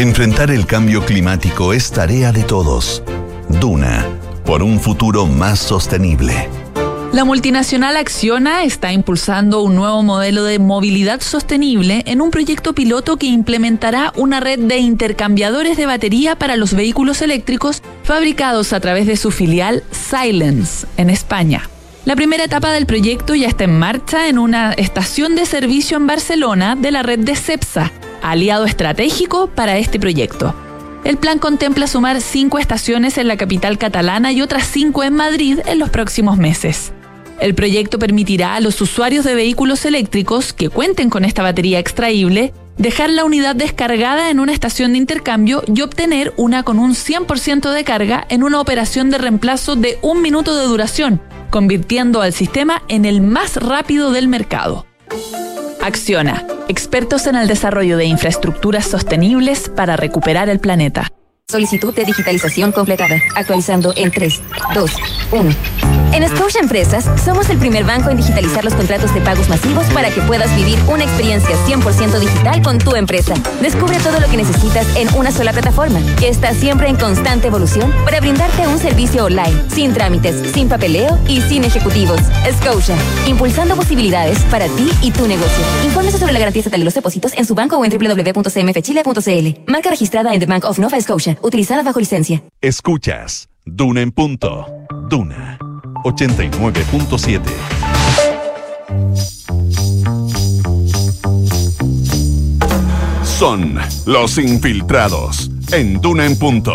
Enfrentar 0.00 0.50
el 0.50 0.64
cambio 0.64 1.04
climático 1.04 1.74
es 1.74 1.90
tarea 1.90 2.32
de 2.32 2.42
todos. 2.42 3.02
Duna, 3.60 4.06
por 4.46 4.62
un 4.62 4.80
futuro 4.80 5.26
más 5.26 5.58
sostenible. 5.58 6.48
La 7.12 7.26
multinacional 7.26 7.98
Acciona 7.98 8.64
está 8.64 8.94
impulsando 8.94 9.60
un 9.60 9.74
nuevo 9.74 10.02
modelo 10.02 10.44
de 10.44 10.58
movilidad 10.58 11.20
sostenible 11.20 12.02
en 12.06 12.22
un 12.22 12.30
proyecto 12.30 12.72
piloto 12.74 13.18
que 13.18 13.26
implementará 13.26 14.10
una 14.16 14.40
red 14.40 14.60
de 14.60 14.78
intercambiadores 14.78 15.76
de 15.76 15.84
batería 15.84 16.34
para 16.34 16.56
los 16.56 16.72
vehículos 16.72 17.20
eléctricos 17.20 17.82
fabricados 18.02 18.72
a 18.72 18.80
través 18.80 19.06
de 19.06 19.18
su 19.18 19.30
filial 19.30 19.84
Silence 19.90 20.86
en 20.96 21.10
España. 21.10 21.68
La 22.06 22.16
primera 22.16 22.44
etapa 22.44 22.72
del 22.72 22.86
proyecto 22.86 23.34
ya 23.34 23.48
está 23.48 23.64
en 23.64 23.78
marcha 23.78 24.28
en 24.28 24.38
una 24.38 24.72
estación 24.72 25.36
de 25.36 25.44
servicio 25.44 25.98
en 25.98 26.06
Barcelona 26.06 26.74
de 26.74 26.90
la 26.90 27.02
red 27.02 27.18
de 27.18 27.36
CEPSA, 27.36 27.92
aliado 28.22 28.64
estratégico 28.64 29.48
para 29.48 29.78
este 29.78 29.98
proyecto. 29.98 30.54
El 31.04 31.16
plan 31.16 31.38
contempla 31.38 31.86
sumar 31.86 32.20
cinco 32.20 32.58
estaciones 32.58 33.16
en 33.18 33.28
la 33.28 33.36
capital 33.36 33.78
catalana 33.78 34.32
y 34.32 34.42
otras 34.42 34.66
cinco 34.66 35.02
en 35.02 35.14
Madrid 35.14 35.60
en 35.66 35.78
los 35.78 35.90
próximos 35.90 36.36
meses. 36.36 36.92
El 37.40 37.54
proyecto 37.54 37.98
permitirá 37.98 38.54
a 38.54 38.60
los 38.60 38.80
usuarios 38.82 39.24
de 39.24 39.34
vehículos 39.34 39.86
eléctricos 39.86 40.52
que 40.52 40.68
cuenten 40.68 41.08
con 41.08 41.24
esta 41.24 41.42
batería 41.42 41.78
extraíble 41.78 42.52
dejar 42.76 43.08
la 43.10 43.24
unidad 43.24 43.56
descargada 43.56 44.30
en 44.30 44.40
una 44.40 44.52
estación 44.52 44.92
de 44.92 44.98
intercambio 44.98 45.62
y 45.66 45.80
obtener 45.80 46.34
una 46.36 46.62
con 46.62 46.78
un 46.78 46.92
100% 46.92 47.72
de 47.72 47.84
carga 47.84 48.26
en 48.28 48.42
una 48.42 48.60
operación 48.60 49.10
de 49.10 49.18
reemplazo 49.18 49.76
de 49.76 49.98
un 50.02 50.20
minuto 50.20 50.54
de 50.56 50.66
duración, 50.66 51.20
convirtiendo 51.50 52.20
al 52.20 52.34
sistema 52.34 52.82
en 52.88 53.06
el 53.06 53.22
más 53.22 53.56
rápido 53.56 54.12
del 54.12 54.28
mercado. 54.28 54.86
Acciona, 55.82 56.46
expertos 56.68 57.26
en 57.26 57.36
el 57.36 57.48
desarrollo 57.48 57.96
de 57.96 58.04
infraestructuras 58.04 58.86
sostenibles 58.86 59.70
para 59.70 59.96
recuperar 59.96 60.50
el 60.50 60.60
planeta. 60.60 61.08
Solicitud 61.48 61.94
de 61.94 62.04
digitalización 62.04 62.70
completada. 62.70 63.16
Actualizando 63.34 63.92
en 63.96 64.10
3, 64.10 64.42
2, 64.74 64.90
1. 65.32 65.50
En 66.12 66.28
Scotia 66.28 66.60
Empresas 66.60 67.08
somos 67.24 67.48
el 67.50 67.58
primer 67.58 67.84
banco 67.84 68.10
en 68.10 68.16
digitalizar 68.16 68.64
los 68.64 68.74
contratos 68.74 69.14
de 69.14 69.20
pagos 69.20 69.48
masivos 69.48 69.86
para 69.94 70.10
que 70.10 70.20
puedas 70.22 70.54
vivir 70.56 70.76
una 70.88 71.04
experiencia 71.04 71.56
100% 71.66 72.18
digital 72.18 72.62
con 72.62 72.78
tu 72.78 72.96
empresa. 72.96 73.34
Descubre 73.62 73.96
todo 73.98 74.18
lo 74.18 74.28
que 74.28 74.36
necesitas 74.36 74.86
en 74.96 75.08
una 75.14 75.30
sola 75.30 75.52
plataforma, 75.52 76.00
que 76.18 76.28
está 76.28 76.52
siempre 76.52 76.88
en 76.88 76.96
constante 76.96 77.46
evolución 77.46 77.92
para 78.04 78.20
brindarte 78.20 78.66
un 78.66 78.78
servicio 78.78 79.24
online, 79.24 79.62
sin 79.68 79.92
trámites, 79.92 80.52
sin 80.52 80.68
papeleo 80.68 81.16
y 81.28 81.40
sin 81.42 81.62
ejecutivos. 81.62 82.20
Scotia, 82.58 82.96
impulsando 83.26 83.76
posibilidades 83.76 84.40
para 84.50 84.66
ti 84.66 84.90
y 85.02 85.12
tu 85.12 85.28
negocio. 85.28 85.64
Infórmese 85.84 86.18
sobre 86.18 86.32
la 86.32 86.40
garantía 86.40 86.60
de 86.62 86.78
los 86.78 86.94
depósitos 86.94 87.32
en 87.34 87.44
su 87.44 87.54
banco 87.54 87.78
o 87.78 87.84
en 87.84 87.90
www.cmfchile.cl. 87.92 89.70
Marca 89.70 89.90
registrada 89.90 90.34
en 90.34 90.40
The 90.40 90.46
Bank 90.46 90.64
of 90.64 90.78
Nova 90.80 91.00
Scotia, 91.00 91.38
utilizada 91.40 91.84
bajo 91.84 92.00
licencia. 92.00 92.42
Escuchas 92.60 93.48
Duna 93.64 94.00
en 94.00 94.10
punto. 94.10 94.66
Duna 95.08 95.58
89.7. 96.04 97.40
Son 103.24 103.78
los 104.06 104.38
infiltrados 104.38 105.50
en 105.72 106.00
Duna 106.00 106.26
en 106.26 106.38
punto. 106.38 106.74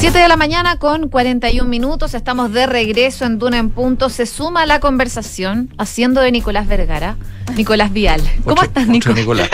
7 0.00 0.16
de 0.18 0.28
la 0.28 0.36
mañana 0.38 0.76
con 0.76 1.10
41 1.10 1.68
minutos, 1.68 2.14
estamos 2.14 2.54
de 2.54 2.64
regreso 2.66 3.26
en 3.26 3.38
Duna 3.38 3.58
en 3.58 3.68
Punto. 3.68 4.08
Se 4.08 4.24
suma 4.24 4.64
la 4.64 4.80
conversación 4.80 5.68
haciendo 5.76 6.22
de 6.22 6.32
Nicolás 6.32 6.66
Vergara, 6.66 7.18
Nicolás 7.54 7.92
Vial. 7.92 8.22
¿Cómo 8.44 8.62
estás, 8.62 8.88
Otro 8.94 9.12
Nicolás? 9.12 9.50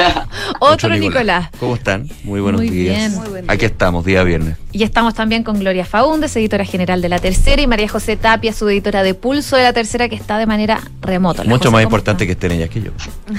Otro 0.61 0.97
Nicolás. 0.97 1.49
¿Cómo 1.59 1.75
están? 1.75 2.09
Muy 2.23 2.41
buenos 2.41 2.61
Muy 2.61 2.71
días. 2.71 2.97
bien. 2.97 3.15
Muy 3.17 3.29
buen 3.29 3.51
Aquí 3.51 3.65
estamos, 3.65 4.05
día 4.05 4.23
viernes. 4.23 4.57
Y 4.71 4.85
estamos 4.85 5.15
también 5.15 5.43
con 5.43 5.59
Gloria 5.59 5.85
Faúndes, 5.85 6.37
editora 6.37 6.65
general 6.65 7.01
de 7.03 7.09
La 7.09 7.19
Tercera, 7.19 7.61
y 7.63 7.67
María 7.67 7.89
José 7.89 8.17
Tapia, 8.17 8.53
su 8.53 8.69
editora 8.69 9.03
de 9.03 9.15
Pulso 9.15 9.57
de 9.57 9.63
La 9.65 9.73
Tercera, 9.73 10.09
que 10.09 10.15
está 10.15 10.39
de 10.39 10.47
manera 10.47 10.81
remota. 11.01 11.43
Mucho 11.45 11.57
José, 11.57 11.71
más 11.71 11.71
¿cómo 11.71 11.81
importante 11.81 12.27
que 12.27 12.33
estén 12.33 12.53
ellas 12.53 12.69
que 12.71 12.83
yo. 12.83 12.91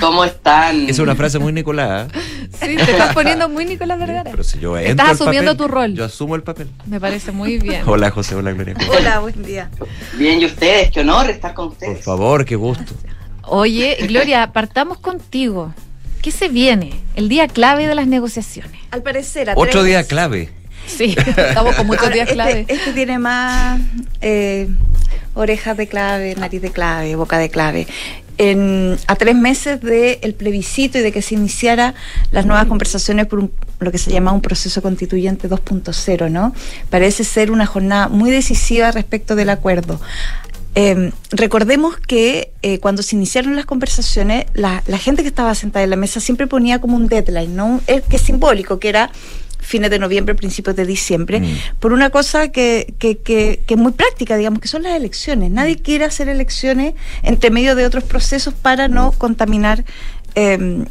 ¿Cómo 0.01 0.25
están? 0.25 0.81
Esa 0.81 0.91
es 0.91 0.99
una 0.99 1.15
frase 1.15 1.39
muy 1.39 1.53
Nicolás. 1.53 2.07
Sí, 2.59 2.75
te 2.75 2.91
estás 2.91 3.13
poniendo 3.13 3.47
muy 3.49 3.65
Nicolás 3.67 3.99
Vergara. 3.99 4.31
Pero 4.31 4.43
si 4.43 4.59
yo 4.59 4.75
entro 4.77 4.91
Estás 4.91 5.21
asumiendo 5.21 5.51
papel, 5.51 5.67
tu 5.67 5.73
rol. 5.73 5.93
Yo 5.93 6.05
asumo 6.05 6.35
el 6.35 6.41
papel. 6.43 6.67
Me 6.87 6.96
parece 6.99 7.31
muy 7.31 7.57
bien. 7.59 7.83
Hola 7.87 8.09
José, 8.11 8.35
hola 8.35 8.51
Gloria. 8.51 8.75
Hola, 8.89 9.19
buen 9.19 9.43
día. 9.43 9.69
Bien, 10.17 10.39
y 10.41 10.45
ustedes, 10.45 10.91
qué 10.91 11.01
honor 11.01 11.29
estar 11.29 11.53
con 11.53 11.65
Por 11.67 11.73
ustedes. 11.73 12.03
favor, 12.03 12.45
qué 12.45 12.55
gusto. 12.55 12.93
Oye, 13.43 13.97
Gloria, 14.07 14.51
partamos 14.51 14.99
contigo. 14.99 15.73
¿Qué 16.21 16.31
se 16.31 16.49
viene? 16.49 16.91
El 17.15 17.29
día 17.29 17.47
clave 17.47 17.87
de 17.87 17.95
las 17.95 18.07
negociaciones. 18.07 18.79
Al 18.91 19.01
parecer, 19.03 19.49
a 19.49 19.53
Otro 19.53 19.71
tres- 19.71 19.85
día 19.85 20.03
clave. 20.03 20.49
Sí, 20.85 21.15
estamos 21.17 21.75
con 21.75 21.85
muchos 21.87 22.03
Ahora, 22.03 22.15
días 22.15 22.27
este- 22.29 22.33
clave. 22.35 22.65
Este, 22.67 22.93
tiene 22.93 23.19
más 23.19 23.79
eh, 24.21 24.67
orejas 25.33 25.77
de 25.77 25.87
clave, 25.87 26.35
nariz 26.35 26.61
de 26.61 26.71
clave, 26.71 27.15
boca 27.15 27.37
de 27.37 27.49
clave. 27.49 27.87
En- 28.37 28.97
a 29.07 29.15
tres 29.15 29.35
meses 29.35 29.81
del 29.81 30.33
plebiscito 30.35 30.99
y 30.99 31.01
de 31.01 31.11
que 31.11 31.21
se 31.21 31.33
iniciara 31.35 31.95
las 32.31 32.45
nuevas 32.45 32.65
conversaciones 32.67 33.25
por 33.25 33.39
un- 33.39 33.51
lo 33.79 33.91
que 33.91 33.97
se 33.97 34.11
llama 34.11 34.31
un 34.31 34.41
proceso 34.41 34.81
constituyente 34.81 35.47
2.0, 35.49 36.29
¿no? 36.29 36.53
Parece 36.89 37.23
ser 37.23 37.49
una 37.51 37.65
jornada 37.65 38.07
muy 38.09 38.29
decisiva 38.29 38.91
respecto 38.91 39.35
del 39.35 39.49
acuerdo. 39.49 39.99
Eh, 40.75 41.11
recordemos 41.31 41.97
que 41.97 42.51
eh, 42.61 42.77
cuando 42.79 43.01
se 43.01 43.15
iniciaron 43.15 43.55
las 43.55 43.65
conversaciones, 43.65 44.45
la, 44.53 44.83
la 44.85 44.99
gente 44.99 45.23
que 45.23 45.27
estaba 45.29 45.55
sentada 45.55 45.83
en 45.83 45.89
la 45.89 45.95
mesa 45.95 46.19
siempre 46.19 46.45
ponía 46.45 46.79
como 46.79 46.95
un 46.95 47.07
deadline, 47.07 47.55
¿no? 47.55 47.81
Eh, 47.87 48.03
que 48.07 48.17
es 48.17 48.21
simbólico, 48.21 48.77
que 48.79 48.89
era 48.89 49.09
fines 49.67 49.89
de 49.91 49.99
noviembre, 49.99 50.33
principios 50.33 50.75
de 50.75 50.85
diciembre, 50.85 51.41
por 51.79 51.91
una 51.93 52.09
cosa 52.09 52.47
que, 52.49 52.93
que, 52.99 53.17
que, 53.17 53.61
que 53.67 53.73
es 53.73 53.79
muy 53.79 53.91
práctica, 53.91 54.37
digamos, 54.37 54.59
que 54.61 54.67
son 54.67 54.83
las 54.83 54.95
elecciones. 54.95 55.51
Nadie 55.51 55.75
quiere 55.77 56.05
hacer 56.05 56.29
elecciones 56.29 56.93
entre 57.21 57.51
medio 57.51 57.75
de 57.75 57.85
otros 57.85 58.03
procesos 58.05 58.53
para 58.53 58.87
no 58.87 59.11
contaminar 59.11 59.83
eh, 60.35 60.85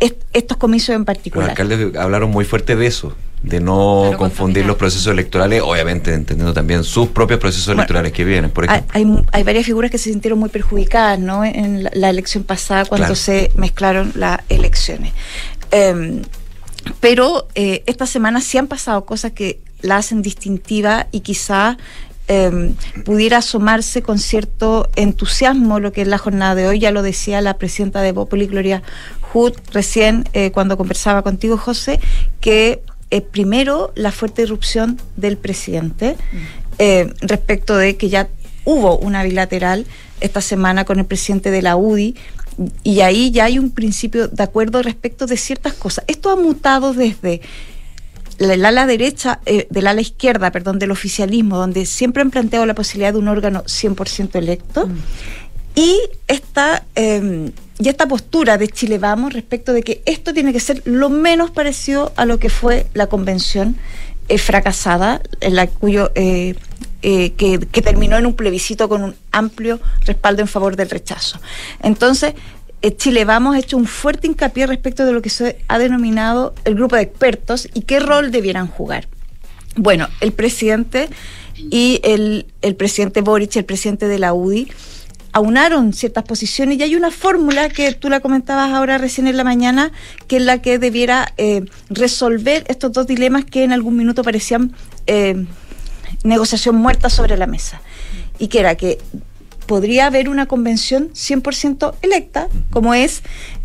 est- 0.00 0.22
estos 0.32 0.56
comicios 0.56 0.90
en 0.94 1.00
Los 1.02 1.06
particular. 1.06 1.50
alcaldes 1.50 1.96
hablaron 1.96 2.30
muy 2.30 2.44
fuerte 2.44 2.74
de 2.76 2.86
eso, 2.86 3.14
de 3.42 3.60
no 3.60 4.12
confundir 4.18 4.66
los 4.66 4.76
procesos 4.76 5.06
electorales, 5.12 5.62
obviamente 5.62 6.12
entendiendo 6.12 6.52
también 6.52 6.82
sus 6.82 7.08
propios 7.08 7.38
procesos 7.38 7.68
electorales 7.74 8.10
que 8.12 8.24
vienen, 8.24 8.50
por 8.50 8.64
Hay, 8.68 8.78
ejemplo. 8.78 8.92
hay, 8.94 9.24
hay 9.32 9.42
varias 9.44 9.66
figuras 9.66 9.90
que 9.90 9.98
se 9.98 10.10
sintieron 10.10 10.38
muy 10.40 10.48
perjudicadas 10.48 11.20
¿no? 11.20 11.44
en 11.44 11.84
la, 11.84 11.90
la 11.94 12.10
elección 12.10 12.42
pasada 12.42 12.86
cuando 12.86 13.06
Claro. 13.06 13.14
se 13.14 13.52
mezclaron 13.54 14.12
las 14.16 14.40
elecciones. 14.48 15.12
Em, 15.70 16.22
pero 17.00 17.48
eh, 17.54 17.82
esta 17.86 18.06
semana 18.06 18.40
sí 18.40 18.58
han 18.58 18.66
pasado 18.66 19.04
cosas 19.04 19.32
que 19.32 19.60
la 19.82 19.96
hacen 19.96 20.22
distintiva 20.22 21.06
y 21.12 21.20
quizá 21.20 21.76
em, 22.28 22.74
pudiera 23.04 23.38
asomarse 23.38 24.02
con 24.02 24.18
cierto 24.18 24.88
entusiasmo 24.96 25.80
lo 25.80 25.92
que 25.92 26.02
es 26.02 26.08
la 26.08 26.18
jornada 26.18 26.54
de 26.54 26.66
hoy. 26.66 26.78
Ya 26.78 26.90
lo 26.90 27.02
decía 27.02 27.40
la 27.40 27.54
presidenta 27.54 28.02
de 28.02 28.12
Bopoli, 28.12 28.46
Gloria 28.46 28.82
Hood, 29.32 29.54
recién 29.72 30.24
eh, 30.32 30.50
cuando 30.50 30.76
conversaba 30.76 31.22
contigo, 31.22 31.56
José, 31.56 32.00
que 32.40 32.82
eh, 33.10 33.20
primero 33.20 33.92
la 33.94 34.10
fuerte 34.10 34.42
irrupción 34.42 35.00
del 35.16 35.36
presidente 35.36 36.16
eh, 36.78 37.12
respecto 37.20 37.76
de 37.76 37.96
que 37.96 38.08
ya 38.08 38.28
hubo 38.64 38.98
una 38.98 39.22
bilateral 39.22 39.86
esta 40.20 40.40
semana 40.40 40.84
con 40.84 40.98
el 40.98 41.04
presidente 41.04 41.52
de 41.52 41.62
la 41.62 41.76
UDI 41.76 42.16
y 42.82 43.00
ahí 43.00 43.30
ya 43.30 43.44
hay 43.44 43.58
un 43.58 43.70
principio 43.70 44.28
de 44.28 44.42
acuerdo 44.42 44.82
respecto 44.82 45.26
de 45.26 45.36
ciertas 45.36 45.74
cosas. 45.74 46.04
Esto 46.08 46.30
ha 46.30 46.36
mutado 46.36 46.94
desde 46.94 47.40
el 48.38 48.64
ala 48.64 48.86
derecha, 48.86 49.40
eh, 49.46 49.66
del 49.70 49.86
ala 49.86 50.00
izquierda, 50.00 50.50
perdón, 50.52 50.78
del 50.78 50.90
oficialismo, 50.90 51.56
donde 51.56 51.86
siempre 51.86 52.22
han 52.22 52.30
planteado 52.30 52.66
la 52.66 52.74
posibilidad 52.74 53.12
de 53.12 53.18
un 53.18 53.28
órgano 53.28 53.62
100% 53.64 54.36
electo, 54.36 54.88
y 55.74 55.98
esta, 56.26 56.84
eh, 56.94 57.50
y 57.78 57.88
esta 57.88 58.08
postura 58.08 58.56
de 58.56 58.68
Chile 58.68 58.98
Vamos 58.98 59.34
respecto 59.34 59.74
de 59.74 59.82
que 59.82 60.02
esto 60.06 60.32
tiene 60.32 60.52
que 60.52 60.60
ser 60.60 60.82
lo 60.86 61.10
menos 61.10 61.50
parecido 61.50 62.12
a 62.16 62.24
lo 62.24 62.38
que 62.38 62.48
fue 62.48 62.86
la 62.94 63.08
convención 63.08 63.76
fracasada, 64.38 65.22
en 65.40 65.54
la 65.54 65.66
cuyo 65.66 66.10
eh, 66.14 66.54
eh, 67.02 67.32
que, 67.32 67.60
que 67.60 67.82
terminó 67.82 68.16
en 68.16 68.26
un 68.26 68.34
plebiscito 68.34 68.88
con 68.88 69.02
un 69.02 69.14
amplio 69.30 69.80
respaldo 70.04 70.42
en 70.42 70.48
favor 70.48 70.76
del 70.76 70.90
rechazo. 70.90 71.38
Entonces, 71.82 72.34
eh, 72.82 72.96
Chile 72.96 73.24
Vamos 73.24 73.56
ha 73.56 73.58
hecho 73.58 73.76
un 73.76 73.86
fuerte 73.86 74.26
hincapié 74.26 74.66
respecto 74.66 75.04
de 75.04 75.12
lo 75.12 75.22
que 75.22 75.30
se 75.30 75.58
ha 75.68 75.78
denominado 75.78 76.54
el 76.64 76.74
grupo 76.74 76.96
de 76.96 77.02
expertos 77.02 77.68
y 77.74 77.82
qué 77.82 78.00
rol 78.00 78.30
debieran 78.30 78.66
jugar. 78.66 79.08
Bueno, 79.76 80.08
el 80.20 80.32
presidente 80.32 81.08
y 81.56 82.00
el, 82.02 82.46
el 82.62 82.76
presidente 82.76 83.20
Boric, 83.20 83.56
el 83.56 83.64
presidente 83.64 84.08
de 84.08 84.18
la 84.18 84.34
UDI, 84.34 84.68
aunaron 85.36 85.92
ciertas 85.92 86.24
posiciones 86.24 86.78
y 86.78 86.82
hay 86.82 86.96
una 86.96 87.10
fórmula 87.10 87.68
que 87.68 87.92
tú 87.92 88.08
la 88.08 88.20
comentabas 88.20 88.72
ahora 88.72 88.96
recién 88.96 89.26
en 89.26 89.36
la 89.36 89.44
mañana, 89.44 89.92
que 90.28 90.38
es 90.38 90.42
la 90.42 90.62
que 90.62 90.78
debiera 90.78 91.34
eh, 91.36 91.66
resolver 91.90 92.64
estos 92.68 92.90
dos 92.92 93.06
dilemas 93.06 93.44
que 93.44 93.62
en 93.62 93.72
algún 93.72 93.98
minuto 93.98 94.24
parecían 94.24 94.72
eh, 95.06 95.44
negociación 96.24 96.76
muerta 96.76 97.10
sobre 97.10 97.36
la 97.36 97.46
mesa. 97.46 97.82
Y 98.38 98.48
que 98.48 98.60
era 98.60 98.76
que 98.76 98.96
podría 99.66 100.06
haber 100.06 100.30
una 100.30 100.46
convención 100.46 101.10
100% 101.10 101.96
electa, 102.00 102.48
como 102.70 102.94
es 102.94 103.22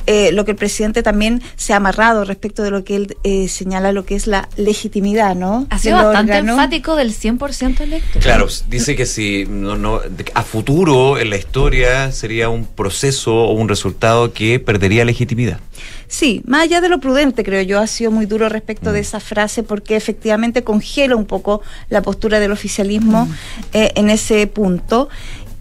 eh, 0.08 0.32
lo 0.32 0.46
que 0.46 0.52
el 0.52 0.58
presidente 0.58 1.04
también 1.04 1.42
se 1.56 1.74
ha 1.74 1.78
amarrado 1.78 2.26
respecto 2.26 2.64
de 2.64 2.72
lo 2.72 2.84
que 2.84 2.96
él 2.96 3.18
eh, 3.24 3.48
señala, 3.48 3.92
lo 3.92 4.06
que 4.06 4.16
es 4.16 4.28
la 4.28 4.50
legitimidad, 4.58 5.36
¿no? 5.36 5.68
Ha 5.70 5.80
sido 5.80 5.98
bastante 5.98 6.34
órgano. 6.34 6.54
enfático 6.54 6.96
del 6.96 7.14
100% 7.14 7.82
electo. 7.82 8.20
Claro, 8.20 8.48
dice 8.68 8.96
que 8.96 9.06
si 9.06 9.46
no, 9.48 9.78
no, 9.78 10.02
a 10.34 10.44
futuro 10.44 11.18
en 11.18 11.30
la 11.30 11.38
historia 11.38 12.12
sería 12.12 12.50
un 12.50 12.66
proceso 12.66 13.34
o 13.34 13.54
un 13.54 13.70
resultado 13.70 14.34
que 14.34 14.60
perdería 14.60 15.06
legitimidad. 15.06 15.60
Sí, 16.08 16.42
más 16.46 16.64
allá 16.64 16.82
de 16.82 16.90
lo 16.90 17.00
prudente, 17.00 17.44
creo 17.44 17.62
yo, 17.62 17.80
ha 17.80 17.88
sido 17.88 18.12
muy 18.12 18.26
duro 18.26 18.50
respecto 18.50 18.92
de 18.92 19.00
esa 19.00 19.20
frase 19.22 19.64
porque 19.64 19.96
efectivamente 19.96 20.62
congela 20.64 21.16
un 21.16 21.26
poco 21.26 21.62
la 21.90 22.02
postura 22.02 22.40
del 22.40 22.52
oficialismo 22.52 23.30
eh, 23.74 23.92
en 23.96 24.10
ese 24.10 24.46
punto. 24.48 25.10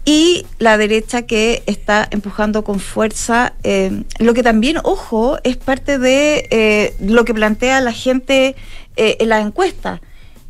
Y 0.03 0.47
la 0.57 0.77
derecha 0.77 1.23
que 1.23 1.61
está 1.67 2.07
empujando 2.09 2.63
con 2.63 2.79
fuerza, 2.79 3.53
eh, 3.63 4.03
lo 4.17 4.33
que 4.33 4.41
también, 4.41 4.77
ojo, 4.83 5.37
es 5.43 5.57
parte 5.57 5.99
de 5.99 6.47
eh, 6.49 6.95
lo 6.99 7.23
que 7.23 7.35
plantea 7.35 7.81
la 7.81 7.93
gente 7.93 8.55
eh, 8.95 9.17
en 9.19 9.29
la 9.29 9.39
encuesta. 9.39 10.01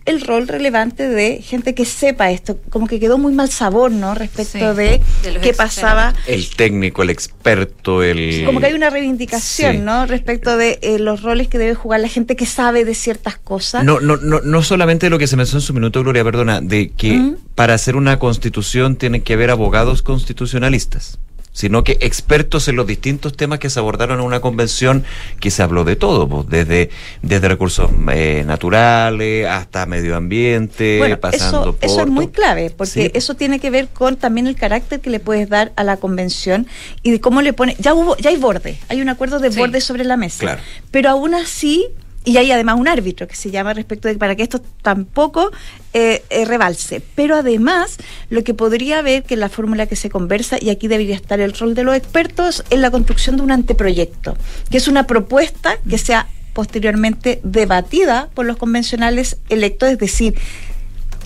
El 0.03 0.21
rol 0.21 0.47
relevante 0.47 1.07
de 1.07 1.41
gente 1.43 1.75
que 1.75 1.85
sepa 1.85 2.31
esto, 2.31 2.57
como 2.71 2.87
que 2.87 2.99
quedó 2.99 3.19
muy 3.19 3.33
mal 3.33 3.49
sabor, 3.51 3.91
¿no? 3.91 4.15
Respecto 4.15 4.71
Sí, 4.71 4.77
de, 4.77 5.01
qué 5.21 5.29
expertos. 5.29 5.57
pasaba 5.57 6.13
El 6.25 6.49
técnico, 6.49 7.03
el 7.03 7.11
experto, 7.11 8.01
el... 8.01 8.43
como 8.45 8.59
que 8.59 8.65
hay 8.65 8.73
una 8.73 8.89
reivindicación, 8.89 9.73
Sí. 9.75 9.77
¿no? 9.81 10.07
Respecto 10.07 10.57
de 10.57 10.79
eh, 10.81 10.97
los 10.97 11.21
roles 11.21 11.47
que 11.49 11.59
debe 11.59 11.75
jugar 11.75 11.99
la 11.99 12.07
gente 12.07 12.35
que 12.35 12.47
sabe 12.47 12.83
de 12.83 12.95
ciertas 12.95 13.37
cosas. 13.37 13.83
No, 13.83 13.99
no, 13.99 14.17
no, 14.17 14.41
no 14.41 14.63
solamente 14.63 15.09
lo 15.11 15.19
que 15.19 15.27
se 15.27 15.37
mencionó 15.37 15.59
en 15.59 15.65
su 15.67 15.73
minuto, 15.75 16.01
Gloria, 16.01 16.23
perdona, 16.23 16.61
de 16.61 16.89
que 16.89 17.35
para 17.53 17.75
hacer 17.75 17.95
una 17.95 18.17
constitución 18.17 18.95
tiene 18.95 19.21
que 19.21 19.33
haber 19.33 19.51
abogados 19.51 20.01
constitucionalistas, 20.01 21.19
sino 21.53 21.83
que 21.83 21.97
expertos 22.01 22.67
en 22.67 22.75
los 22.77 22.87
distintos 22.87 23.35
temas 23.35 23.59
que 23.59 23.69
se 23.69 23.79
abordaron 23.79 24.19
en 24.19 24.25
una 24.25 24.39
convención 24.39 25.03
que 25.39 25.51
se 25.51 25.61
habló 25.63 25.83
de 25.83 25.95
todo, 25.95 26.27
pues, 26.27 26.47
desde, 26.49 26.89
desde 27.21 27.47
recursos 27.47 27.89
eh, 28.13 28.43
naturales 28.45 29.47
hasta 29.47 29.85
medio 29.85 30.15
ambiente, 30.15 30.97
Bueno, 30.99 31.19
pasando 31.19 31.61
eso, 31.61 31.75
por... 31.75 31.89
eso 31.89 32.01
es 32.01 32.07
muy 32.07 32.27
clave, 32.29 32.69
porque 32.75 32.91
Sí. 32.91 33.11
eso 33.13 33.35
tiene 33.35 33.59
que 33.59 33.69
ver 33.69 33.87
con 33.89 34.15
también 34.15 34.47
el 34.47 34.55
carácter 34.55 35.01
que 35.01 35.09
le 35.09 35.19
puedes 35.19 35.49
dar 35.49 35.71
a 35.75 35.83
la 35.83 35.97
convención 35.97 36.67
y 37.03 37.11
de 37.11 37.19
cómo 37.21 37.41
le 37.41 37.53
pone. 37.53 37.75
Ya 37.79 37.93
hubo, 37.93 38.17
ya 38.17 38.29
hay 38.29 38.37
borde, 38.37 38.77
hay 38.89 39.01
un 39.01 39.09
acuerdo 39.09 39.39
de 39.39 39.49
borde 39.49 39.81
sobre 39.81 40.03
la 40.03 40.17
mesa. 40.17 40.39
Claro. 40.39 40.61
Pero 40.91 41.09
aún 41.09 41.33
así, 41.33 41.87
y 42.23 42.37
hay 42.37 42.51
además 42.51 42.79
un 42.79 42.87
árbitro 42.87 43.27
que 43.27 43.35
se 43.35 43.51
llama 43.51 43.73
respecto 43.73 44.07
de 44.07 44.15
para 44.15 44.35
que 44.35 44.43
esto 44.43 44.61
tampoco 44.81 45.51
eh, 45.93 46.23
eh, 46.29 46.45
rebalse. 46.45 47.01
Pero 47.15 47.35
además, 47.35 47.97
lo 48.29 48.43
que 48.43 48.53
podría 48.53 48.99
haber, 48.99 49.23
que 49.23 49.35
la 49.35 49.49
fórmula 49.49 49.87
que 49.87 49.95
se 49.95 50.09
conversa, 50.09 50.57
y 50.61 50.69
aquí 50.69 50.87
debería 50.87 51.15
estar 51.15 51.39
el 51.39 51.53
rol 51.53 51.73
de 51.73 51.83
los 51.83 51.95
expertos, 51.95 52.63
es 52.69 52.79
la 52.79 52.91
construcción 52.91 53.37
de 53.37 53.43
un 53.43 53.51
anteproyecto, 53.51 54.37
que 54.69 54.77
es 54.77 54.87
una 54.87 55.07
propuesta 55.07 55.77
que 55.89 55.97
sea 55.97 56.27
posteriormente 56.53 57.39
debatida 57.43 58.29
por 58.33 58.45
los 58.45 58.57
convencionales 58.57 59.37
electos, 59.49 59.89
es 59.89 59.97
decir, 59.97 60.35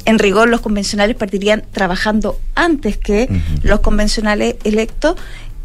en 0.05 0.19
rigor 0.19 0.47
los 0.47 0.61
convencionales 0.61 1.15
partirían 1.15 1.63
trabajando 1.71 2.39
antes 2.53 2.97
que 2.97 3.27
los 3.63 3.79
convencionales 3.79 4.55
electos 4.63 5.15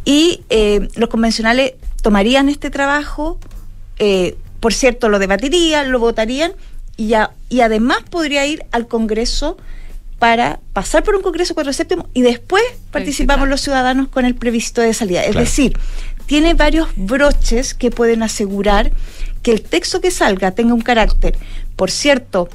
y 0.05 0.43
eh, 0.49 0.89
los 0.97 1.11
convencionales 1.11 1.75
tomarían 2.03 2.49
este 2.49 2.71
trabajo, 2.71 3.39
eh, 3.99 4.37
por 4.61 4.73
cierto, 4.75 5.09
lo 5.09 5.19
debatirían, 5.19 5.91
lo 5.91 5.99
votarían 5.99 6.53
y, 6.97 7.09
ya, 7.09 7.33
y 7.49 7.61
además 7.63 7.99
podría 8.11 8.47
ir 8.47 8.65
al 8.73 8.87
Congreso 8.87 9.57
para 10.19 10.61
pasar 10.75 11.03
por 11.03 11.15
un 11.15 11.23
Congreso 11.23 11.55
cuatro 11.55 11.73
séptimo 11.73 12.09
y 12.13 12.21
después 12.21 12.63
participamos 12.91 13.49
los 13.49 13.63
ciudadanos 13.63 14.09
con 14.09 14.27
el 14.27 14.35
plebiscito 14.35 14.83
de 14.83 14.93
salida. 14.93 15.23
Es 15.23 15.31
Claro. 15.31 15.41
decir, 15.47 15.79
tiene 16.27 16.53
varios 16.55 16.89
broches 16.97 17.73
que 17.73 17.91
pueden 17.91 18.23
asegurar 18.23 18.93
que 19.43 19.51
el 19.53 19.63
texto 19.63 20.01
que 20.03 20.11
salga 20.11 20.51
tenga 20.51 20.75
un 20.75 20.83
carácter, 20.83 21.39
por 21.75 21.91
cierto, 21.91 22.51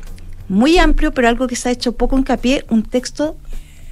muy 0.47 0.77
amplio, 0.77 1.11
pero 1.11 1.27
algo 1.27 1.47
que 1.47 1.55
se 1.55 1.69
ha 1.69 1.71
hecho 1.71 1.93
poco 1.93 2.15
hincapié, 2.17 2.65
un 2.69 2.83
texto 2.83 3.35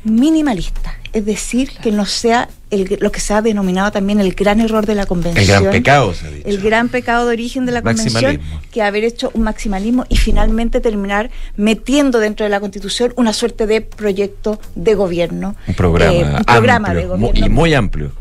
minimalista. 0.04 0.96
Es 1.14 1.26
decir, 1.26 1.70
que 1.84 1.92
no 1.92 2.06
sea 2.08 2.50
el- 2.72 2.98
lo 3.00 3.12
que 3.12 3.20
se 3.20 3.36
ha 3.36 3.42
denominado 3.44 3.92
también 3.92 4.20
el 4.20 4.34
gran 4.34 4.60
error 4.60 4.86
de 4.88 4.96
la 4.96 5.06
convención. 5.06 5.44
El 5.58 5.62
gran 5.62 5.72
pecado, 5.72 6.14
se 6.16 6.26
ha 6.26 6.32
dicho. 6.32 6.48
El 6.50 6.60
gran 6.60 6.90
pecado 6.90 7.28
de 7.28 7.34
origen 7.34 7.68
de 7.68 7.72
la 7.72 7.84
convención, 7.84 8.40
que 8.72 8.82
haber 8.82 9.04
hecho 9.04 9.30
un 9.36 9.44
maximalismo 9.44 10.06
y 10.10 10.18
finalmente 10.18 10.82
terminar 10.82 11.30
metiendo 11.56 12.20
dentro 12.20 12.46
de 12.46 12.50
la 12.50 12.60
constitución 12.60 13.14
una 13.16 13.32
suerte 13.32 13.68
de 13.68 13.82
proyecto 13.82 14.60
de 14.76 14.96
gobierno. 14.96 15.56
Un 15.68 15.76
programa, 15.76 16.14
Eh, 16.14 16.24
un 16.40 16.44
programa 16.46 16.88
amplio, 16.90 17.02
de 17.04 17.08
gobierno. 17.10 17.46
y 17.46 17.50
muy 17.50 17.74
amplio. 17.76 18.12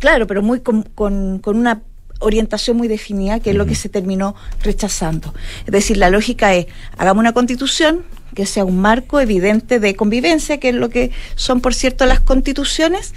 Claro, 0.00 0.26
pero 0.26 0.42
muy 0.42 0.60
con, 0.60 0.82
con- 0.82 1.38
con 1.38 1.56
una 1.56 1.80
orientación 2.18 2.76
muy 2.76 2.88
definida, 2.88 3.38
que 3.38 3.50
es 3.50 3.56
lo 3.56 3.66
que 3.66 3.76
se 3.76 3.88
terminó 3.88 4.34
rechazando. 4.64 5.32
Es 5.64 5.72
decir, 5.72 5.96
la 5.96 6.10
lógica 6.10 6.54
es, 6.54 6.66
hagamos 6.98 7.20
una 7.20 7.32
constitución 7.32 8.00
que 8.34 8.46
sea 8.46 8.64
un 8.64 8.80
marco 8.80 9.20
evidente 9.20 9.80
de 9.80 9.94
convivencia, 9.94 10.58
que 10.58 10.70
es 10.70 10.74
lo 10.74 10.88
que 10.88 11.10
son, 11.34 11.60
por 11.60 11.74
cierto, 11.74 12.06
las 12.06 12.20
constituciones, 12.20 13.14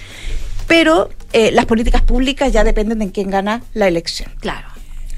pero 0.68 1.10
eh, 1.34 1.52
las 1.52 1.66
políticas 1.66 2.02
públicas 2.02 2.52
ya 2.52 2.64
dependen 2.64 3.00
de 3.00 3.12
quién 3.12 3.30
gana 3.30 3.64
la 3.74 3.88
elección. 3.88 4.32
Claro. 4.40 4.75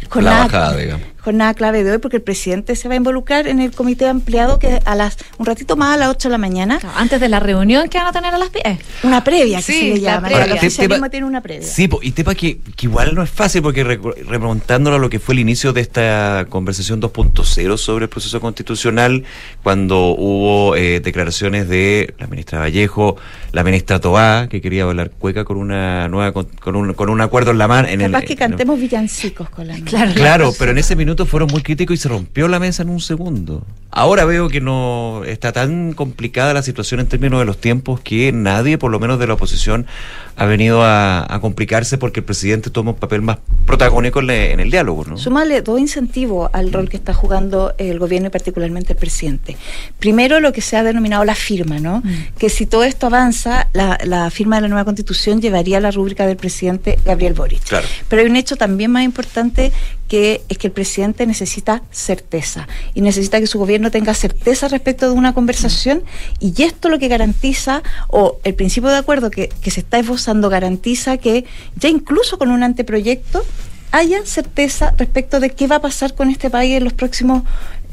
La 0.08 0.14
Jornada, 0.14 0.44
bajada, 0.46 0.76
digamos. 0.78 1.08
jornada 1.22 1.54
clave 1.54 1.84
de 1.84 1.92
hoy 1.92 1.98
porque 1.98 2.18
el 2.18 2.24
presidente 2.24 2.76
se 2.76 2.88
va 2.88 2.94
a 2.94 2.98
involucrar 2.98 3.48
en 3.48 3.60
el 3.60 3.72
comité 3.74 4.08
ampliado 4.08 4.60
que 4.60 4.80
a 4.86 4.96
las 4.96 5.18
un 5.38 5.46
ratito 5.46 5.76
más 5.76 5.96
a 5.96 5.98
las 5.98 6.10
8 6.10 6.30
de 6.30 6.32
la 6.32 6.38
mañana. 6.38 6.80
Antes 6.96 7.20
de 7.20 7.28
la 7.28 7.40
reunión 7.42 7.90
que 7.90 7.98
van 7.98 8.08
a 8.08 8.12
tener 8.14 8.34
a 8.34 8.38
las 8.38 8.52
10. 8.52 8.80
Una 9.04 9.24
previa 9.24 9.58
que 9.58 9.64
Sí, 9.64 9.74
se 9.74 9.84
le 9.96 10.02
la 10.02 10.16
llama. 10.16 10.28
previa. 10.30 10.38
El 10.46 10.50
Ahora, 10.52 10.62
te- 10.62 10.68
oficialismo 10.68 11.04
te- 11.06 11.10
tiene 11.10 11.26
una 11.28 11.42
previa. 11.42 11.68
Sí, 11.68 11.88
po, 11.90 12.00
y 12.02 12.12
tema 12.12 12.34
que, 12.36 12.60
que 12.60 12.86
igual 12.86 13.14
no 13.14 13.22
es 13.24 13.30
fácil 13.30 13.62
porque 13.62 13.84
remontándolo 13.84 14.96
a 14.96 15.00
lo 15.00 15.10
que 15.10 15.20
fue 15.20 15.34
el 15.34 15.40
inicio 15.40 15.74
de 15.74 15.82
esta 15.82 16.46
conversación 16.50 17.02
2.0 17.02 17.78
sobre 17.78 18.04
el 18.06 18.10
proceso 18.10 18.40
constitucional, 18.40 19.24
cuando 19.64 20.08
hubo 20.18 20.76
eh, 20.76 21.00
declaraciones 21.02 21.68
de 21.68 22.14
la 22.20 22.28
ministra 22.28 22.60
Vallejo, 22.60 23.18
la 23.58 23.64
ministra 23.64 24.00
Tobá, 24.00 24.48
que 24.48 24.62
quería 24.62 24.84
hablar 24.84 25.10
cueca 25.10 25.44
con 25.44 25.58
una 25.58 26.08
nueva 26.10 26.32
con, 26.32 26.46
con 26.46 26.76
un, 26.76 26.94
con 26.94 27.10
un 27.10 27.22
acuerdo 27.22 27.50
en 27.50 27.58
la 27.58 27.68
mano. 27.68 27.88
Capaz 28.00 28.22
que 28.22 28.34
en- 28.34 28.38
cantemos 28.40 28.80
villancicos 28.80 29.50
con 29.50 29.66
la 29.68 29.74
Claro, 29.80 30.12
Claro, 30.14 30.54
pero 30.60 30.72
en 30.74 30.78
ese 30.78 30.96
minuto 30.96 31.26
fueron 31.26 31.50
muy 31.52 31.64
críticos 31.64 31.96
y 31.96 31.98
se 31.98 32.08
rompió 32.08 32.48
la 32.48 32.60
mesa 32.60 32.84
en 32.84 32.90
un 32.90 33.00
segundo. 33.00 33.66
Ahora 33.90 34.26
veo 34.26 34.48
que 34.48 34.62
no 34.62 35.24
está 35.26 35.52
tan 35.54 35.94
complicada 35.94 36.54
la 36.54 36.62
situación 36.62 37.00
en 37.00 37.08
términos 37.08 37.40
de 37.40 37.46
los 37.46 37.58
tiempos 37.60 38.00
que 38.02 38.32
nadie, 38.32 38.78
por 38.78 38.92
lo 38.92 39.00
menos 39.00 39.18
de 39.18 39.26
la 39.26 39.34
oposición, 39.34 39.88
ha 40.36 40.46
venido 40.46 40.84
a, 40.84 41.26
a 41.34 41.40
complicarse 41.42 41.98
porque 41.98 42.20
el 42.20 42.26
presidente 42.26 42.70
toma 42.70 42.92
un 42.92 42.98
papel 42.98 43.24
más 43.24 43.40
protagónico 43.66 44.20
en, 44.20 44.28
le- 44.28 44.52
en 44.54 44.60
el 44.60 44.70
diálogo, 44.70 45.04
¿no? 45.06 45.18
Súmale 45.18 45.64
dos 45.64 45.80
incentivos 45.80 46.52
al 46.54 46.72
rol 46.72 46.90
que 46.90 46.98
está 46.98 47.12
jugando 47.16 47.74
el 47.80 47.98
gobierno 47.98 48.28
y 48.28 48.30
particularmente 48.30 48.94
el 48.94 49.00
presidente. 49.00 49.58
Primero, 49.98 50.40
lo 50.40 50.52
que 50.54 50.62
se 50.62 50.78
ha 50.78 50.84
denominado 50.84 51.26
la 51.26 51.34
firma, 51.34 51.80
¿no? 51.80 52.04
Que 52.38 52.50
si 52.50 52.68
todo 52.68 52.84
esto 52.84 53.08
avanza, 53.08 53.47
la, 53.74 53.98
la 54.04 54.30
firma 54.30 54.58
de 54.58 54.64
la 54.64 54.68
nueva 54.68 54.86
constitución 54.86 55.42
llevaría 55.42 55.80
la 55.80 55.92
rúbrica 55.92 56.26
del 56.26 56.38
presidente 56.38 57.00
Gabriel 57.06 57.34
Boric. 57.34 57.64
Claro. 57.64 57.88
Pero 58.08 58.22
hay 58.22 58.28
un 58.28 58.36
hecho 58.36 58.56
también 58.56 58.92
más 58.92 59.04
importante 59.04 59.72
que 60.08 60.42
es 60.48 60.58
que 60.58 60.68
el 60.68 60.74
presidente 60.74 61.26
necesita 61.26 61.84
certeza 61.92 62.68
y 62.94 63.02
necesita 63.02 63.40
que 63.40 63.48
su 63.48 63.60
gobierno 63.60 63.92
tenga 63.92 64.14
certeza 64.14 64.68
respecto 64.68 65.08
de 65.08 65.12
una 65.12 65.34
conversación 65.34 66.04
y 66.40 66.64
esto 66.64 66.90
lo 66.90 67.00
que 67.00 67.08
garantiza, 67.08 67.84
o 68.08 68.40
el 68.44 68.56
principio 68.56 68.90
de 68.90 68.98
acuerdo 68.98 69.30
que, 69.30 69.50
que 69.50 69.72
se 69.72 69.82
está 69.82 70.00
esbozando 70.00 70.50
garantiza 70.50 71.18
que 71.18 71.46
ya 71.76 71.90
incluso 71.90 72.38
con 72.38 72.52
un 72.52 72.64
anteproyecto 72.64 73.44
haya 73.92 74.26
certeza 74.26 74.94
respecto 74.98 75.40
de 75.40 75.50
qué 75.52 75.68
va 75.68 75.78
a 75.78 75.82
pasar 75.82 76.14
con 76.14 76.30
este 76.30 76.50
país 76.50 76.78
en 76.78 76.84
los 76.84 76.94
próximos 76.94 77.44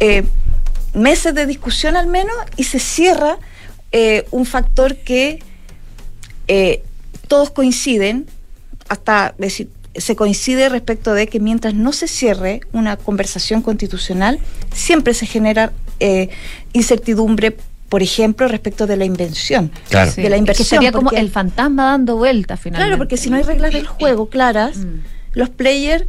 eh, 0.01 0.25
meses 0.93 1.35
de 1.35 1.47
discusión 1.47 1.97
al 1.97 2.07
menos 2.07 2.35
y 2.57 2.65
se 2.65 2.79
cierra 2.79 3.39
eh, 3.97 4.26
un 4.32 4.45
factor 4.45 4.97
que 4.97 5.38
eh, 6.49 6.82
todos 7.28 7.51
coinciden, 7.51 8.26
hasta 8.88 9.34
decir, 9.38 9.68
se 9.95 10.16
coincide 10.16 10.68
respecto 10.68 11.14
de 11.14 11.28
que 11.28 11.38
mientras 11.38 11.74
no 11.74 11.92
se 11.92 12.09
cierre 12.09 12.61
una 12.72 12.97
conversación 12.97 13.62
constitucional, 13.62 14.40
siempre 14.74 15.14
se 15.14 15.26
genera 15.26 15.72
eh, 16.01 16.28
incertidumbre 16.72 17.57
por 17.88 18.03
ejemplo, 18.03 18.49
respecto 18.49 18.88
de 18.88 18.97
la 18.97 19.05
invención. 19.05 19.70
Claro. 19.88 20.11
De 20.16 20.28
la 20.28 20.36
inversión. 20.36 20.64
Que 20.64 20.68
sería 20.68 20.90
como 20.90 21.11
porque- 21.11 21.20
el 21.20 21.30
fantasma 21.30 21.84
dando 21.92 22.16
vueltas 22.16 22.59
finalmente. 22.59 22.88
Claro, 22.88 22.99
porque 22.99 23.16
si 23.16 23.30
no 23.30 23.36
hay 23.36 23.45
reglas 23.45 23.72
del 23.72 23.86
juego 23.86 24.28
claras, 24.28 24.78
Mm. 24.78 25.03
los 25.34 25.49
players 25.51 26.05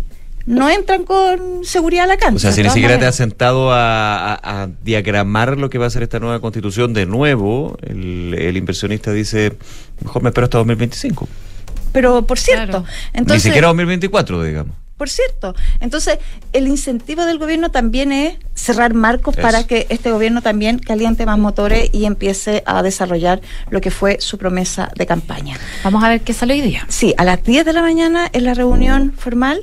no 0.46 0.70
entran 0.70 1.04
con 1.06 1.64
seguridad 1.64 2.04
a 2.04 2.08
la 2.08 2.18
cancha. 2.18 2.36
O 2.36 2.40
sea, 2.40 2.52
si 2.52 2.62
ni 2.64 2.70
siquiera 2.70 3.00
te 3.00 3.06
has 3.06 3.16
sentado 3.16 3.72
a, 3.72 4.34
a- 4.36 4.64
a 4.64 4.70
diagramar 4.84 5.58
lo 5.58 5.70
que 5.70 5.78
va 5.78 5.88
a 5.88 5.90
ser 5.90 6.04
esta 6.04 6.20
nueva 6.20 6.40
constitución 6.40 6.94
de 6.94 7.06
nuevo, 7.06 7.78
el, 7.82 8.36
el 8.38 8.56
inversionista 8.58 9.12
dice, 9.12 9.54
mejor 10.04 10.22
me 10.24 10.30
espero 10.30 10.46
hasta 10.46 10.58
2025. 10.60 11.28
Pero 11.92 12.26
por 12.26 12.38
cierto, 12.38 12.84
ni 13.14 13.20
entonces, 13.22 13.44
siquiera 13.44 13.68
2024, 13.68 14.44
digamos. 14.44 14.76
por 14.98 15.10
cierto, 15.10 15.56
entonces 15.80 16.20
el 16.54 16.68
incentivo 16.68 17.26
del 17.26 17.38
gobierno 17.40 17.72
también 17.72 18.12
es 18.12 18.38
cerrar 18.54 18.94
marcos 18.94 19.34
Eso. 19.38 19.42
para 19.42 19.66
que 19.66 19.88
este 19.90 20.12
gobierno 20.12 20.42
también 20.42 20.78
caliente 20.80 21.26
más 21.26 21.38
motores 21.40 21.90
y 21.94 22.06
empiece 22.06 22.64
a 22.66 22.84
desarrollar 22.84 23.40
lo 23.70 23.80
que 23.82 23.92
fue 23.92 24.18
su 24.20 24.38
promesa 24.38 24.92
de 24.96 25.06
campaña. 25.06 25.58
Vamos 25.86 26.04
a 26.04 26.10
ver 26.10 26.22
qué 26.22 26.34
sale 26.34 26.54
hoy 26.56 26.62
día. 26.62 26.86
Sí, 26.90 27.14
a 27.18 27.24
las 27.24 27.42
10 27.44 27.66
de 27.66 27.74
la 27.74 27.82
mañana 27.82 28.30
es 28.32 28.44
la 28.44 28.54
reunión 28.54 29.14
formal 29.18 29.62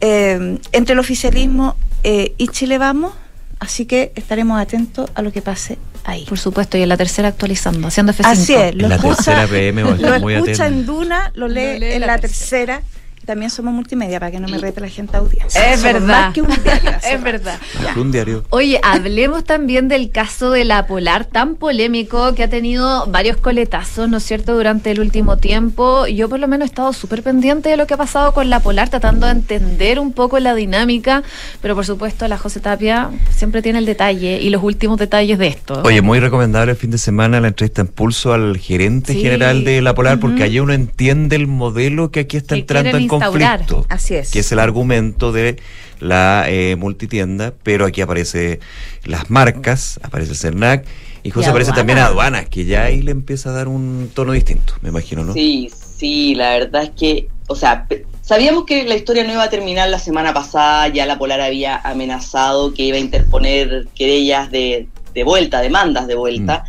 eh, 0.00 0.58
entre 0.72 0.92
el 0.94 0.98
oficialismo 0.98 1.76
eh, 2.02 2.34
y 2.38 2.48
Chile 2.48 2.78
Vamos, 2.78 3.12
así 3.58 3.86
que 3.86 4.12
estaremos 4.14 4.60
atentos 4.60 5.10
a 5.14 5.22
lo 5.22 5.32
que 5.32 5.42
pase 5.42 5.78
ahí. 6.04 6.24
Por 6.26 6.38
supuesto, 6.38 6.78
y 6.78 6.82
en 6.82 6.88
la 6.88 6.96
tercera 6.96 7.28
actualizando, 7.28 7.88
haciendo 7.88 8.12
F5. 8.12 8.24
Así 8.24 8.54
es, 8.54 8.74
lo 8.74 8.84
En 8.84 8.88
la 8.90 8.96
escucha, 8.96 9.16
tercera 9.16 9.46
PM 9.46 9.82
lo 9.98 10.20
muy 10.20 10.34
escucha 10.34 10.64
atento. 10.64 10.64
en 10.64 10.86
Duna, 10.86 11.32
lo 11.34 11.48
lee, 11.48 11.78
lee 11.78 11.92
en 11.92 12.00
la 12.00 12.06
la 12.08 12.18
tercera. 12.18 12.82
También 13.30 13.48
somos 13.52 13.72
multimedia 13.72 14.18
para 14.18 14.32
que 14.32 14.40
no 14.40 14.48
me 14.48 14.58
rete 14.58 14.80
la 14.80 14.88
gente 14.88 15.16
audiencia. 15.16 15.72
Es 15.72 15.78
Somos 15.82 15.92
verdad. 16.00 16.08
más 16.08 16.34
que 16.34 16.42
un 16.42 16.48
diario, 16.48 16.90
es 17.12 17.22
verdad. 17.22 17.60
Un 17.96 18.10
diario. 18.10 18.42
Oye, 18.50 18.80
hablemos 18.82 19.44
también 19.44 19.86
del 19.86 20.10
caso 20.10 20.50
de 20.50 20.64
la 20.64 20.88
Polar, 20.88 21.26
tan 21.26 21.54
polémico 21.54 22.34
que 22.34 22.42
ha 22.42 22.50
tenido 22.50 23.06
varios 23.06 23.36
coletazos, 23.36 24.08
¿no 24.08 24.16
es 24.16 24.24
cierto?, 24.24 24.54
durante 24.54 24.90
el 24.90 24.98
último 24.98 25.36
tiempo. 25.36 26.08
Yo 26.08 26.28
por 26.28 26.40
lo 26.40 26.48
menos 26.48 26.66
he 26.66 26.70
estado 26.70 26.92
súper 26.92 27.22
pendiente 27.22 27.68
de 27.68 27.76
lo 27.76 27.86
que 27.86 27.94
ha 27.94 27.96
pasado 27.96 28.34
con 28.34 28.50
la 28.50 28.58
Polar, 28.58 28.88
tratando 28.88 29.26
de 29.26 29.32
entender 29.32 30.00
un 30.00 30.12
poco 30.12 30.40
la 30.40 30.52
dinámica, 30.56 31.22
pero 31.62 31.76
por 31.76 31.86
supuesto 31.86 32.26
la 32.26 32.36
José 32.36 32.58
Tapia 32.58 33.10
siempre 33.30 33.62
tiene 33.62 33.78
el 33.78 33.86
detalle 33.86 34.40
y 34.42 34.50
los 34.50 34.60
últimos 34.64 34.98
detalles 34.98 35.38
de 35.38 35.46
esto. 35.46 35.82
Oye, 35.84 36.02
muy 36.02 36.18
recomendable 36.18 36.72
el 36.72 36.76
fin 36.78 36.90
de 36.90 36.98
semana 36.98 37.40
la 37.40 37.46
entrevista 37.46 37.80
en 37.82 37.86
pulso 37.86 38.32
al 38.32 38.58
gerente 38.58 39.12
Sí. 39.12 39.22
general 39.22 39.62
de 39.62 39.82
La 39.82 39.94
Polar, 39.94 40.18
porque 40.18 40.42
allí 40.42 40.58
uno 40.58 40.72
entiende 40.72 41.36
el 41.36 41.46
modelo 41.46 42.10
que 42.10 42.18
aquí 42.20 42.36
está 42.36 42.56
Que 42.56 42.62
entrando 42.62 42.96
en 42.96 43.06
conflicto. 43.20 43.86
Así 43.88 44.14
es. 44.14 44.30
Que 44.30 44.40
es 44.40 44.52
el 44.52 44.58
argumento 44.58 45.32
de 45.32 45.56
la 46.00 46.44
eh, 46.48 46.76
multitienda, 46.76 47.52
pero 47.62 47.86
aquí 47.86 48.00
aparece 48.00 48.60
las 49.04 49.30
marcas, 49.30 50.00
aparece 50.02 50.32
el 50.32 50.38
CERNAC, 50.38 50.86
y 51.22 51.30
José 51.30 51.48
Y 51.48 51.50
aparece 51.50 51.72
también 51.72 51.98
a 51.98 52.06
aduanas, 52.06 52.48
que 52.48 52.64
ya 52.64 52.84
ahí 52.84 53.02
le 53.02 53.10
empieza 53.10 53.50
a 53.50 53.52
dar 53.52 53.68
un 53.68 54.10
tono 54.14 54.32
distinto, 54.32 54.74
me 54.80 54.88
imagino, 54.88 55.22
¿no? 55.22 55.34
Sí, 55.34 55.70
sí, 55.96 56.34
la 56.34 56.50
verdad 56.50 56.84
es 56.84 56.90
que, 56.90 57.28
o 57.46 57.54
sea, 57.54 57.86
sabíamos 58.22 58.64
que 58.64 58.84
la 58.84 58.94
historia 58.94 59.24
no 59.24 59.32
iba 59.32 59.42
a 59.42 59.50
terminar 59.50 59.88
la 59.90 59.98
semana 59.98 60.32
pasada, 60.32 60.88
ya 60.88 61.04
la 61.04 61.18
Polar 61.18 61.42
había 61.42 61.76
amenazado 61.76 62.72
que 62.72 62.84
iba 62.84 62.96
a 62.96 63.00
interponer 63.00 63.88
querellas 63.94 64.50
de, 64.50 64.88
de 65.12 65.24
vuelta, 65.24 65.60
demandas 65.60 66.06
de 66.06 66.14
vuelta, 66.14 66.64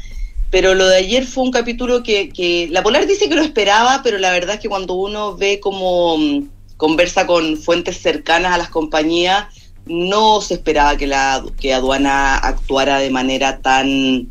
pero 0.51 0.75
lo 0.75 0.85
de 0.87 0.97
ayer 0.97 1.25
fue 1.25 1.45
un 1.45 1.51
capítulo 1.51 2.03
que, 2.03 2.67
la 2.69 2.83
Polar 2.83 3.07
dice 3.07 3.29
que 3.29 3.35
lo 3.35 3.41
esperaba, 3.41 4.01
pero 4.03 4.19
la 4.19 4.31
verdad 4.31 4.55
es 4.55 4.61
que 4.61 4.67
cuando 4.67 4.95
uno 4.95 5.35
ve 5.37 5.61
como 5.61 6.17
mm, 6.17 6.49
conversa 6.75 7.25
con 7.25 7.57
fuentes 7.57 8.01
cercanas 8.01 8.53
a 8.53 8.57
las 8.57 8.69
compañías, 8.69 9.45
no 9.85 10.41
se 10.41 10.55
esperaba 10.55 10.97
que 10.97 11.07
la 11.07 11.43
que 11.59 11.73
aduana 11.73 12.35
actuara 12.35 12.99
de 12.99 13.09
manera 13.09 13.61
tan 13.61 14.29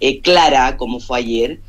eh, 0.00 0.20
clara 0.20 0.76
como 0.76 1.00
fue 1.00 1.18
ayer. 1.18 1.60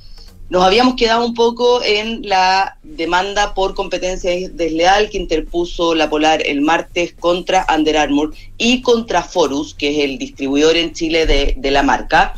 Nos 0.49 0.63
habíamos 0.63 0.95
quedado 0.95 1.25
un 1.25 1.33
poco 1.33 1.81
en 1.81 2.27
la 2.27 2.77
demanda 2.83 3.53
por 3.53 3.73
competencia 3.73 4.31
desleal 4.51 5.09
que 5.09 5.17
interpuso 5.17 5.95
la 5.95 6.09
Polar 6.09 6.45
el 6.45 6.59
martes 6.59 7.15
contra 7.17 7.65
Under 7.73 7.97
Armour 7.97 8.35
y 8.57 8.81
contra 8.81 9.23
Forus, 9.23 9.73
que 9.73 9.91
es 9.91 10.03
el 10.03 10.17
distribuidor 10.17 10.75
en 10.75 10.91
Chile 10.91 11.25
de 11.25 11.71
la 11.71 11.83
marca. 11.83 12.33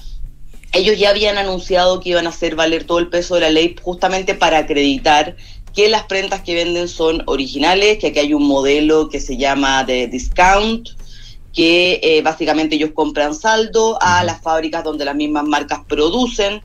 Ellos 0.76 1.00
ya 1.00 1.12
habían 1.12 1.38
anunciado 1.38 2.02
que 2.02 2.10
iban 2.10 2.26
a 2.26 2.32
hacer 2.32 2.58
valer 2.58 2.84
todo 2.84 3.00
el 3.00 3.08
peso 3.08 3.36
de 3.36 3.42
la 3.42 3.50
ley 3.50 3.78
justamente 3.82 4.36
para 4.36 4.58
acreditar 4.58 5.38
que 5.74 5.88
las 5.88 6.04
prendas 6.04 6.42
que 6.42 6.54
venden 6.54 6.90
son 6.90 7.24
originales, 7.28 7.98
que 7.98 8.08
aquí 8.08 8.20
hay 8.20 8.34
un 8.34 8.46
modelo 8.46 9.08
que 9.08 9.22
se 9.22 9.38
llama 9.38 9.86
de 9.86 10.08
discount, 10.08 10.90
que 11.54 12.02
eh, 12.04 12.22
básicamente 12.22 12.76
ellos 12.76 12.90
compran 12.94 13.34
saldo 13.34 13.98
a 14.02 14.26
las 14.26 14.42
fábricas 14.42 14.84
donde 14.84 15.06
las 15.06 15.16
mismas 15.16 15.46
marcas 15.46 15.80
producen 15.88 16.62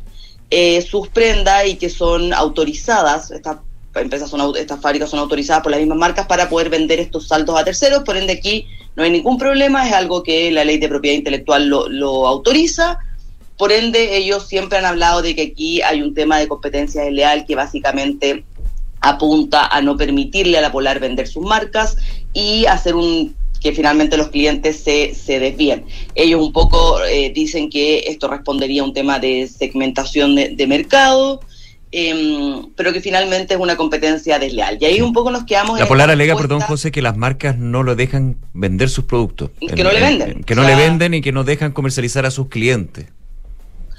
eh, 0.51 0.83
sus 0.83 1.07
prendas 1.07 1.69
y 1.69 1.77
que 1.77 1.89
son 1.89 2.35
autorizadas, 2.35 3.31
estas 3.31 3.59
empresas 3.95 4.29
son 4.29 4.57
estas 4.57 4.81
fábricas 4.81 5.11
son 5.11 5.21
autorizadas 5.21 5.63
por 5.63 5.71
las 5.71 5.79
mismas 5.79 5.99
marcas 5.99 6.27
para 6.27 6.49
poder 6.49 6.69
vender 6.69 6.99
estos 6.99 7.29
saldos 7.29 7.57
a 7.57 7.65
terceros, 7.65 8.03
por 8.03 8.17
ende 8.17 8.33
aquí 8.33 8.67
no 8.97 9.05
hay 9.05 9.11
ningún 9.11 9.39
problema, 9.39 9.87
es 9.87 9.95
algo 9.95 10.25
que 10.25 10.51
la 10.51 10.65
ley 10.65 10.79
de 10.79 10.89
propiedad 10.89 11.17
intelectual 11.17 11.69
lo, 11.69 11.89
lo 11.89 12.27
autoriza, 12.27 12.99
por 13.61 13.73
ende 13.73 14.17
ellos 14.17 14.49
siempre 14.49 14.79
han 14.79 14.87
hablado 14.87 15.21
de 15.21 15.35
que 15.35 15.43
aquí 15.43 15.83
hay 15.83 16.01
un 16.01 16.15
tema 16.15 16.39
de 16.39 16.49
competencia 16.49 17.03
desleal 17.03 17.45
que 17.45 17.55
básicamente 17.55 18.43
apunta 19.03 19.67
a 19.67 19.83
no 19.83 19.99
permitirle 19.99 20.57
a 20.57 20.63
la 20.63 20.73
Polar 20.73 20.99
vender 20.99 21.29
sus 21.29 21.45
marcas 21.45 21.99
y 22.33 22.65
hacer 22.65 22.95
un 22.95 23.37
que 23.61 23.73
finalmente 23.73 24.17
los 24.17 24.29
clientes 24.29 24.81
se, 24.83 25.15
se 25.15 25.39
desvíen. 25.41 25.85
Ellos 26.15 26.41
un 26.41 26.55
poco 26.55 27.05
eh, 27.05 27.31
dicen 27.35 27.69
que 27.69 27.99
esto 28.07 28.29
respondería 28.29 28.81
a 28.81 28.87
un 28.87 28.95
tema 28.95 29.19
de 29.19 29.47
segmentación 29.47 30.37
de, 30.37 30.49
de 30.57 30.67
mercado, 30.67 31.41
em, 31.93 32.71
pero 32.77 32.95
que 32.95 33.03
finalmente 33.03 33.53
es 33.53 33.61
una 33.61 33.77
competencia 33.77 34.39
desleal. 34.39 34.79
Y 34.81 34.87
ahí 34.87 35.03
un 35.03 35.13
poco 35.13 35.31
nos 35.31 35.45
quedamos 35.45 35.77
La 35.77 35.83
en 35.85 35.89
Polar 35.89 36.09
alega, 36.09 36.35
perdón, 36.35 36.63
José, 36.63 36.91
que 36.91 37.03
las 37.03 37.19
marcas 37.19 37.59
no 37.59 37.83
lo 37.83 37.95
dejan 37.95 38.39
vender 38.55 38.89
sus 38.89 39.05
productos. 39.05 39.51
Que 39.77 39.85
no 39.85 39.93
le 39.93 40.01
venden. 40.01 40.45
que 40.45 40.55
no 40.55 40.63
O 40.63 40.65
sea- 40.65 40.75
le 40.75 40.83
venden 40.83 41.13
y 41.13 41.21
que 41.21 41.33
no 41.33 41.45
dejan 41.45 41.73
comercializar 41.73 42.25
a 42.25 42.31
sus 42.31 42.49
clientes. 42.49 43.05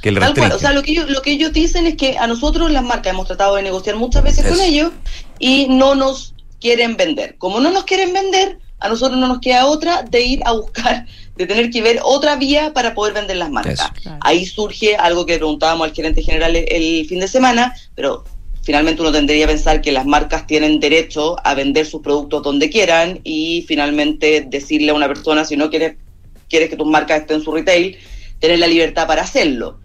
Que 0.02 0.12
Tal 0.12 0.34
cual, 0.34 0.52
o 0.54 0.60
sea, 0.60 0.74
lo 0.74 0.82
que, 0.82 0.92
ellos, 0.92 1.10
lo 1.10 1.22
que 1.22 1.32
ellos 1.32 1.54
dicen 1.54 1.86
es 1.86 1.96
que 1.96 2.18
a 2.18 2.26
nosotros 2.26 2.72
las 2.72 2.84
marcas 2.84 3.14
hemos 3.14 3.28
tratado 3.28 3.56
de 3.56 3.62
negociar 3.62 3.98
muchas 3.98 4.24
veces 4.24 4.46
con 4.46 4.60
ellos 4.60 4.92
y 5.38 5.68
no 5.70 5.94
nos 5.94 6.34
quieren 6.60 6.98
vender. 6.98 7.36
Como 7.38 7.60
no 7.60 7.72
nos 7.72 7.84
quieren 7.84 8.12
vender, 8.12 8.58
a 8.80 8.90
nosotros 8.90 9.20
no 9.20 9.28
nos 9.28 9.40
queda 9.40 9.68
otra 9.68 10.04
de 10.04 10.22
ir 10.22 10.42
a 10.44 10.54
buscar, 10.54 11.06
de 11.36 11.46
tener 11.46 11.70
que 11.70 11.82
ver 11.82 12.00
otra 12.04 12.36
vía 12.36 12.74
para 12.74 12.96
poder 12.96 13.14
vender 13.14 13.38
las 13.38 13.52
marcas. 13.52 13.92
Ahí 14.22 14.46
surge 14.46 14.96
algo 14.96 15.26
que 15.26 15.38
preguntábamos 15.38 15.88
al 15.88 15.94
gerente 15.94 16.24
general 16.24 16.56
el, 16.56 16.66
el 16.68 17.06
fin 17.08 17.20
de 17.20 17.28
semana, 17.28 17.76
pero 17.96 18.24
finalmente 18.64 19.02
uno 19.02 19.12
tendría 19.12 19.46
que 19.46 19.54
pensar 19.54 19.82
que 19.82 19.92
las 19.92 20.06
marcas 20.06 20.48
tienen 20.48 20.80
derecho 20.80 21.36
a 21.44 21.54
vender 21.54 21.86
sus 21.86 22.02
productos 22.02 22.44
donde 22.44 22.70
quieran 22.70 23.20
y 23.24 23.66
finalmente 23.68 24.46
decirle 24.48 24.92
a 24.92 24.96
una 24.96 25.08
persona 25.08 25.46
si 25.46 25.58
no 25.58 25.70
quieres, 25.70 25.96
quieres 26.50 26.70
que 26.70 26.76
tus 26.76 26.88
marcas 26.88 27.22
estén 27.22 27.38
en 27.38 27.44
su 27.44 27.52
retail, 27.52 27.98
tener 28.40 28.60
la 28.60 28.68
libertad 28.68 29.08
para 29.08 29.22
hacerlo. 29.22 29.80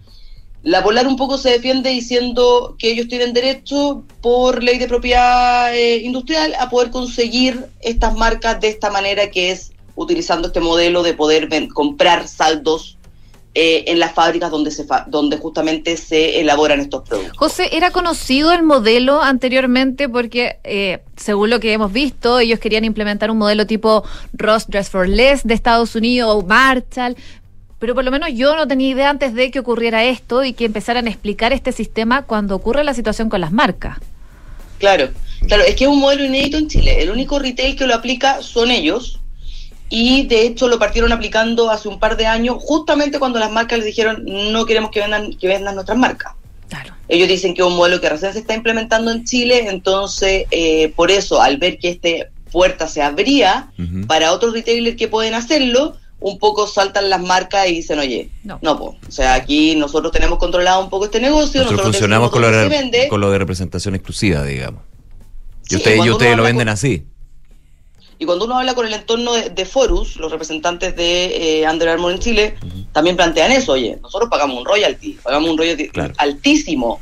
La 0.67 0.83
Polar 0.83 1.07
un 1.07 1.15
poco 1.15 1.37
se 1.37 1.49
defiende 1.49 1.89
diciendo 1.91 2.75
que 2.77 2.91
ellos 2.91 3.07
tienen 3.07 3.31
derecho 3.33 4.03
por 4.21 4.61
ley 4.61 4.77
de 4.77 4.87
propiedad 4.87 5.73
eh, 5.73 5.97
industrial 5.99 6.53
a 6.59 6.69
poder 6.69 6.89
conseguir 6.91 7.65
estas 7.79 8.13
marcas 8.15 8.59
de 8.59 8.67
esta 8.67 8.89
manera 8.91 9.31
que 9.31 9.51
es 9.51 9.71
utilizando 9.95 10.47
este 10.49 10.59
modelo 10.59 11.03
de 11.03 11.13
poder 11.13 11.47
comprar 11.73 12.27
saldos 12.27 12.97
eh, 13.55 13.85
en 13.87 13.97
las 13.99 14.11
fábricas 14.13 14.51
donde 14.51 14.69
se 14.71 14.83
fa- 14.83 15.05
donde 15.07 15.37
justamente 15.37 15.95
se 15.95 16.39
elaboran 16.41 16.79
estos 16.81 17.01
productos. 17.07 17.37
José, 17.37 17.69
¿era 17.75 17.89
conocido 17.91 18.51
el 18.51 18.61
modelo 18.63 19.21
anteriormente? 19.23 20.09
Porque, 20.09 20.57
eh, 20.65 20.99
según 21.15 21.49
lo 21.49 21.59
que 21.61 21.71
hemos 21.73 21.91
visto, 21.93 22.39
ellos 22.39 22.59
querían 22.59 22.83
implementar 22.83 23.31
un 23.31 23.37
modelo 23.39 23.65
tipo 23.65 24.03
Ross 24.33 24.67
Dress 24.67 24.89
for 24.89 25.07
Less 25.07 25.43
de 25.43 25.53
Estados 25.53 25.95
Unidos 25.95 26.29
o 26.35 26.41
Marshall. 26.45 27.15
Pero 27.79 27.93
por 27.93 28.03
lo 28.03 28.11
menos 28.11 28.29
yo 28.33 28.55
no 28.55 28.67
tenía 28.67 28.89
idea 28.89 29.09
antes 29.09 29.33
de 29.33 29.51
que 29.51 29.59
ocurriera 29.59 30.03
esto 30.03 30.43
y 30.43 30.53
que 30.53 30.65
empezaran 30.65 31.07
a 31.07 31.09
explicar 31.09 31.53
este 31.53 31.71
sistema 31.71 32.23
cuando 32.23 32.55
ocurre 32.55 32.83
la 32.83 32.93
situación 32.93 33.29
con 33.29 33.41
las 33.41 33.51
marcas. 33.51 33.97
Claro, 34.79 35.09
claro, 35.47 35.63
es 35.63 35.75
que 35.75 35.83
es 35.85 35.89
un 35.89 35.99
modelo 35.99 36.23
inédito 36.23 36.57
en 36.57 36.67
Chile. 36.67 37.01
El 37.01 37.11
único 37.11 37.39
retail 37.39 37.75
que 37.75 37.87
lo 37.87 37.95
aplica 37.95 38.41
son 38.41 38.71
ellos. 38.71 39.19
y 39.89 40.25
de 40.27 40.41
hecho 40.41 40.67
lo 40.67 40.79
partieron 40.79 41.13
aplicando 41.13 41.69
hace 41.71 41.87
un 41.87 41.97
par 41.97 42.17
de 42.17 42.25
años, 42.25 42.57
justamente 42.59 43.19
cuando 43.19 43.39
las 43.39 43.51
marcas 43.51 43.79
les 43.79 43.85
dijeron 43.85 44.21
no 44.25 44.65
queremos 44.65 44.91
que 44.91 44.99
vendan, 44.99 45.33
que 45.33 45.47
vendan 45.47 45.75
nuestras 45.75 45.97
marcas. 45.97 46.33
Ellos 47.09 47.29
dicen 47.29 47.53
que 47.53 47.61
es 47.61 47.67
un 47.67 47.77
modelo 47.77 48.01
que 48.01 48.09
recién 48.09 48.33
se 48.33 48.39
está 48.39 48.53
implementando 48.53 49.11
en 49.11 49.23
Chile, 49.23 49.69
entonces 49.69 50.45
eh, 50.51 50.91
por 50.93 51.09
eso 51.09 51.41
al 51.41 51.55
ver 51.57 51.77
que 51.79 51.87
esta 51.89 52.29
puerta 52.51 52.87
se 52.89 53.01
abría 53.01 53.69
para 54.07 54.33
otros 54.33 54.53
retailers 54.53 54.97
que 54.97 55.07
pueden 55.07 55.33
hacerlo, 55.33 55.95
un 56.19 56.39
poco 56.39 56.67
saltan 56.67 57.09
las 57.09 57.21
marcas 57.21 57.67
y 57.67 57.75
dicen, 57.75 57.99
oye, 57.99 58.29
no, 58.43 58.59
no 58.61 58.73
o 58.73 58.97
sea, 59.09 59.35
aquí 59.35 59.75
nosotros 59.75 60.11
tenemos 60.11 60.39
controlado 60.39 60.83
un 60.83 60.89
poco 60.89 61.05
este 61.05 61.19
negocio. 61.19 61.61
Nosotros, 61.61 61.83
funcionamos 61.83 62.31
con 62.31 62.41
lo, 62.41 62.51
de, 62.51 63.07
con 63.09 63.21
lo 63.21 63.29
de 63.29 63.37
representación 63.37 63.95
exclusiva, 63.95 64.43
digamos. 64.43 64.81
y 65.69 65.75
ustedes, 65.75 66.05
y 66.05 66.09
ustedes 66.09 66.35
lo 66.35 66.43
venden 66.43 66.69
así. 66.69 67.05
Y 68.19 68.25
cuando 68.25 68.45
uno 68.45 68.57
habla 68.57 68.73
con 68.73 68.87
el 68.87 68.93
entorno 68.93 69.33
de, 69.33 69.65
Forus, 69.65 70.17
los 70.17 70.31
representantes 70.31 70.95
de 70.95 71.61
eh, 71.61 71.69
Under 71.69 71.89
Armour 71.89 72.13
en 72.13 72.19
Chile, 72.19 72.55
también 72.91 73.15
plantean 73.15 73.51
eso, 73.51 73.73
oye, 73.73 73.99
nosotros 74.01 74.27
pagamos 74.29 74.57
un 74.57 74.65
royalty, 74.65 75.13
pagamos 75.21 75.51
un 75.51 75.57
royalty 75.57 75.91
altísimo 76.17 76.99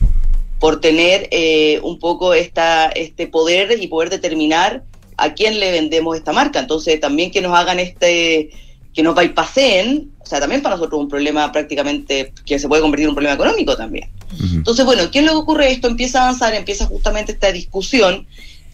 por 0.60 0.82
tener 0.82 1.30
eh, 1.32 1.80
un 1.84 2.00
poco 2.00 2.34
esta, 2.34 2.88
este 2.88 3.28
poder 3.28 3.82
y 3.82 3.88
poder 3.88 4.10
determinar 4.10 4.84
a 5.16 5.34
quién 5.34 5.60
le 5.62 5.72
vendemos 5.72 6.18
esta 6.18 6.34
marca. 6.34 6.60
Entonces, 6.60 7.00
también 7.00 7.32
que 7.32 7.42
nos 7.42 7.58
hagan 7.58 7.80
este, 7.80 8.52
que 8.96 9.04
nos 9.04 9.14
bypasseen, 9.14 10.12
o 10.20 10.26
sea, 10.26 10.40
también 10.40 10.62
para 10.62 10.76
nosotros 10.76 11.02
un 11.02 11.10
problema 11.10 11.52
prácticamente 11.52 12.34
que 12.46 12.58
se 12.58 12.68
puede 12.68 12.82
convertir 12.82 13.04
en 13.04 13.10
un 13.10 13.16
problema 13.16 13.36
económico 13.36 13.76
también. 13.76 14.10
Entonces, 14.42 14.86
bueno, 14.86 15.12
¿qué 15.12 15.20
es 15.20 15.26
lo 15.26 15.32
que 15.34 15.38
ocurre? 15.38 15.72
Esto 15.72 15.88
empieza 15.88 16.20
a 16.20 16.24
avanzar, 16.24 16.54
empieza 16.56 16.86
justamente 16.86 17.34
esta 17.34 17.52
discusión 17.52 18.26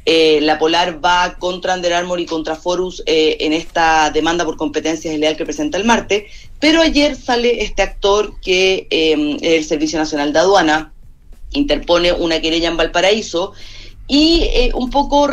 eh, 0.06 0.40
la 0.42 0.58
Polar 0.58 1.04
va 1.04 1.36
contra 1.38 1.76
Under 1.76 1.94
Armour 1.94 2.20
y 2.20 2.26
contra 2.26 2.56
Forus 2.56 3.04
eh, 3.06 3.38
en 3.42 3.54
esta 3.54 4.10
demanda 4.10 4.44
por 4.44 4.58
competencias 4.58 5.16
leal 5.18 5.38
que 5.38 5.46
presenta 5.46 5.78
el 5.78 5.86
martes, 5.86 6.24
pero 6.60 6.82
ayer 6.82 7.16
sale 7.16 7.62
este 7.62 7.84
actor 7.84 8.40
que 8.42 8.88
eh, 8.90 9.38
es 9.42 9.60
el 9.60 9.64
Servicio 9.66 10.00
Nacional 10.00 10.34
de 10.34 10.40
Aduana, 10.40 10.92
interpone 11.52 12.14
una 12.14 12.42
querella 12.42 12.70
en 12.70 12.78
Valparaíso 12.78 13.54
y 14.08 14.72
un 14.74 14.90
poco 14.90 15.30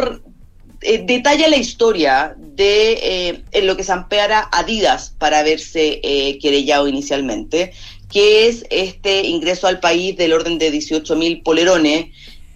detalla 0.80 1.48
la 1.48 1.56
historia 1.56 2.36
de 2.58 3.42
en 3.52 3.66
lo 3.66 3.76
que 3.76 3.84
se 3.84 3.92
ampeara 3.92 4.48
Adidas 4.52 5.14
para 5.18 5.38
haberse 5.38 6.02
querellado 6.42 6.88
inicialmente, 6.88 7.72
que 8.10 8.48
es 8.48 8.64
este 8.70 9.26
ingreso 9.26 9.66
al 9.66 9.80
país 9.80 10.16
del 10.16 10.32
orden 10.32 10.58
de 10.58 10.70
18 10.70 11.16
mil 11.16 11.40
polerones 11.42 12.08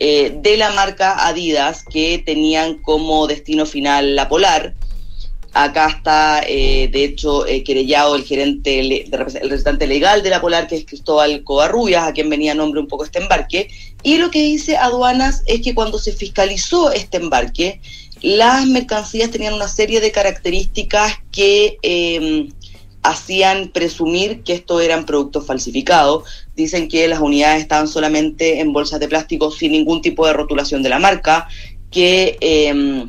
eh, 0.04 0.36
de 0.36 0.56
la 0.56 0.72
marca 0.72 1.28
Adidas 1.28 1.84
que 1.84 2.20
tenían 2.24 2.78
como 2.78 3.28
destino 3.28 3.66
final 3.66 4.16
la 4.16 4.28
Polar. 4.28 4.74
Acá 5.54 5.90
está, 5.90 6.42
eh, 6.44 6.88
de 6.90 7.04
hecho, 7.04 7.46
eh, 7.46 7.62
querellado 7.62 8.16
el 8.16 8.24
gerente, 8.24 8.80
el 8.80 9.12
representante 9.12 9.86
legal 9.86 10.24
de 10.24 10.30
la 10.30 10.40
Polar, 10.40 10.66
que 10.66 10.76
es 10.76 10.86
Cristóbal 10.86 11.44
Covarrubias, 11.44 12.02
a 12.02 12.12
quien 12.12 12.30
venía 12.30 12.50
a 12.50 12.54
nombre 12.56 12.80
un 12.80 12.88
poco 12.88 13.04
este 13.04 13.20
embarque. 13.20 13.68
Y 14.02 14.16
lo 14.16 14.30
que 14.32 14.40
dice 14.40 14.76
aduanas 14.76 15.42
es 15.46 15.60
que 15.60 15.72
cuando 15.72 15.98
se 15.98 16.12
fiscalizó 16.12 16.90
este 16.90 17.18
embarque, 17.18 17.80
las 18.22 18.66
mercancías 18.66 19.30
tenían 19.30 19.54
una 19.54 19.68
serie 19.68 20.00
de 20.00 20.12
características 20.12 21.18
que 21.32 21.78
em, 21.82 22.48
hacían 23.02 23.68
presumir 23.68 24.42
que 24.44 24.52
estos 24.54 24.80
eran 24.80 25.04
productos 25.04 25.44
falsificados. 25.44 26.24
Dicen 26.54 26.88
que 26.88 27.08
las 27.08 27.20
unidades 27.20 27.62
estaban 27.62 27.88
solamente 27.88 28.60
en 28.60 28.72
bolsas 28.72 29.00
de 29.00 29.08
plástico 29.08 29.50
sin 29.50 29.72
ningún 29.72 30.02
tipo 30.02 30.26
de 30.26 30.32
rotulación 30.32 30.82
de 30.82 30.88
la 30.88 31.00
marca, 31.00 31.48
que, 31.90 32.38
eh, 32.40 33.06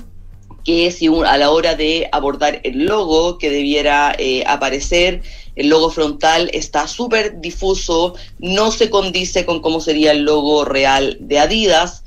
que 0.64 0.92
si 0.92 1.08
a 1.08 1.38
la 1.38 1.52
hora 1.52 1.76
de 1.76 2.10
abordar 2.12 2.60
el 2.64 2.86
logo 2.86 3.38
que 3.38 3.52
debiera 3.52 4.16
eh, 4.18 4.44
aparecer, 4.48 5.22
el 5.56 5.70
logo 5.70 5.92
frontal 5.92 6.50
está 6.54 6.88
súper 6.88 7.40
difuso, 7.40 8.16
no 8.40 8.72
se 8.72 8.90
condice 8.90 9.46
con 9.46 9.62
cómo 9.62 9.80
sería 9.80 10.12
el 10.12 10.24
logo 10.24 10.66
real 10.66 11.18
de 11.20 11.38
Adidas 11.38 12.03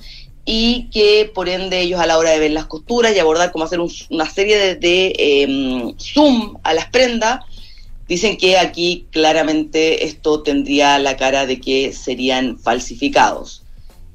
y 0.46 0.88
que 0.90 1.30
por 1.34 1.48
ende 1.48 1.80
ellos 1.80 2.00
a 2.00 2.06
la 2.06 2.16
hora 2.16 2.30
de 2.30 2.38
ver 2.38 2.52
las 2.52 2.66
costuras 2.66 3.14
y 3.14 3.18
abordar 3.18 3.52
cómo 3.52 3.64
hacer 3.64 3.80
una 4.10 4.30
serie 4.30 4.76
de, 4.76 5.12
em, 5.18 5.94
zoom 5.98 6.56
a 6.62 6.72
las 6.72 6.86
prendas, 6.86 7.40
Dicen 8.08 8.36
que 8.36 8.56
aquí 8.56 9.06
claramente 9.10 10.04
esto 10.04 10.42
tendría 10.42 10.98
la 10.98 11.16
cara 11.16 11.44
de 11.44 11.60
que 11.60 11.92
serían 11.92 12.58
falsificados. 12.58 13.64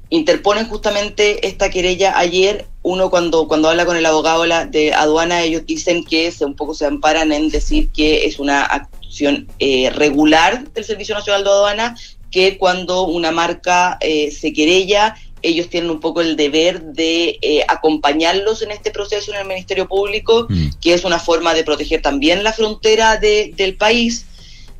Interponen 0.08 0.66
justamente 0.66 1.46
esta 1.46 1.70
querella 1.70 2.18
ayer. 2.18 2.66
Uno 2.82 3.10
cuando, 3.10 3.46
cuando 3.48 3.68
habla 3.68 3.84
con 3.84 3.96
el 3.96 4.06
abogado 4.06 4.44
de 4.70 4.94
aduana, 4.94 5.42
ellos 5.42 5.66
dicen 5.66 6.04
que 6.04 6.30
se, 6.32 6.44
un 6.44 6.54
poco 6.54 6.74
se 6.74 6.86
amparan 6.86 7.32
en 7.32 7.50
decir 7.50 7.90
que 7.90 8.24
es 8.24 8.38
una 8.38 8.62
acción 8.62 9.46
eh, 9.58 9.90
regular 9.90 10.70
del 10.72 10.84
Servicio 10.84 11.14
Nacional 11.14 11.44
de 11.44 11.50
Aduana, 11.50 11.96
que 12.30 12.56
cuando 12.56 13.02
una 13.02 13.30
marca 13.30 13.98
eh, 14.00 14.30
se 14.30 14.54
querella 14.54 15.16
ellos 15.42 15.68
tienen 15.68 15.90
un 15.90 16.00
poco 16.00 16.20
el 16.20 16.36
deber 16.36 16.82
de 16.82 17.38
eh, 17.42 17.64
acompañarlos 17.68 18.62
en 18.62 18.70
este 18.70 18.90
proceso 18.90 19.32
en 19.32 19.38
el 19.40 19.46
Ministerio 19.46 19.88
Público, 19.88 20.46
mm. 20.48 20.80
que 20.80 20.94
es 20.94 21.04
una 21.04 21.18
forma 21.18 21.54
de 21.54 21.64
proteger 21.64 22.02
también 22.02 22.42
la 22.44 22.52
frontera 22.52 23.18
del 23.18 23.76
país. 23.76 24.26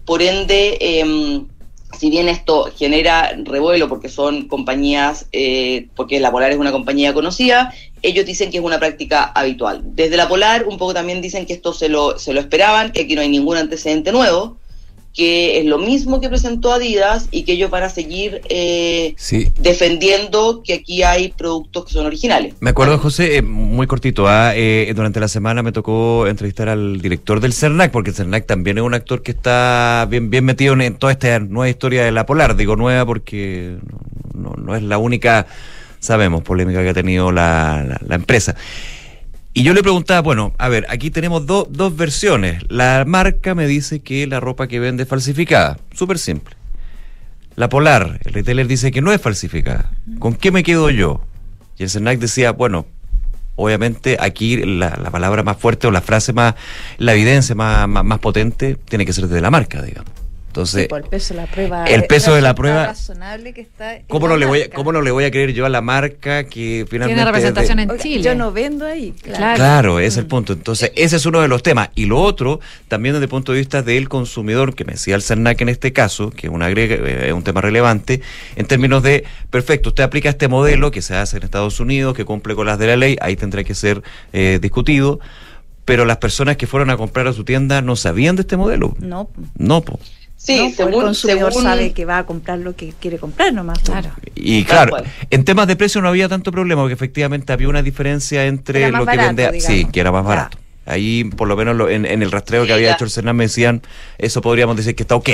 Por 0.04 0.22
ende, 0.22 0.78
em, 0.80 1.46
si 1.98 2.10
bien 2.10 2.28
esto 2.28 2.70
genera 2.76 3.32
revuelo 3.44 3.88
porque 3.88 4.08
son 4.08 4.48
compañías, 4.48 5.26
eh, 5.32 5.88
porque 5.94 6.20
la 6.20 6.30
Polar 6.30 6.50
es 6.50 6.58
una 6.58 6.72
compañía 6.72 7.12
conocida, 7.12 7.74
ellos 8.02 8.26
dicen 8.26 8.50
que 8.50 8.58
es 8.58 8.64
una 8.64 8.78
práctica 8.78 9.24
habitual. 9.24 9.82
Desde 9.84 10.16
la 10.16 10.28
Polar 10.28 10.66
un 10.66 10.78
poco 10.78 10.94
también 10.94 11.20
dicen 11.20 11.46
que 11.46 11.52
esto 11.52 11.72
se 11.72 11.88
lo, 11.88 12.18
se 12.18 12.32
lo 12.32 12.40
esperaban, 12.40 12.92
que 12.92 13.02
aquí 13.02 13.14
no 13.14 13.20
hay 13.20 13.28
ningún 13.28 13.56
antecedente 13.56 14.10
nuevo 14.12 14.56
que 15.14 15.58
es 15.58 15.66
lo 15.66 15.78
mismo 15.78 16.20
que 16.20 16.28
presentó 16.28 16.72
Adidas 16.72 17.28
y 17.30 17.44
que 17.44 17.52
ellos 17.52 17.70
van 17.70 17.82
a 17.82 17.90
seguir 17.90 18.40
eh, 18.48 19.14
defendiendo 19.58 20.62
que 20.64 20.74
aquí 20.74 21.02
hay 21.02 21.28
productos 21.28 21.84
que 21.86 21.92
son 21.92 22.06
originales. 22.06 22.54
Me 22.60 22.70
acuerdo, 22.70 22.98
José, 22.98 23.36
eh, 23.36 23.42
muy 23.42 23.86
cortito, 23.86 24.26
ah, 24.26 24.52
eh, 24.54 24.90
durante 24.96 25.20
la 25.20 25.28
semana 25.28 25.62
me 25.62 25.72
tocó 25.72 26.26
entrevistar 26.26 26.68
al 26.68 27.00
director 27.00 27.40
del 27.40 27.52
CERNAC, 27.52 27.90
porque 27.90 28.10
el 28.10 28.16
CERNAC 28.16 28.46
también 28.46 28.78
es 28.78 28.84
un 28.84 28.94
actor 28.94 29.22
que 29.22 29.32
está 29.32 30.06
bien, 30.08 30.30
bien 30.30 30.44
metido 30.44 30.72
en, 30.80 30.94
toda 30.96 31.12
esta 31.12 31.38
nueva 31.40 31.68
historia 31.68 32.04
de 32.04 32.12
la 32.12 32.24
Polar, 32.24 32.56
digo 32.56 32.76
nueva 32.76 33.04
porque 33.04 33.76
no, 34.34 34.74
es 34.74 34.82
la 34.82 34.96
única, 34.96 35.46
sabemos, 36.00 36.42
polémica 36.42 36.82
que 36.82 36.88
ha 36.88 36.94
tenido 36.94 37.32
la, 37.32 37.98
la 38.06 38.14
empresa. 38.14 38.56
Y 39.54 39.64
yo 39.64 39.74
le 39.74 39.82
preguntaba, 39.82 40.20
bueno, 40.22 40.54
a 40.58 40.68
ver, 40.68 40.86
aquí 40.88 41.10
tenemos 41.10 41.44
dos 41.44 41.96
versiones. 41.96 42.62
La 42.68 43.04
marca 43.06 43.54
me 43.54 43.66
dice 43.66 44.00
que 44.00 44.26
la 44.26 44.40
ropa 44.40 44.66
que 44.66 44.80
vende 44.80 45.02
es 45.02 45.08
falsificada. 45.08 45.78
Súper 45.92 46.18
simple. 46.18 46.56
La 47.54 47.68
Polar, 47.68 48.18
el 48.24 48.32
retailer 48.32 48.66
dice 48.66 48.90
que 48.90 49.02
no 49.02 49.12
es 49.12 49.20
falsificada. 49.20 49.90
¿Con 50.18 50.34
qué 50.34 50.50
me 50.50 50.62
quedo 50.62 50.88
yo? 50.88 51.20
Y 51.76 51.82
el 51.82 51.90
Senac 51.90 52.18
decía, 52.18 52.52
bueno, 52.52 52.86
obviamente 53.56 54.16
aquí 54.18 54.56
la, 54.56 54.90
palabra 55.10 55.42
más 55.42 55.58
fuerte 55.58 55.86
o 55.86 55.90
la 55.90 56.00
frase 56.00 56.32
más, 56.32 56.54
la 56.96 57.12
evidencia 57.12 57.54
más, 57.54 57.86
más 57.88 58.18
potente 58.20 58.76
tiene 58.88 59.04
que 59.04 59.12
ser 59.12 59.28
de 59.28 59.40
la 59.42 59.50
marca, 59.50 59.82
digamos. 59.82 60.21
Entonces, 60.52 60.86
el 60.92 61.04
peso 61.04 61.32
de 61.32 61.40
la 61.40 61.46
prueba. 61.46 61.84
El 61.86 62.04
peso 62.04 62.34
de 62.34 62.42
la 62.42 62.54
prueba. 62.54 62.86
Razonable 62.88 63.54
que 63.54 63.62
está 63.62 64.00
¿cómo, 64.06 64.28
no 64.28 64.36
le 64.36 64.44
voy 64.44 64.60
a, 64.60 64.70
¿Cómo 64.70 64.92
no 64.92 65.00
le 65.00 65.10
voy 65.10 65.24
a 65.24 65.30
creer 65.30 65.54
yo 65.54 65.64
a 65.64 65.70
la 65.70 65.80
marca 65.80 66.44
que 66.44 66.84
finalmente. 66.90 67.14
Tiene 67.14 67.24
representación 67.24 67.78
en 67.78 67.98
Chile. 67.98 68.22
Yo 68.22 68.34
no 68.34 68.52
vendo 68.52 68.84
ahí. 68.84 69.14
Claro, 69.22 69.56
claro 69.56 69.98
ese 69.98 70.08
es 70.08 70.16
el 70.18 70.26
punto. 70.26 70.52
Entonces, 70.52 70.92
ese 70.94 71.16
es 71.16 71.24
uno 71.24 71.40
de 71.40 71.48
los 71.48 71.62
temas. 71.62 71.88
Y 71.94 72.04
lo 72.04 72.20
otro, 72.20 72.60
también 72.88 73.14
desde 73.14 73.24
el 73.24 73.30
punto 73.30 73.52
de 73.52 73.60
vista 73.60 73.82
del 73.82 74.10
consumidor, 74.10 74.74
que 74.74 74.84
me 74.84 74.92
decía 74.92 75.14
el 75.14 75.22
CERNAC 75.22 75.62
en 75.62 75.70
este 75.70 75.94
caso, 75.94 76.30
que 76.30 76.48
es, 76.48 76.52
una, 76.52 76.70
eh, 76.70 77.28
es 77.28 77.32
un 77.32 77.44
tema 77.44 77.62
relevante, 77.62 78.20
en 78.54 78.66
términos 78.66 79.02
de, 79.02 79.24
perfecto, 79.48 79.88
usted 79.88 80.04
aplica 80.04 80.28
este 80.28 80.48
modelo 80.48 80.90
que 80.90 81.00
se 81.00 81.14
hace 81.14 81.38
en 81.38 81.44
Estados 81.44 81.80
Unidos, 81.80 82.14
que 82.14 82.26
cumple 82.26 82.54
con 82.54 82.66
las 82.66 82.78
de 82.78 82.88
la 82.88 82.96
ley, 82.96 83.16
ahí 83.22 83.36
tendrá 83.36 83.64
que 83.64 83.74
ser 83.74 84.02
eh, 84.34 84.58
discutido 84.60 85.18
pero 85.84 86.04
las 86.04 86.18
personas 86.18 86.56
que 86.56 86.66
fueron 86.66 86.90
a 86.90 86.96
comprar 86.96 87.26
a 87.26 87.32
su 87.32 87.44
tienda 87.44 87.82
no 87.82 87.96
sabían 87.96 88.36
de 88.36 88.42
este 88.42 88.56
modelo. 88.56 88.94
No. 89.00 89.28
No, 89.56 89.80
pues. 89.82 90.21
Sí, 90.44 90.74
según, 90.76 90.94
el 90.94 91.00
consumidor 91.02 91.52
sabe 91.52 91.92
que 91.92 92.04
va 92.04 92.18
a 92.18 92.26
comprar 92.26 92.58
lo 92.58 92.74
que 92.74 92.92
quiere 92.98 93.18
comprar 93.18 93.52
nomás. 93.52 93.78
Claro. 93.78 94.10
Y 94.34 94.64
claro, 94.64 94.96
en 95.30 95.44
temas 95.44 95.68
de 95.68 95.76
precio 95.76 96.02
no 96.02 96.08
había 96.08 96.28
tanto 96.28 96.50
problema, 96.50 96.82
porque 96.82 96.94
efectivamente 96.94 97.52
había 97.52 97.68
una 97.68 97.80
diferencia 97.80 98.44
entre 98.46 98.90
lo 98.90 99.06
que 99.06 99.16
vendía, 99.16 99.52
sí, 99.60 99.84
que 99.84 100.00
era 100.00 100.10
más 100.10 100.24
barato. 100.24 100.58
Ahí, 100.84 101.22
por 101.22 101.46
lo 101.46 101.56
menos 101.56 101.88
en, 101.88 102.06
el 102.06 102.32
rastreo 102.32 102.66
que 102.66 102.72
había 102.72 102.92
hecho 102.92 103.04
el 103.04 103.10
Senado, 103.10 103.34
me 103.34 103.44
decían, 103.44 103.82
eso 104.18 104.40
podríamos 104.40 104.76
decir 104.76 104.96
que 104.96 105.04
está 105.04 105.14
ok. 105.14 105.30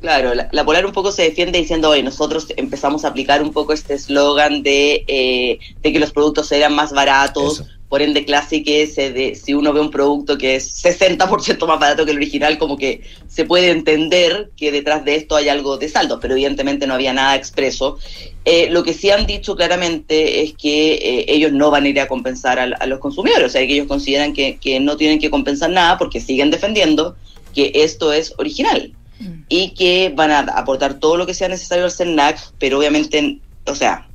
Claro, 0.00 0.32
la, 0.34 0.64
Polar 0.64 0.84
un 0.84 0.92
poco 0.92 1.12
se 1.12 1.22
defiende 1.22 1.60
diciendo, 1.60 1.90
oye, 1.90 2.02
nosotros 2.02 2.48
empezamos 2.56 3.04
a 3.04 3.08
aplicar 3.08 3.42
un 3.42 3.52
poco 3.52 3.72
este 3.72 3.94
eslogan 3.94 4.64
de, 4.64 5.04
eh, 5.06 5.60
de 5.82 5.92
que 5.92 6.00
los 6.00 6.10
productos 6.10 6.50
eran 6.50 6.74
más 6.74 6.92
baratos 6.92 7.64
por 7.88 8.02
ende 8.02 8.24
que 8.24 8.86
se 8.86 9.12
de, 9.12 9.34
si 9.34 9.54
uno 9.54 9.72
ve 9.72 9.80
un 9.80 9.90
producto 9.90 10.36
que 10.36 10.56
es 10.56 10.84
60% 10.84 11.66
más 11.66 11.80
barato 11.80 12.04
que 12.04 12.10
el 12.10 12.18
original, 12.18 12.58
como 12.58 12.76
que 12.76 13.02
se 13.26 13.46
puede 13.46 13.70
entender 13.70 14.50
que 14.56 14.70
detrás 14.70 15.04
de 15.04 15.16
esto 15.16 15.36
hay 15.36 15.48
algo 15.48 15.78
de 15.78 15.88
saldo, 15.88 16.20
pero 16.20 16.34
evidentemente 16.34 16.86
no 16.86 16.94
había 16.94 17.14
nada 17.14 17.34
expreso. 17.34 17.98
Eh, 18.44 18.68
lo 18.70 18.82
que 18.82 18.92
sí 18.92 19.10
han 19.10 19.26
dicho 19.26 19.56
claramente 19.56 20.42
es 20.42 20.52
que 20.54 20.94
eh, 20.94 21.24
ellos 21.28 21.52
no 21.52 21.70
van 21.70 21.84
a 21.84 21.88
ir 21.88 22.00
a 22.00 22.08
compensar 22.08 22.58
a, 22.58 22.64
a, 22.64 22.86
los 22.86 22.98
consumidores, 22.98 23.46
o 23.46 23.50
sea 23.50 23.66
que 23.66 23.74
ellos 23.74 23.86
consideran 23.86 24.34
que, 24.34 24.58
que 24.58 24.80
no 24.80 24.96
tienen 24.96 25.18
que 25.18 25.30
compensar 25.30 25.70
nada 25.70 25.96
porque 25.96 26.20
siguen 26.20 26.50
defendiendo 26.50 27.16
que 27.54 27.72
esto 27.74 28.12
es 28.12 28.34
original 28.36 28.92
mm. 29.18 29.42
y 29.48 29.70
que 29.70 30.12
van 30.14 30.30
a 30.30 30.40
aportar 30.40 31.00
todo 31.00 31.16
lo 31.16 31.26
que 31.26 31.34
sea 31.34 31.48
necesario 31.48 31.84
al 31.84 31.90
CERNAC, 31.90 32.52
pero 32.58 32.78
obviamente, 32.78 33.38
o 33.66 33.74
sea, 33.74 34.06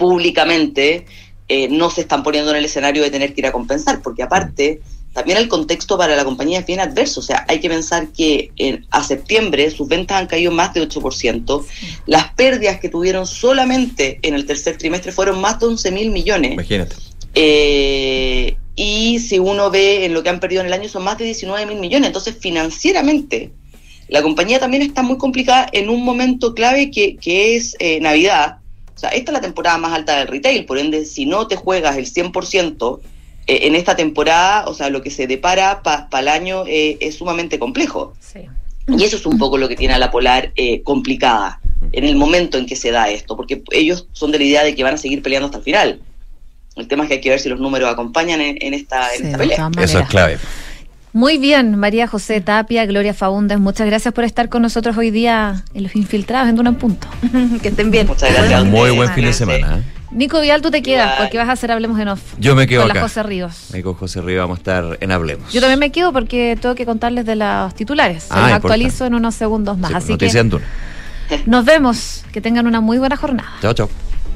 públicamente 0.00 1.04
eh, 1.52 1.66
no 1.68 1.90
se 1.90 2.02
están 2.02 2.22
poniendo 2.22 2.52
en 2.52 2.58
el 2.58 2.64
escenario 2.64 3.02
de 3.02 3.10
tener 3.10 3.34
que 3.34 3.40
ir 3.40 3.46
a 3.48 3.50
compensar, 3.50 4.02
porque 4.02 4.22
aparte, 4.22 4.80
también 5.12 5.36
el 5.36 5.48
contexto 5.48 5.98
para 5.98 6.14
la 6.14 6.24
compañía 6.24 6.60
es 6.60 6.66
bien 6.66 6.78
adverso. 6.78 7.18
O 7.18 7.22
sea, 7.24 7.44
hay 7.48 7.58
que 7.58 7.68
pensar 7.68 8.12
que 8.12 8.52
en, 8.54 8.86
a 8.92 9.02
septiembre 9.02 9.68
sus 9.72 9.88
ventas 9.88 10.20
han 10.20 10.28
caído 10.28 10.52
más 10.52 10.72
de 10.74 10.88
8%. 10.88 11.66
Las 12.06 12.32
pérdidas 12.34 12.78
que 12.78 12.88
tuvieron 12.88 13.26
solamente 13.26 14.20
en 14.22 14.34
el 14.34 14.46
tercer 14.46 14.78
trimestre 14.78 15.10
fueron 15.10 15.40
más 15.40 15.58
de 15.58 15.66
11 15.66 15.90
mil 15.90 16.10
millones. 16.12 16.52
Imagínate. 16.52 16.94
Eh, 17.34 18.56
y 18.76 19.18
si 19.18 19.40
uno 19.40 19.72
ve 19.72 20.04
en 20.04 20.14
lo 20.14 20.22
que 20.22 20.28
han 20.28 20.38
perdido 20.38 20.60
en 20.60 20.68
el 20.68 20.72
año 20.72 20.88
son 20.88 21.02
más 21.02 21.18
de 21.18 21.24
19 21.24 21.66
mil 21.66 21.80
millones. 21.80 22.06
Entonces, 22.06 22.36
financieramente, 22.38 23.50
la 24.06 24.22
compañía 24.22 24.60
también 24.60 24.84
está 24.84 25.02
muy 25.02 25.18
complicada 25.18 25.68
en 25.72 25.88
un 25.88 26.04
momento 26.04 26.54
clave 26.54 26.92
que, 26.92 27.16
que 27.16 27.56
es 27.56 27.74
eh, 27.80 27.98
Navidad 28.00 28.59
o 29.00 29.08
sea, 29.08 29.10
esta 29.12 29.32
es 29.32 29.34
la 29.34 29.40
temporada 29.40 29.78
más 29.78 29.94
alta 29.94 30.18
del 30.18 30.28
retail, 30.28 30.66
por 30.66 30.76
ende, 30.76 31.06
si 31.06 31.24
no 31.24 31.46
te 31.46 31.56
juegas 31.56 31.96
el 31.96 32.04
100% 32.04 33.00
eh, 33.46 33.60
en 33.62 33.74
esta 33.74 33.96
temporada, 33.96 34.68
o 34.68 34.74
sea, 34.74 34.90
lo 34.90 35.00
que 35.00 35.10
se 35.10 35.26
depara 35.26 35.82
para 35.82 36.06
el 36.18 36.28
año 36.28 36.64
eh, 36.66 36.98
es 37.00 37.14
sumamente 37.14 37.58
complejo. 37.58 38.12
Sí. 38.20 38.40
Y 38.88 39.02
eso 39.02 39.16
es 39.16 39.24
un 39.24 39.38
poco 39.38 39.56
lo 39.56 39.70
que 39.70 39.76
tiene 39.76 39.94
a 39.94 39.98
la 39.98 40.10
Polar 40.10 40.52
eh, 40.54 40.82
complicada 40.82 41.62
en 41.92 42.04
el 42.04 42.14
momento 42.14 42.58
en 42.58 42.66
que 42.66 42.76
se 42.76 42.90
da 42.90 43.08
esto, 43.08 43.38
porque 43.38 43.62
ellos 43.70 44.06
son 44.12 44.32
de 44.32 44.38
la 44.38 44.44
idea 44.44 44.64
de 44.64 44.74
que 44.74 44.84
van 44.84 44.92
a 44.92 44.98
seguir 44.98 45.22
peleando 45.22 45.46
hasta 45.46 45.56
el 45.56 45.64
final. 45.64 46.00
El 46.76 46.86
tema 46.86 47.04
es 47.04 47.08
que 47.08 47.14
hay 47.14 47.20
que 47.22 47.30
ver 47.30 47.40
si 47.40 47.48
los 47.48 47.58
números 47.58 47.90
acompañan 47.90 48.42
en, 48.42 48.58
en 48.60 48.74
esta, 48.74 49.14
en 49.14 49.20
sí, 49.20 49.26
esta 49.28 49.38
pelea. 49.38 49.70
Eso 49.80 49.98
es 49.98 50.08
clave. 50.08 50.38
Muy 51.12 51.38
bien, 51.38 51.76
María 51.76 52.06
José 52.06 52.40
Tapia, 52.40 52.86
Gloria 52.86 53.12
Faúndez, 53.14 53.58
muchas 53.58 53.86
gracias 53.86 54.14
por 54.14 54.22
estar 54.24 54.48
con 54.48 54.62
nosotros 54.62 54.96
hoy 54.96 55.10
día 55.10 55.64
en 55.74 55.82
Los 55.82 55.96
Infiltrados 55.96 56.48
en 56.48 56.54
Duna 56.56 56.70
en 56.70 56.76
Punto. 56.76 57.08
que 57.62 57.68
estén 57.68 57.90
bien. 57.90 58.06
Muchas 58.06 58.32
gracias. 58.32 58.64
Muy 58.64 58.90
buen 58.90 59.12
fin 59.12 59.24
de 59.24 59.32
semana. 59.32 59.78
¿eh? 59.78 59.82
Nico 60.12 60.40
Vial, 60.40 60.60
tú 60.62 60.70
te 60.70 60.82
quedas 60.82 61.20
porque 61.20 61.36
vas 61.38 61.48
a 61.48 61.52
hacer 61.52 61.70
Hablemos 61.72 61.98
en 62.00 62.08
Off. 62.08 62.20
Yo 62.38 62.54
me 62.54 62.66
quedo 62.66 62.82
con 62.82 62.90
acá. 62.92 63.00
la 63.00 63.06
José 63.08 63.22
Ríos. 63.24 63.72
Ahí 63.74 63.82
con 63.82 63.94
José 63.94 64.20
Ríos 64.20 64.42
vamos 64.42 64.58
a 64.58 64.60
estar 64.60 64.98
en 65.00 65.10
Hablemos. 65.12 65.52
Yo 65.52 65.60
también 65.60 65.78
me 65.80 65.90
quedo 65.90 66.12
porque 66.12 66.56
tengo 66.60 66.74
que 66.76 66.84
contarles 66.86 67.26
de 67.26 67.36
los 67.36 67.74
titulares. 67.74 68.24
Se 68.24 68.28
Ah, 68.34 68.42
los 68.42 68.52
actualizo 68.52 69.04
en 69.06 69.14
unos 69.14 69.34
segundos 69.34 69.78
más. 69.78 69.90
Sí, 69.90 69.96
Así 69.96 70.12
noticia 70.12 70.40
en 70.40 70.50
que 70.50 70.56
Duna. 70.58 71.42
nos 71.46 71.64
vemos. 71.64 72.24
Que 72.32 72.40
tengan 72.40 72.66
una 72.68 72.80
muy 72.80 72.98
buena 72.98 73.16
jornada. 73.16 73.50
Chao, 73.62 73.72
chao. 73.72 73.88